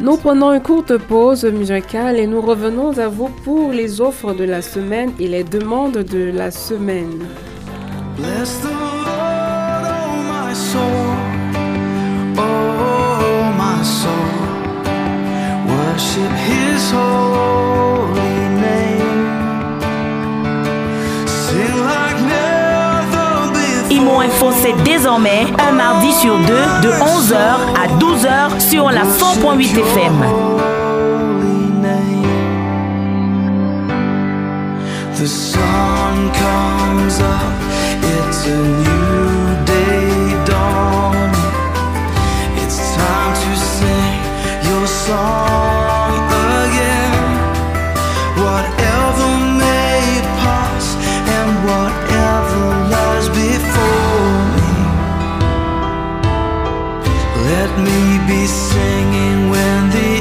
Nous 0.00 0.16
prenons 0.16 0.52
une 0.52 0.62
courte 0.62 0.96
pause 0.96 1.44
musicale 1.44 2.18
et 2.18 2.26
nous 2.26 2.40
revenons 2.40 2.96
à 2.98 3.08
vous 3.08 3.30
pour 3.44 3.72
les 3.72 4.00
offres 4.00 4.32
de 4.32 4.44
la 4.44 4.62
semaine 4.62 5.12
et 5.18 5.26
les 5.26 5.42
demandes 5.42 5.98
de 5.98 6.30
la 6.30 6.50
semaine. 6.50 7.18
Soul, 10.58 11.14
oh 12.36 13.54
my 13.56 13.80
soul. 13.82 14.34
Worship 15.70 16.32
His 16.48 16.90
holy 16.90 18.38
name. 18.64 19.80
Sing 21.26 21.74
like 21.90 22.18
never 22.34 23.30
before. 23.54 23.96
Imo 23.96 24.20
Info, 24.20 24.50
c'est 24.62 24.76
désormais 24.82 25.46
un 25.68 25.72
mardi 25.72 26.12
sur 26.12 26.36
deux 26.38 26.66
de 26.82 26.90
11h 26.90 27.36
à 27.82 27.86
12h 27.98 28.60
sur 28.60 28.90
la 28.90 29.04
100.8 29.04 29.78
FM. 29.78 30.24
The 35.14 35.26
sun 35.26 36.30
comes 36.32 37.18
up, 37.20 37.52
it's 38.02 38.46
a 38.46 38.56
new 38.56 39.17
song 45.08 46.12
again. 46.64 47.14
Whatever 48.44 49.30
may 49.62 50.04
pass 50.40 50.86
and 51.36 51.50
whatever 51.68 52.64
lies 52.92 53.28
before 53.40 54.38
me. 54.56 54.70
Let 57.50 57.70
me 57.86 58.02
be 58.30 58.42
singing 58.68 59.38
when 59.52 59.80
the 59.96 60.12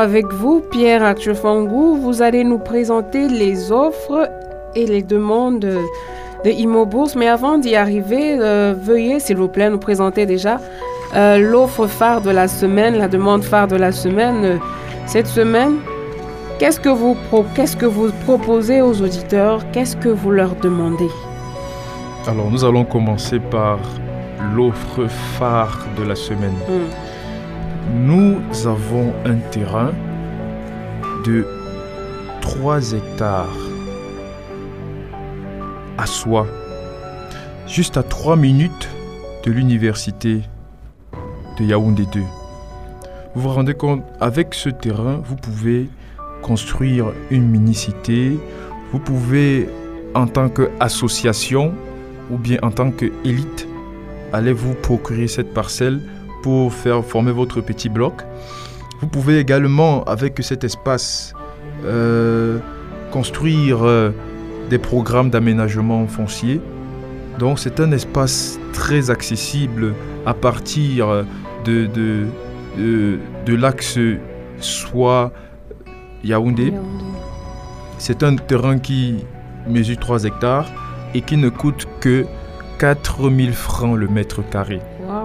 avec 0.00 0.26
vous, 0.32 0.60
Pierre 0.60 1.04
Akchefangou, 1.04 1.96
vous 1.96 2.22
allez 2.22 2.44
nous 2.44 2.58
présenter 2.58 3.28
les 3.28 3.70
offres 3.72 4.28
et 4.74 4.86
les 4.86 5.02
demandes 5.02 5.60
de 5.60 6.50
Imobourse. 6.50 7.14
Mais 7.16 7.28
avant 7.28 7.58
d'y 7.58 7.76
arriver, 7.76 8.36
euh, 8.40 8.74
veuillez, 8.76 9.20
s'il 9.20 9.36
vous 9.36 9.48
plaît, 9.48 9.70
nous 9.70 9.78
présenter 9.78 10.26
déjà 10.26 10.58
euh, 11.14 11.38
l'offre 11.38 11.86
phare 11.86 12.20
de 12.20 12.30
la 12.30 12.48
semaine, 12.48 12.96
la 12.96 13.08
demande 13.08 13.42
phare 13.44 13.68
de 13.68 13.76
la 13.76 13.92
semaine. 13.92 14.44
Euh, 14.44 14.56
Cette 15.06 15.26
semaine, 15.26 15.76
qu'est-ce 16.58 16.80
que 16.80 16.88
vous, 16.88 17.16
pro- 17.28 17.44
qu'est-ce 17.54 17.76
que 17.76 17.86
vous 17.86 18.10
proposez 18.26 18.80
aux 18.82 19.00
auditeurs? 19.02 19.60
Qu'est-ce 19.72 19.96
que 19.96 20.08
vous 20.08 20.30
leur 20.30 20.54
demandez? 20.62 21.10
Alors, 22.26 22.50
nous 22.50 22.64
allons 22.64 22.84
commencer 22.84 23.38
par 23.40 23.78
l'offre 24.54 25.06
phare 25.38 25.78
de 25.98 26.04
la 26.04 26.14
semaine. 26.14 26.54
Hmm. 26.68 26.88
Nous 27.92 28.36
avons 28.66 29.12
un 29.24 29.36
terrain 29.50 29.90
de 31.24 31.44
3 32.40 32.92
hectares 32.92 33.58
à 35.98 36.06
soi, 36.06 36.46
juste 37.66 37.96
à 37.96 38.04
3 38.04 38.36
minutes 38.36 38.88
de 39.44 39.50
l'université 39.50 40.42
de 41.58 41.64
Yaoundé 41.64 42.06
2. 42.12 42.20
Vous 43.34 43.42
vous 43.42 43.48
rendez 43.48 43.74
compte, 43.74 44.04
avec 44.20 44.54
ce 44.54 44.68
terrain, 44.68 45.20
vous 45.24 45.36
pouvez 45.36 45.90
construire 46.42 47.06
une 47.32 47.48
mini-cité, 47.48 48.38
vous 48.92 49.00
pouvez, 49.00 49.68
en 50.14 50.28
tant 50.28 50.48
qu'association 50.48 51.74
ou 52.30 52.38
bien 52.38 52.58
en 52.62 52.70
tant 52.70 52.92
qu'élite, 52.92 53.66
aller 54.32 54.52
vous 54.52 54.74
procurer 54.74 55.26
cette 55.26 55.52
parcelle 55.52 56.00
pour 56.42 56.72
faire 56.72 57.04
former 57.04 57.32
votre 57.32 57.60
petit 57.60 57.88
bloc. 57.88 58.22
Vous 59.00 59.06
pouvez 59.06 59.38
également, 59.38 60.04
avec 60.04 60.38
cet 60.42 60.64
espace, 60.64 61.32
euh, 61.84 62.58
construire 63.10 63.82
euh, 63.82 64.10
des 64.68 64.78
programmes 64.78 65.30
d'aménagement 65.30 66.06
foncier. 66.06 66.60
Donc 67.38 67.58
c'est 67.58 67.80
un 67.80 67.92
espace 67.92 68.58
très 68.72 69.10
accessible 69.10 69.94
à 70.26 70.34
partir 70.34 71.24
de, 71.64 71.86
de, 71.86 72.26
de, 72.76 73.18
de 73.46 73.54
l'axe 73.54 73.98
soit 74.60 75.32
Yaoundé. 76.22 76.72
C'est 77.98 78.22
un 78.22 78.36
terrain 78.36 78.78
qui 78.78 79.24
mesure 79.68 79.98
3 79.98 80.24
hectares 80.24 80.70
et 81.14 81.22
qui 81.22 81.36
ne 81.36 81.48
coûte 81.48 81.86
que 82.00 82.26
4000 82.78 83.52
francs 83.52 83.96
le 83.96 84.08
mètre 84.08 84.42
carré. 84.48 84.80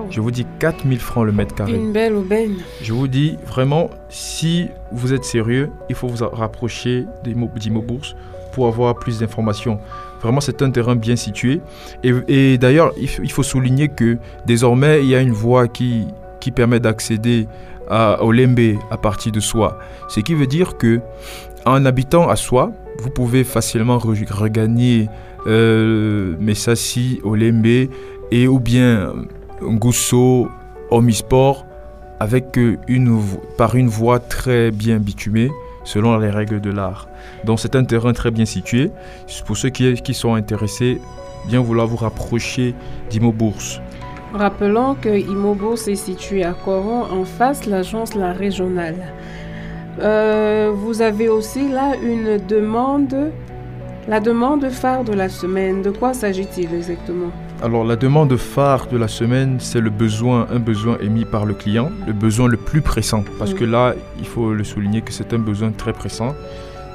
Je 0.10 0.22
vous 0.22 0.32
dis 0.32 0.45
4000 0.60 0.99
francs 0.99 1.26
le 1.26 1.32
mètre 1.32 1.56
carré. 1.56 1.74
Une 1.74 1.91
belle 1.91 2.14
aubaine. 2.16 2.56
Je 2.82 2.93
vous 2.93 3.08
dis 3.08 3.38
vraiment, 3.45 3.89
si 4.10 4.68
vous 4.91 5.14
êtes 5.14 5.24
sérieux, 5.26 5.70
il 5.89 5.95
faut 5.95 6.08
vous 6.08 6.26
rapprocher 6.28 7.06
d'Imo 7.24 7.49
d'Imo 7.56 7.82
Bourse 7.82 8.16
pour 8.53 8.68
avoir 8.68 8.95
plus 8.95 9.20
d'informations. 9.20 9.80
Vraiment, 10.22 10.39
c'est 10.41 10.62
un 10.62 10.72
terrain 10.72 10.95
bien 10.95 11.16
situé. 11.16 11.62
Et, 12.03 12.14
et 12.28 12.58
d'ailleurs, 12.58 12.93
il, 12.97 13.32
faut 13.32 13.43
souligner 13.43 13.89
que 13.89 14.18
désormais, 14.45 15.01
il 15.01 15.10
y 15.10 15.16
a 15.16 15.22
une 15.22 15.34
voie 15.34 15.68
qui, 15.68 16.08
qui 16.39 16.51
permet 16.51 16.80
d'accéder 16.80 17.47
à, 17.89 18.24
au 18.24 18.32
Lembe 18.32 18.78
à 18.89 18.97
partir 18.97 19.32
de 19.32 19.39
Soi. 19.39 19.78
Ce 20.08 20.20
qui 20.22 20.34
veut 20.34 20.47
dire 20.47 20.78
que 20.78 21.01
en 21.66 21.86
habitant 21.86 22.30
à 22.30 22.36
Soi, 22.36 22.72
vous 22.99 23.10
pouvez 23.10 23.43
facilement 23.43 23.97
re- 23.97 24.32
regagner 24.32 25.10
euh, 25.47 26.36
Messassi, 26.39 27.20
Olembe 27.24 27.89
et 28.32 28.47
ou 28.47 28.60
bien 28.60 29.14
Ngusso, 29.62 30.49
Omisport 30.91 31.66
avec 32.20 32.58
euh, 32.58 32.78
une, 32.88 33.22
par 33.58 33.76
une 33.76 33.88
voie 33.88 34.20
très 34.20 34.72
bien 34.72 34.97
bitumée 34.97 35.51
selon 35.84 36.18
les 36.18 36.30
règles 36.30 36.62
de 36.62 36.72
l'art. 36.72 37.08
Donc 37.43 37.60
c'est 37.60 37.76
un 37.76 37.84
terrain 37.84 38.14
très 38.14 38.32
bien 38.32 38.45
situé. 38.45 38.91
Pour 39.45 39.58
ceux 39.58 39.70
qui, 39.70 40.14
sont 40.14 40.34
intéressés, 40.34 40.99
bien 41.47 41.62
vouloir 41.62 41.88
vous 41.88 41.97
rapprocher 41.97 42.74
d'Imo 43.10 43.32
Bourse. 43.32 43.80
Rappelons 44.34 44.95
que 44.95 45.10
Imobourse 45.10 45.88
est 45.88 45.95
situé 45.95 46.43
à 46.43 46.53
Coron, 46.53 47.03
en 47.03 47.24
face 47.24 47.66
l'agence 47.66 48.16
La 48.16 48.34
Régionale. 48.34 49.14
Euh, 50.01 50.74
vous 50.76 51.01
avez 51.01 51.30
aussi 51.30 51.70
là 51.70 51.93
une 52.03 52.38
demande, 52.45 53.32
la 54.10 54.20
demande 54.20 54.70
phare 54.70 55.06
de 55.06 55.14
la 55.14 55.30
semaine. 55.30 55.84
De 55.84 55.91
quoi 55.91 56.14
s'agit-il 56.14 56.74
exactement? 56.74 57.32
Alors 57.64 57.84
la 57.84 57.95
demande 57.95 58.36
phare 58.36 58.88
de 58.88 58.97
la 58.97 59.08
semaine, 59.08 59.58
c'est 59.60 59.80
le 59.82 59.89
besoin, 59.89 60.47
un 60.51 60.60
besoin 60.60 60.97
émis 60.99 61.26
par 61.26 61.45
le 61.45 61.53
client, 61.53 61.89
le 62.06 62.14
besoin 62.14 62.47
le 62.47 62.58
plus 62.58 62.82
pressant. 62.82 63.24
Parce 63.39 63.53
Mm. 63.53 63.58
que 63.58 63.64
là, 63.64 63.95
il 64.20 64.26
faut 64.28 64.53
le 64.53 64.64
souligner 64.64 65.01
que 65.01 65.12
c'est 65.12 65.34
un 65.34 65.39
besoin 65.39 65.72
très 65.72 65.93
pressant. 65.93 66.36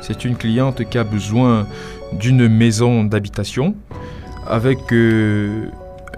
C'est 0.00 0.24
une 0.24 0.36
cliente 0.36 0.84
qui 0.88 0.98
a 0.98 1.04
besoin 1.04 1.66
d'une 2.12 2.46
maison 2.48 3.04
d'habitation 3.04 3.74
avec 4.46 4.78
euh, 4.92 5.66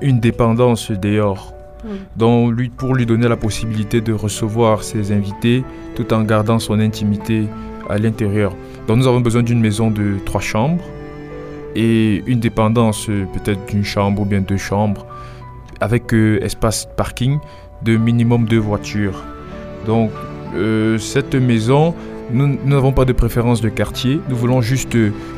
une 0.00 0.20
dépendance 0.20 0.90
dehors. 0.90 1.54
Mm. 1.84 1.88
Donc 2.16 2.52
lui, 2.52 2.68
pour 2.68 2.94
lui 2.94 3.06
donner 3.06 3.28
la 3.28 3.36
possibilité 3.36 4.00
de 4.00 4.12
recevoir 4.12 4.82
ses 4.82 5.12
invités 5.12 5.64
tout 5.94 6.12
en 6.12 6.22
gardant 6.22 6.58
son 6.58 6.78
intimité 6.80 7.46
à 7.88 7.96
l'intérieur. 7.98 8.52
Donc 8.86 8.98
nous 8.98 9.06
avons 9.06 9.20
besoin 9.20 9.42
d'une 9.42 9.60
maison 9.60 9.90
de 9.90 10.16
trois 10.26 10.40
chambres 10.40 10.84
et 11.74 12.22
une 12.26 12.40
dépendance 12.40 13.08
euh, 13.08 13.24
peut-être 13.32 13.66
d'une 13.66 13.84
chambre 13.84 14.22
ou 14.22 14.24
bien 14.24 14.40
deux 14.40 14.56
chambres 14.56 15.06
avec 15.80 16.14
euh, 16.14 16.38
espace 16.42 16.88
parking 16.96 17.38
de 17.82 17.96
minimum 17.96 18.46
deux 18.46 18.58
voitures. 18.58 19.22
Donc 19.86 20.10
euh, 20.54 20.96
cette 20.98 21.34
maison, 21.34 21.94
nous 22.32 22.58
n'avons 22.64 22.92
pas 22.92 23.04
de 23.04 23.12
préférence 23.12 23.60
de 23.60 23.68
quartier, 23.68 24.20
nous 24.28 24.36
voulons 24.36 24.60
juste 24.62 24.96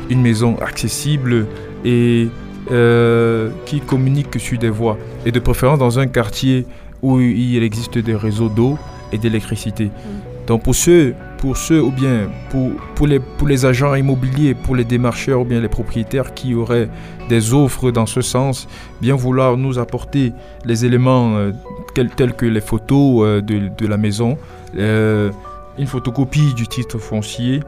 une 0.09 0.21
maison 0.21 0.55
accessible 0.61 1.47
et 1.83 2.29
euh, 2.71 3.49
qui 3.65 3.79
communique 3.79 4.39
sur 4.39 4.57
des 4.57 4.69
voies 4.69 4.97
et 5.25 5.31
de 5.31 5.39
préférence 5.39 5.79
dans 5.79 5.99
un 5.99 6.07
quartier 6.07 6.65
où 7.01 7.19
il 7.19 7.61
existe 7.63 7.97
des 7.97 8.15
réseaux 8.15 8.49
d'eau 8.49 8.77
et 9.11 9.17
d'électricité. 9.17 9.91
Donc 10.47 10.63
pour 10.63 10.75
ceux, 10.75 11.13
pour 11.45 11.57
ceux 11.57 11.79
ou 11.79 11.91
bien 11.91 12.27
pour, 12.49 12.71
pour, 12.95 13.05
les, 13.05 13.19
pour 13.19 13.47
les 13.47 13.65
agents 13.65 13.93
immobiliers, 13.93 14.55
pour 14.55 14.75
les 14.75 14.83
démarcheurs 14.83 15.41
ou 15.41 15.45
bien 15.45 15.59
les 15.61 15.67
propriétaires 15.69 16.33
qui 16.33 16.55
auraient 16.55 16.89
des 17.29 17.53
offres 17.53 17.91
dans 17.91 18.07
ce 18.07 18.21
sens, 18.21 18.67
bien 18.99 19.15
vouloir 19.15 19.55
nous 19.55 19.77
apporter 19.77 20.33
les 20.65 20.85
éléments 20.85 21.35
euh, 21.37 21.51
tels, 21.93 22.09
tels 22.09 22.33
que 22.33 22.47
les 22.47 22.61
photos 22.61 23.05
euh, 23.23 23.41
de, 23.41 23.69
de 23.81 23.85
la 23.85 23.97
maison, 23.97 24.39
euh, 24.75 25.29
une 25.77 25.85
photocopie 25.85 26.55
du 26.55 26.67
titre 26.67 26.97
foncier 26.97 27.59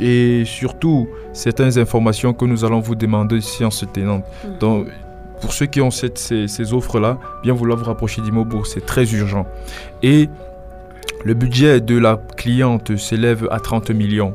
et 0.00 0.42
surtout 0.44 1.06
certaines 1.32 1.78
informations 1.78 2.32
que 2.32 2.44
nous 2.46 2.64
allons 2.64 2.80
vous 2.80 2.96
demander 2.96 3.40
séance 3.40 3.84
tenante. 3.92 4.24
Mhm. 4.44 4.58
Donc 4.58 4.86
pour 5.40 5.52
ceux 5.52 5.66
qui 5.66 5.80
ont 5.80 5.92
cette- 5.92 6.18
ces, 6.18 6.48
ces 6.48 6.72
offres-là, 6.72 7.18
bien 7.44 7.52
vouloir 7.54 7.78
vous 7.78 7.84
rapprocher 7.84 8.22
d'Imobourg, 8.22 8.66
c'est 8.66 8.84
très 8.84 9.06
urgent. 9.14 9.46
Et 10.02 10.28
le 11.24 11.34
budget 11.34 11.80
de 11.80 11.98
la 11.98 12.20
cliente 12.36 12.96
s'élève 12.96 13.48
à 13.50 13.60
30 13.60 13.90
millions. 13.90 14.34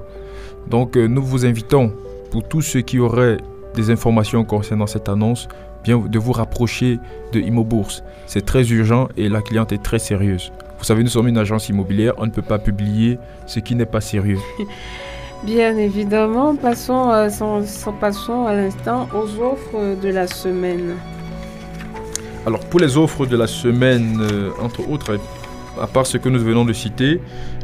Donc 0.69 0.97
euh, 0.97 1.07
nous 1.07 1.23
vous 1.23 1.45
invitons, 1.45 1.93
pour 2.31 2.43
tous 2.47 2.61
ceux 2.61 2.81
qui 2.81 2.99
auraient 2.99 3.37
des 3.75 3.91
informations 3.91 4.43
concernant 4.43 4.87
cette 4.87 5.09
annonce, 5.09 5.47
bien 5.83 5.97
de 5.97 6.19
vous 6.19 6.31
rapprocher 6.31 6.99
de 7.31 7.39
Imobourse. 7.39 8.03
C'est 8.27 8.45
très 8.45 8.67
urgent 8.69 9.07
et 9.17 9.29
la 9.29 9.41
cliente 9.41 9.71
est 9.71 9.81
très 9.83 9.99
sérieuse. 9.99 10.51
Vous 10.77 10.83
savez, 10.85 11.03
nous 11.03 11.09
sommes 11.09 11.27
une 11.27 11.37
agence 11.37 11.69
immobilière, 11.69 12.13
on 12.17 12.25
ne 12.25 12.31
peut 12.31 12.41
pas 12.41 12.57
publier 12.59 13.19
ce 13.45 13.59
qui 13.59 13.75
n'est 13.75 13.85
pas 13.85 14.01
sérieux. 14.01 14.39
Bien 15.43 15.77
évidemment, 15.77 16.55
passons, 16.55 17.09
euh, 17.11 17.29
sans- 17.29 17.65
sans- 17.65 17.93
passons 17.93 18.45
à 18.45 18.53
l'instant 18.53 19.07
aux 19.13 19.41
offres 19.41 19.95
de 20.01 20.09
la 20.09 20.27
semaine. 20.27 20.95
Alors 22.45 22.59
pour 22.61 22.79
les 22.79 22.97
offres 22.97 23.25
de 23.25 23.37
la 23.37 23.47
semaine, 23.47 24.19
euh, 24.21 24.49
entre 24.61 24.89
autres, 24.89 25.17
à 25.81 25.87
part 25.87 26.05
ce 26.05 26.17
que 26.17 26.29
nous 26.29 26.39
venons 26.39 26.65
de 26.65 26.73
citer, 26.73 27.19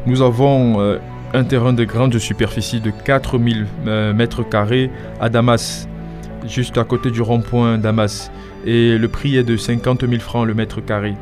nous 0.05 0.22
avons 0.22 0.80
euh, 0.80 0.97
un 1.34 1.43
terrain 1.43 1.74
de 1.74 1.84
grande 1.84 2.18
superficie 2.18 2.80
de 2.80 2.91
4000 2.91 3.68
euh, 3.88 4.13
mètres 4.13 4.43
carrés 4.43 4.89
à 5.20 5.30
Damas, 5.30 5.88
juste 6.47 6.78
à 6.78 6.84
côté 6.84 7.11
du 7.11 7.22
rond-point 7.22 7.78
Damas. 7.78 8.32
Et 8.66 8.97
le 8.97 9.07
prix 9.07 9.38
est 9.38 9.43
de 9.43 9.57
50 9.57 10.07
000 10.07 10.20
francs 10.20 10.47
le 10.47 10.53
mètre 10.53 10.82
carré. 10.84 11.16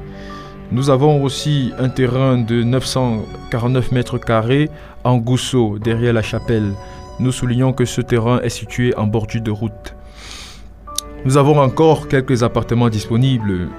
Nous 0.71 0.89
avons 0.89 1.23
aussi 1.23 1.71
un 1.77 1.89
terrain 1.89 2.37
de 2.37 2.63
949 2.63 3.91
mètres 3.91 4.17
carrés 4.17 4.69
en 5.03 5.17
Gousseau, 5.17 5.77
derrière 5.77 6.13
la 6.13 6.21
chapelle. 6.21 6.73
Nous 7.19 7.31
soulignons 7.31 7.73
que 7.73 7.85
ce 7.85 8.01
terrain 8.01 8.39
est 8.41 8.49
situé 8.49 8.95
en 8.95 9.05
bordure 9.05 9.41
de 9.41 9.51
route. 9.51 9.95
Nous 11.25 11.37
avons 11.37 11.59
encore 11.59 12.07
quelques 12.07 12.43
appartements 12.43 12.89
disponibles. 12.89 13.69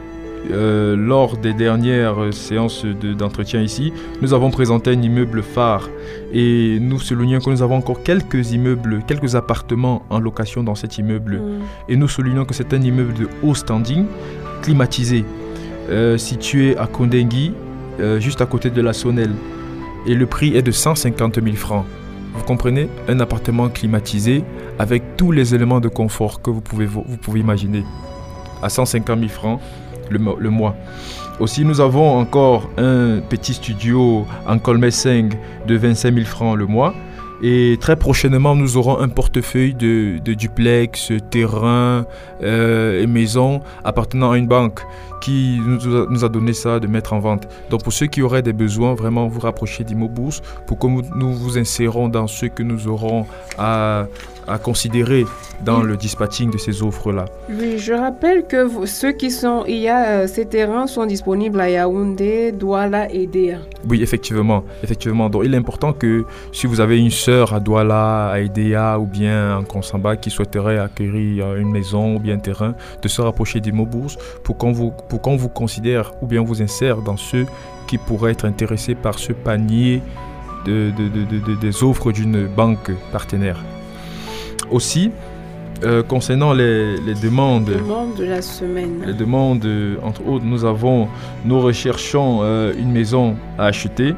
Euh, 0.50 0.94
lors 0.94 1.38
des 1.38 1.54
dernières 1.54 2.32
séances 2.32 2.84
de- 2.84 3.14
d'entretien 3.14 3.62
ici, 3.62 3.92
nous 4.20 4.34
avons 4.34 4.50
présenté 4.50 4.90
un 4.90 5.00
immeuble 5.00 5.42
phare 5.42 5.88
et 6.34 6.78
nous 6.80 6.98
soulignons 7.00 7.38
que 7.38 7.48
nous 7.48 7.62
avons 7.62 7.76
encore 7.76 8.02
quelques 8.02 8.52
immeubles, 8.52 9.02
quelques 9.06 9.36
appartements 9.36 10.02
en 10.10 10.18
location 10.20 10.62
dans 10.62 10.74
cet 10.74 10.98
immeuble. 10.98 11.36
Mm. 11.36 11.60
Et 11.88 11.96
nous 11.96 12.08
soulignons 12.08 12.44
que 12.44 12.52
c'est 12.52 12.74
un 12.74 12.82
immeuble 12.82 13.14
de 13.14 13.28
haut 13.42 13.54
standing, 13.54 14.04
climatisé, 14.62 15.24
euh, 15.88 16.18
situé 16.18 16.76
à 16.76 16.86
Kondengui, 16.86 17.52
euh, 18.00 18.20
juste 18.20 18.40
à 18.42 18.46
côté 18.46 18.68
de 18.70 18.80
la 18.82 18.92
Sonnelle. 18.92 19.32
et 20.06 20.14
le 20.14 20.26
prix 20.26 20.54
est 20.54 20.60
de 20.60 20.70
150 20.70 21.42
000 21.42 21.56
francs. 21.56 21.86
Vous 22.34 22.44
comprenez? 22.44 22.90
Un 23.08 23.20
appartement 23.20 23.70
climatisé 23.70 24.44
avec 24.78 25.16
tous 25.16 25.32
les 25.32 25.54
éléments 25.54 25.80
de 25.80 25.88
confort 25.88 26.42
que 26.42 26.50
vous 26.50 26.60
pouvez, 26.60 26.84
vous 26.84 27.16
pouvez 27.22 27.40
imaginer. 27.40 27.84
À 28.62 28.68
150 28.68 29.18
000 29.18 29.30
francs 29.30 29.60
le, 30.10 30.18
mo- 30.18 30.36
le 30.38 30.50
mois. 30.50 30.74
Aussi, 31.40 31.64
nous 31.64 31.80
avons 31.80 32.18
encore 32.18 32.70
un 32.78 33.20
petit 33.28 33.54
studio 33.54 34.24
en 34.46 34.58
Colmès 34.58 34.94
5 34.94 35.32
de 35.66 35.76
25 35.76 36.14
000 36.14 36.26
francs 36.26 36.56
le 36.56 36.66
mois. 36.66 36.94
Et 37.42 37.76
très 37.80 37.96
prochainement, 37.96 38.54
nous 38.54 38.76
aurons 38.76 38.98
un 39.00 39.08
portefeuille 39.08 39.74
de, 39.74 40.18
duplex, 40.34 41.12
terrain 41.30 42.06
euh, 42.42 43.02
et 43.02 43.06
maisons 43.06 43.60
appartenant 43.82 44.30
à 44.30 44.38
une 44.38 44.46
banque 44.46 44.80
qui 45.20 45.60
nous 45.64 45.96
a, 45.96 46.06
nous 46.08 46.24
a 46.24 46.28
donné 46.28 46.52
ça 46.52 46.80
de 46.80 46.86
mettre 46.86 47.12
en 47.12 47.18
vente. 47.18 47.48
Donc 47.70 47.82
pour 47.82 47.92
ceux 47.92 48.06
qui 48.06 48.22
auraient 48.22 48.42
des 48.42 48.52
besoins, 48.52 48.94
vraiment 48.94 49.26
vous 49.28 49.40
rapprocher 49.40 49.84
d'Immobourse 49.84 50.42
pour 50.66 50.78
que 50.78 50.86
nous, 50.86 51.32
vous 51.32 51.58
insérons 51.58 52.08
dans 52.08 52.26
ce 52.26 52.46
que 52.46 52.62
nous 52.62 52.88
aurons 52.88 53.26
à, 53.58 54.06
à 54.46 54.58
considérer 54.58 55.24
dans 55.64 55.82
le 55.82 55.96
dispatching 55.96 56.50
de 56.50 56.58
ces 56.58 56.82
offres-là. 56.82 57.24
Oui, 57.48 57.78
je 57.78 57.92
rappelle 57.94 58.44
que 58.46 58.62
vous- 58.62 58.86
ceux 58.86 59.12
qui 59.12 59.30
sont, 59.30 59.64
il 59.66 59.78
y 59.78 59.88
a, 59.88 60.06
euh, 60.08 60.26
ces 60.26 60.44
terrains 60.46 60.86
sont 60.86 61.06
disponibles 61.06 61.58
à 61.60 61.70
Yaoundé, 61.70 62.52
Douala 62.52 63.10
et 63.10 63.26
Déa. 63.26 63.58
Oui, 63.88 64.02
effectivement, 64.02 64.64
effectivement. 64.82 65.30
Donc, 65.30 65.42
il 65.44 65.54
est 65.54 65.56
important 65.56 65.92
que 65.92 66.24
si 66.52 66.66
vous 66.66 66.80
avez 66.80 66.98
une 66.98 67.10
sœur 67.10 67.54
à 67.54 67.60
Douala, 67.60 68.30
à 68.30 68.40
Edea 68.40 68.98
ou 68.98 69.06
bien 69.06 69.58
en 69.58 69.62
Konsamba 69.64 70.16
qui 70.16 70.30
souhaiterait 70.30 70.78
acquérir 70.78 71.54
une 71.56 71.70
maison 71.70 72.16
ou 72.16 72.18
bien 72.18 72.34
un 72.34 72.38
terrain, 72.38 72.74
de 73.02 73.08
se 73.08 73.20
rapprocher 73.22 73.60
d'Immobourse 73.60 74.16
pour 74.42 74.56
qu'on 74.58 74.72
vous, 74.72 74.90
pour 75.08 75.13
qu'on 75.18 75.36
vous 75.36 75.48
considère 75.48 76.12
ou 76.22 76.26
bien 76.26 76.42
vous 76.42 76.62
insère 76.62 76.98
dans 77.02 77.16
ceux 77.16 77.46
qui 77.86 77.98
pourraient 77.98 78.32
être 78.32 78.44
intéressés 78.46 78.94
par 78.94 79.18
ce 79.18 79.32
panier 79.32 80.02
de, 80.64 80.90
de- 80.96 81.08
de- 81.08 81.24
de- 81.24 81.44
de- 81.54 81.60
des 81.60 81.82
offres 81.84 82.12
d'une 82.12 82.46
banque 82.46 82.90
partenaire. 83.12 83.58
Aussi, 84.70 85.10
euh, 85.84 86.02
concernant 86.02 86.54
les, 86.54 86.96
les 86.98 87.14
demandes 87.14 87.66
Demande 87.66 88.14
de 88.16 88.24
la 88.24 88.40
semaine. 88.40 89.02
les 89.06 89.12
demandes, 89.12 89.66
entre 90.02 90.26
autres, 90.26 90.44
nous 90.44 90.64
avons, 90.64 91.08
nous 91.44 91.60
recherchons 91.60 92.38
euh, 92.42 92.72
une 92.78 92.90
maison 92.90 93.36
à 93.58 93.66
acheter 93.66 94.14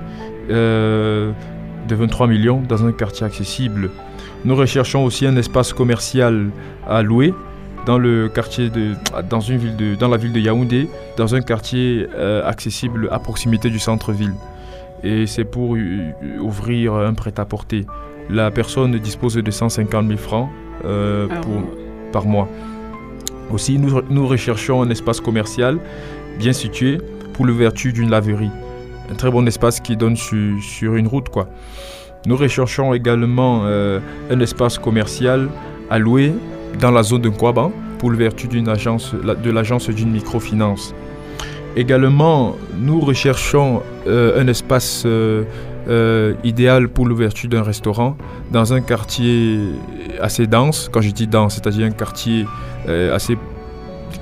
euh, 0.51 1.33
de 1.89 1.95
23 1.97 2.29
millions 2.29 2.63
dans 2.69 2.85
un 2.87 2.93
quartier 2.93 3.27
accessible. 3.27 3.91
Nous 4.45 4.55
recherchons 4.55 5.05
aussi 5.05 5.27
un 5.27 5.37
espace 5.37 5.73
commercial 5.73 6.51
à 6.89 7.03
louer 7.03 7.35
dans 7.87 7.99
le 7.99 8.29
quartier 8.29 8.69
de, 8.69 8.95
dans 9.31 9.41
une 9.41 9.59
ville 9.59 9.77
de, 9.77 9.95
dans 9.95 10.09
la 10.09 10.17
ville 10.17 10.33
de 10.33 10.41
Yaoundé, 10.41 10.89
dans 11.17 11.35
un 11.35 11.41
quartier 11.41 12.07
euh, 12.17 12.45
accessible 12.47 13.09
à 13.13 13.19
proximité 13.19 13.71
du 13.71 13.79
centre-ville. 13.79 14.35
Et 15.05 15.27
c'est 15.27 15.45
pour 15.45 15.77
ouvrir 16.41 16.95
un 16.95 17.15
prêt-à-porter. 17.15 17.87
La 18.29 18.51
personne 18.51 18.99
dispose 18.99 19.35
de 19.37 19.51
150 19.51 20.07
000 20.09 20.19
francs 20.19 20.49
euh, 20.85 21.29
pour, 21.43 21.53
mois. 21.53 21.71
par 22.13 22.25
mois. 22.27 22.49
Aussi, 23.53 23.79
nous, 23.79 24.01
nous 24.11 24.27
recherchons 24.27 24.83
un 24.83 24.91
espace 24.91 25.21
commercial 25.21 25.79
bien 26.39 26.53
situé 26.53 26.99
pour 27.35 27.47
l'ouverture 27.47 27.93
d'une 27.93 28.11
laverie. 28.11 28.51
Un 29.11 29.15
très 29.15 29.31
bon 29.31 29.47
espace 29.47 29.79
qui 29.79 29.97
donne 29.97 30.17
su- 30.17 30.61
sur 30.61 30.97
une 30.97 31.07
route. 31.07 31.29
quoi. 31.29 31.49
Nous 32.27 32.37
recherchons 32.37 32.93
également 32.95 33.61
euh, 33.65 34.01
un 34.31 34.41
espace 34.41 34.79
commercial 34.79 35.49
à 35.89 36.01
louer 36.01 36.33
dans 36.81 36.91
la 36.91 37.03
zone 37.03 37.23
de 37.23 37.29
Kouaban 37.29 37.73
pour 37.99 38.11
l'ouverture 38.11 38.51
agence, 38.69 39.15
de 39.15 39.51
l'agence 39.51 39.89
d'une 39.91 40.11
microfinance. 40.11 40.95
Également, 41.77 42.57
nous 42.79 43.01
recherchons 43.01 43.83
euh, 44.07 44.41
un 44.41 44.49
espace 44.49 45.03
euh, 45.05 45.45
euh, 45.89 46.33
idéal 46.43 46.89
pour 46.89 47.07
l'ouverture 47.07 47.51
d'un 47.51 47.63
restaurant 47.63 48.17
dans 48.51 48.73
un 48.73 48.81
quartier 48.81 49.61
assez 50.21 50.47
dense. 50.47 50.89
Quand 50.91 51.03
je 51.03 51.11
dis 51.11 51.27
dense, 51.27 51.57
c'est-à-dire 51.57 51.87
un 51.87 51.91
quartier 51.91 52.47
assez 53.13 53.37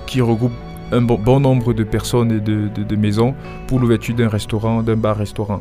qui 0.07 0.21
regroupe 0.23 0.53
un 0.91 1.03
bon, 1.03 1.39
nombre 1.39 1.75
de 1.75 1.85
personnes 1.85 2.33
et 2.33 2.41
de, 2.41 2.97
maisons 2.97 3.35
pour 3.69 3.79
l'ouverture 3.79 4.15
d'un 4.15 4.29
restaurant, 4.29 4.83
d'un 4.83 4.97
bar-restaurant. 4.97 5.61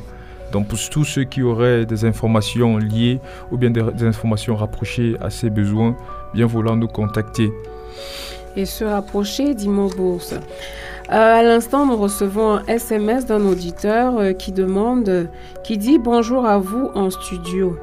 Donc 0.52 0.68
pour 0.68 0.80
tous 0.90 1.04
ceux 1.04 1.24
qui 1.26 1.42
auraient 1.42 1.86
des 1.86 2.06
informations 2.06 2.78
liées 2.78 3.20
ou 3.52 3.58
bien 3.58 3.70
des 3.70 4.06
informations 4.06 4.56
rapprochées 4.56 5.16
à 5.20 5.30
ces 5.30 5.50
besoins, 5.50 5.96
bien 6.34 6.46
vouloir 6.46 6.76
nous 6.76 6.88
contacter. 6.88 7.52
et 8.56 8.66
se 8.66 8.84
rapprocher 8.84 9.56
d'Imo 9.56 9.90
Bourse. 9.90 10.34
Euh, 10.34 11.40
à 11.40 11.44
l'instant, 11.44 11.86
nous 11.86 11.98
recevons 11.98 12.54
un 12.54 12.66
SMS 12.66 13.26
d'un 13.26 13.46
auditeur 13.46 14.18
euh, 14.18 14.34
qui 14.34 14.52
demande, 14.52 15.28
qui 15.64 15.78
dit 15.78 16.00
bonjour 16.00 16.46
à 16.46 16.58
vous 16.60 16.92
en 16.96 17.10
studio. 17.10 17.78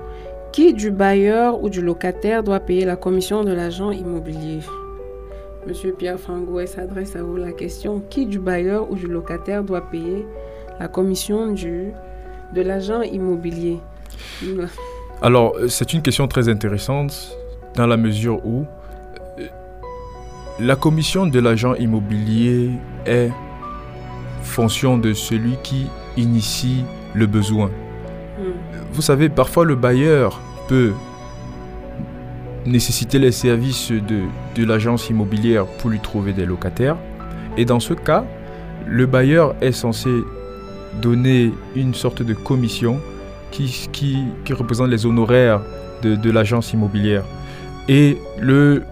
Qui 0.52 0.74
du 0.74 0.90
bailleur 0.90 1.62
ou 1.62 1.68
du 1.68 1.80
locataire 1.80 2.42
doit 2.42 2.60
payer 2.60 2.84
la 2.84 2.96
commission 2.96 3.44
de 3.44 3.52
l'agent 3.52 3.90
immobilier? 3.90 4.60
Monsieur 5.66 5.92
Pierre 5.92 6.18
Frangouet 6.18 6.66
s'adresse 6.66 7.14
à 7.14 7.22
vous 7.22 7.36
la 7.36 7.52
question. 7.52 8.02
Qui 8.08 8.26
du 8.26 8.38
bailleur 8.38 8.90
ou 8.90 8.94
du 8.94 9.06
locataire 9.06 9.62
doit 9.62 9.82
payer 9.82 10.26
la 10.80 10.88
commission 10.88 11.52
du, 11.52 11.92
de 12.54 12.62
l'agent 12.62 13.02
immobilier? 13.02 13.78
Alors, 15.20 15.54
euh, 15.56 15.68
c'est 15.68 15.92
une 15.92 16.00
question 16.00 16.26
très 16.26 16.48
intéressante 16.48 17.36
dans 17.74 17.86
la 17.86 17.96
mesure 17.96 18.44
où 18.44 18.66
euh, 19.38 19.46
la 20.58 20.76
commission 20.76 21.26
de 21.26 21.38
l'agent 21.40 21.74
immobilier 21.74 22.70
est 23.06 23.30
fonction 24.42 24.98
de 24.98 25.12
celui 25.12 25.56
qui 25.62 25.86
initie 26.16 26.84
le 27.14 27.26
besoin. 27.26 27.66
Hmm. 28.38 28.52
Vous 28.92 29.02
savez, 29.02 29.28
parfois 29.28 29.64
le 29.64 29.76
bailleur 29.76 30.40
peut 30.68 30.92
nécessiter 32.66 33.18
les 33.18 33.32
services 33.32 33.90
de, 33.90 34.22
de 34.54 34.64
l'agence 34.64 35.08
immobilière 35.08 35.66
pour 35.66 35.90
lui 35.90 36.00
trouver 36.00 36.32
des 36.32 36.46
locataires. 36.46 36.96
Et 37.56 37.64
dans 37.64 37.80
ce 37.80 37.94
cas, 37.94 38.24
le 38.86 39.06
bailleur 39.06 39.54
est 39.60 39.72
censé 39.72 40.10
donner 41.00 41.52
une 41.76 41.94
sorte 41.94 42.22
de 42.22 42.34
commission 42.34 42.98
qui, 43.50 43.88
qui, 43.92 44.24
qui 44.44 44.52
représente 44.52 44.88
les 44.88 45.06
honoraires 45.06 45.60
de, 46.02 46.16
de 46.16 46.30
l'agence 46.30 46.72
immobilière. 46.72 47.24
Et 47.88 48.18
le 48.40 48.82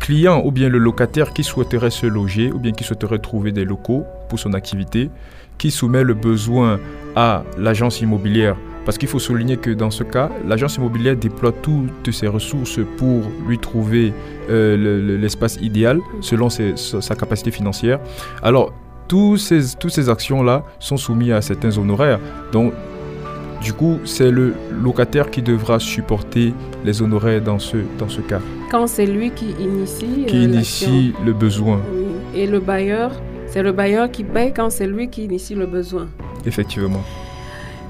client 0.00 0.42
ou 0.44 0.50
bien 0.52 0.68
le 0.68 0.78
locataire 0.78 1.32
qui 1.32 1.44
souhaiterait 1.44 1.90
se 1.90 2.06
loger 2.06 2.52
ou 2.52 2.58
bien 2.58 2.72
qui 2.72 2.84
souhaiterait 2.84 3.18
trouver 3.18 3.52
des 3.52 3.64
locaux 3.64 4.04
pour 4.28 4.38
son 4.38 4.52
activité, 4.54 5.10
qui 5.58 5.70
soumet 5.70 6.04
le 6.04 6.14
besoin 6.14 6.78
à 7.16 7.42
l'agence 7.58 8.00
immobilière. 8.00 8.56
Parce 8.84 8.96
qu'il 8.96 9.08
faut 9.08 9.18
souligner 9.18 9.58
que 9.58 9.70
dans 9.70 9.90
ce 9.90 10.02
cas, 10.02 10.30
l'agence 10.46 10.76
immobilière 10.76 11.14
déploie 11.14 11.52
toutes 11.52 12.10
ses 12.10 12.26
ressources 12.26 12.80
pour 12.96 13.22
lui 13.46 13.58
trouver 13.58 14.14
euh, 14.48 14.76
le- 14.76 15.02
le- 15.04 15.16
l'espace 15.18 15.58
idéal 15.60 16.00
selon 16.22 16.48
sa 16.48 17.14
capacité 17.14 17.50
financière. 17.50 17.98
Alors, 18.42 18.72
ces, 19.36 19.76
toutes 19.78 19.90
ces 19.90 20.08
actions-là 20.08 20.64
sont 20.78 20.96
soumises 20.96 21.32
à 21.32 21.42
certains 21.42 21.76
honoraires. 21.76 22.20
Donc, 22.52 22.72
du 23.62 23.72
coup, 23.72 23.98
c'est 24.04 24.30
le 24.30 24.54
locataire 24.70 25.30
qui 25.30 25.42
devra 25.42 25.78
supporter 25.78 26.54
les 26.84 27.02
honoraires 27.02 27.42
dans 27.42 27.58
ce, 27.58 27.78
dans 27.98 28.08
ce 28.08 28.20
cas, 28.20 28.40
Quand 28.70 28.86
c'est 28.86 29.06
lui 29.06 29.30
qui 29.30 29.50
initie, 29.60 30.26
qui 30.26 30.36
euh, 30.36 30.44
initie 30.44 31.14
le 31.24 31.32
besoin. 31.32 31.80
Oui. 31.92 32.04
Et 32.40 32.46
le 32.46 32.60
bailleur, 32.60 33.12
c'est 33.46 33.62
le 33.62 33.72
bailleur 33.72 34.10
qui 34.10 34.24
paye 34.24 34.52
quand 34.54 34.70
c'est 34.70 34.86
lui 34.86 35.08
qui 35.08 35.24
initie 35.24 35.54
le 35.54 35.66
besoin. 35.66 36.08
effectivement. 36.46 37.02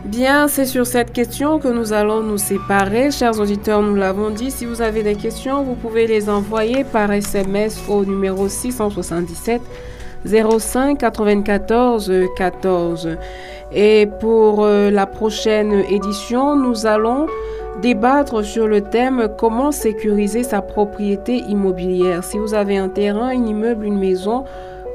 Bien, 0.05 0.47
c'est 0.47 0.65
sur 0.65 0.87
cette 0.87 1.13
question 1.13 1.59
que 1.59 1.69
nous 1.69 1.93
allons 1.93 2.23
nous 2.23 2.39
séparer. 2.39 3.11
Chers 3.11 3.39
auditeurs, 3.41 3.83
nous 3.83 3.97
l'avons 3.97 4.31
dit, 4.31 4.51
si 4.51 4.65
vous 4.65 4.81
avez 4.81 5.03
des 5.03 5.17
questions, 5.17 5.65
vous 5.65 5.75
pouvez 5.75 6.07
les 6.07 6.31
envoyer 6.31 6.85
par 6.85 7.11
SMS 7.11 7.83
au 7.89 8.05
numéro 8.05 8.49
677 8.49 9.61
05 10.27 10.99
94 10.99 12.13
14. 12.37 13.17
Et 13.73 14.09
pour 14.21 14.65
euh, 14.65 14.91
la 14.91 15.07
prochaine 15.07 15.85
édition, 15.91 16.57
nous 16.57 16.87
allons 16.87 17.27
débattre 17.83 18.45
sur 18.45 18.67
le 18.67 18.81
thème 18.81 19.29
comment 19.39 19.71
sécuriser 19.71 20.43
sa 20.43 20.63
propriété 20.63 21.37
immobilière. 21.49 22.25
Si 22.25 22.39
vous 22.39 22.55
avez 22.55 22.77
un 22.77 22.89
terrain, 22.89 23.29
un 23.29 23.47
immeuble, 23.47 23.85
une 23.85 23.99
maison, 23.99 24.45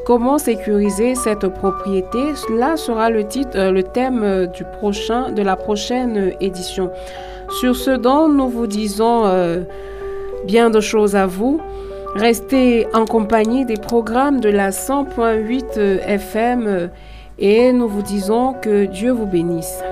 Comment 0.05 0.38
sécuriser 0.38 1.15
cette 1.15 1.47
propriété? 1.47 2.34
Là 2.53 2.76
sera 2.76 3.09
le 3.09 3.26
titre, 3.26 3.51
euh, 3.55 3.71
le 3.71 3.84
thème 3.84 4.21
euh, 4.21 4.47
du 4.47 4.65
prochain, 4.65 5.32
de 5.32 5.41
la 5.41 5.55
prochaine 5.55 6.34
édition. 6.41 6.91
Sur 7.61 7.78
ce 7.78 7.91
dont 7.91 8.28
nous 8.28 8.49
vous 8.49 8.67
disons 8.67 9.24
bien 10.45 10.69
de 10.69 10.82
choses 10.82 11.15
à 11.15 11.26
vous. 11.26 11.61
Restez 12.16 12.86
en 12.93 13.05
compagnie 13.05 13.66
des 13.66 13.78
programmes 13.78 14.39
de 14.39 14.49
la 14.49 14.70
100.8 14.70 15.64
euh, 15.78 15.99
FM 16.05 16.89
et 17.39 17.74
nous 17.74 17.88
vous 17.88 18.03
disons 18.03 18.53
que 18.53 18.86
Dieu 18.86 19.11
vous 19.11 19.26
bénisse. 19.26 19.84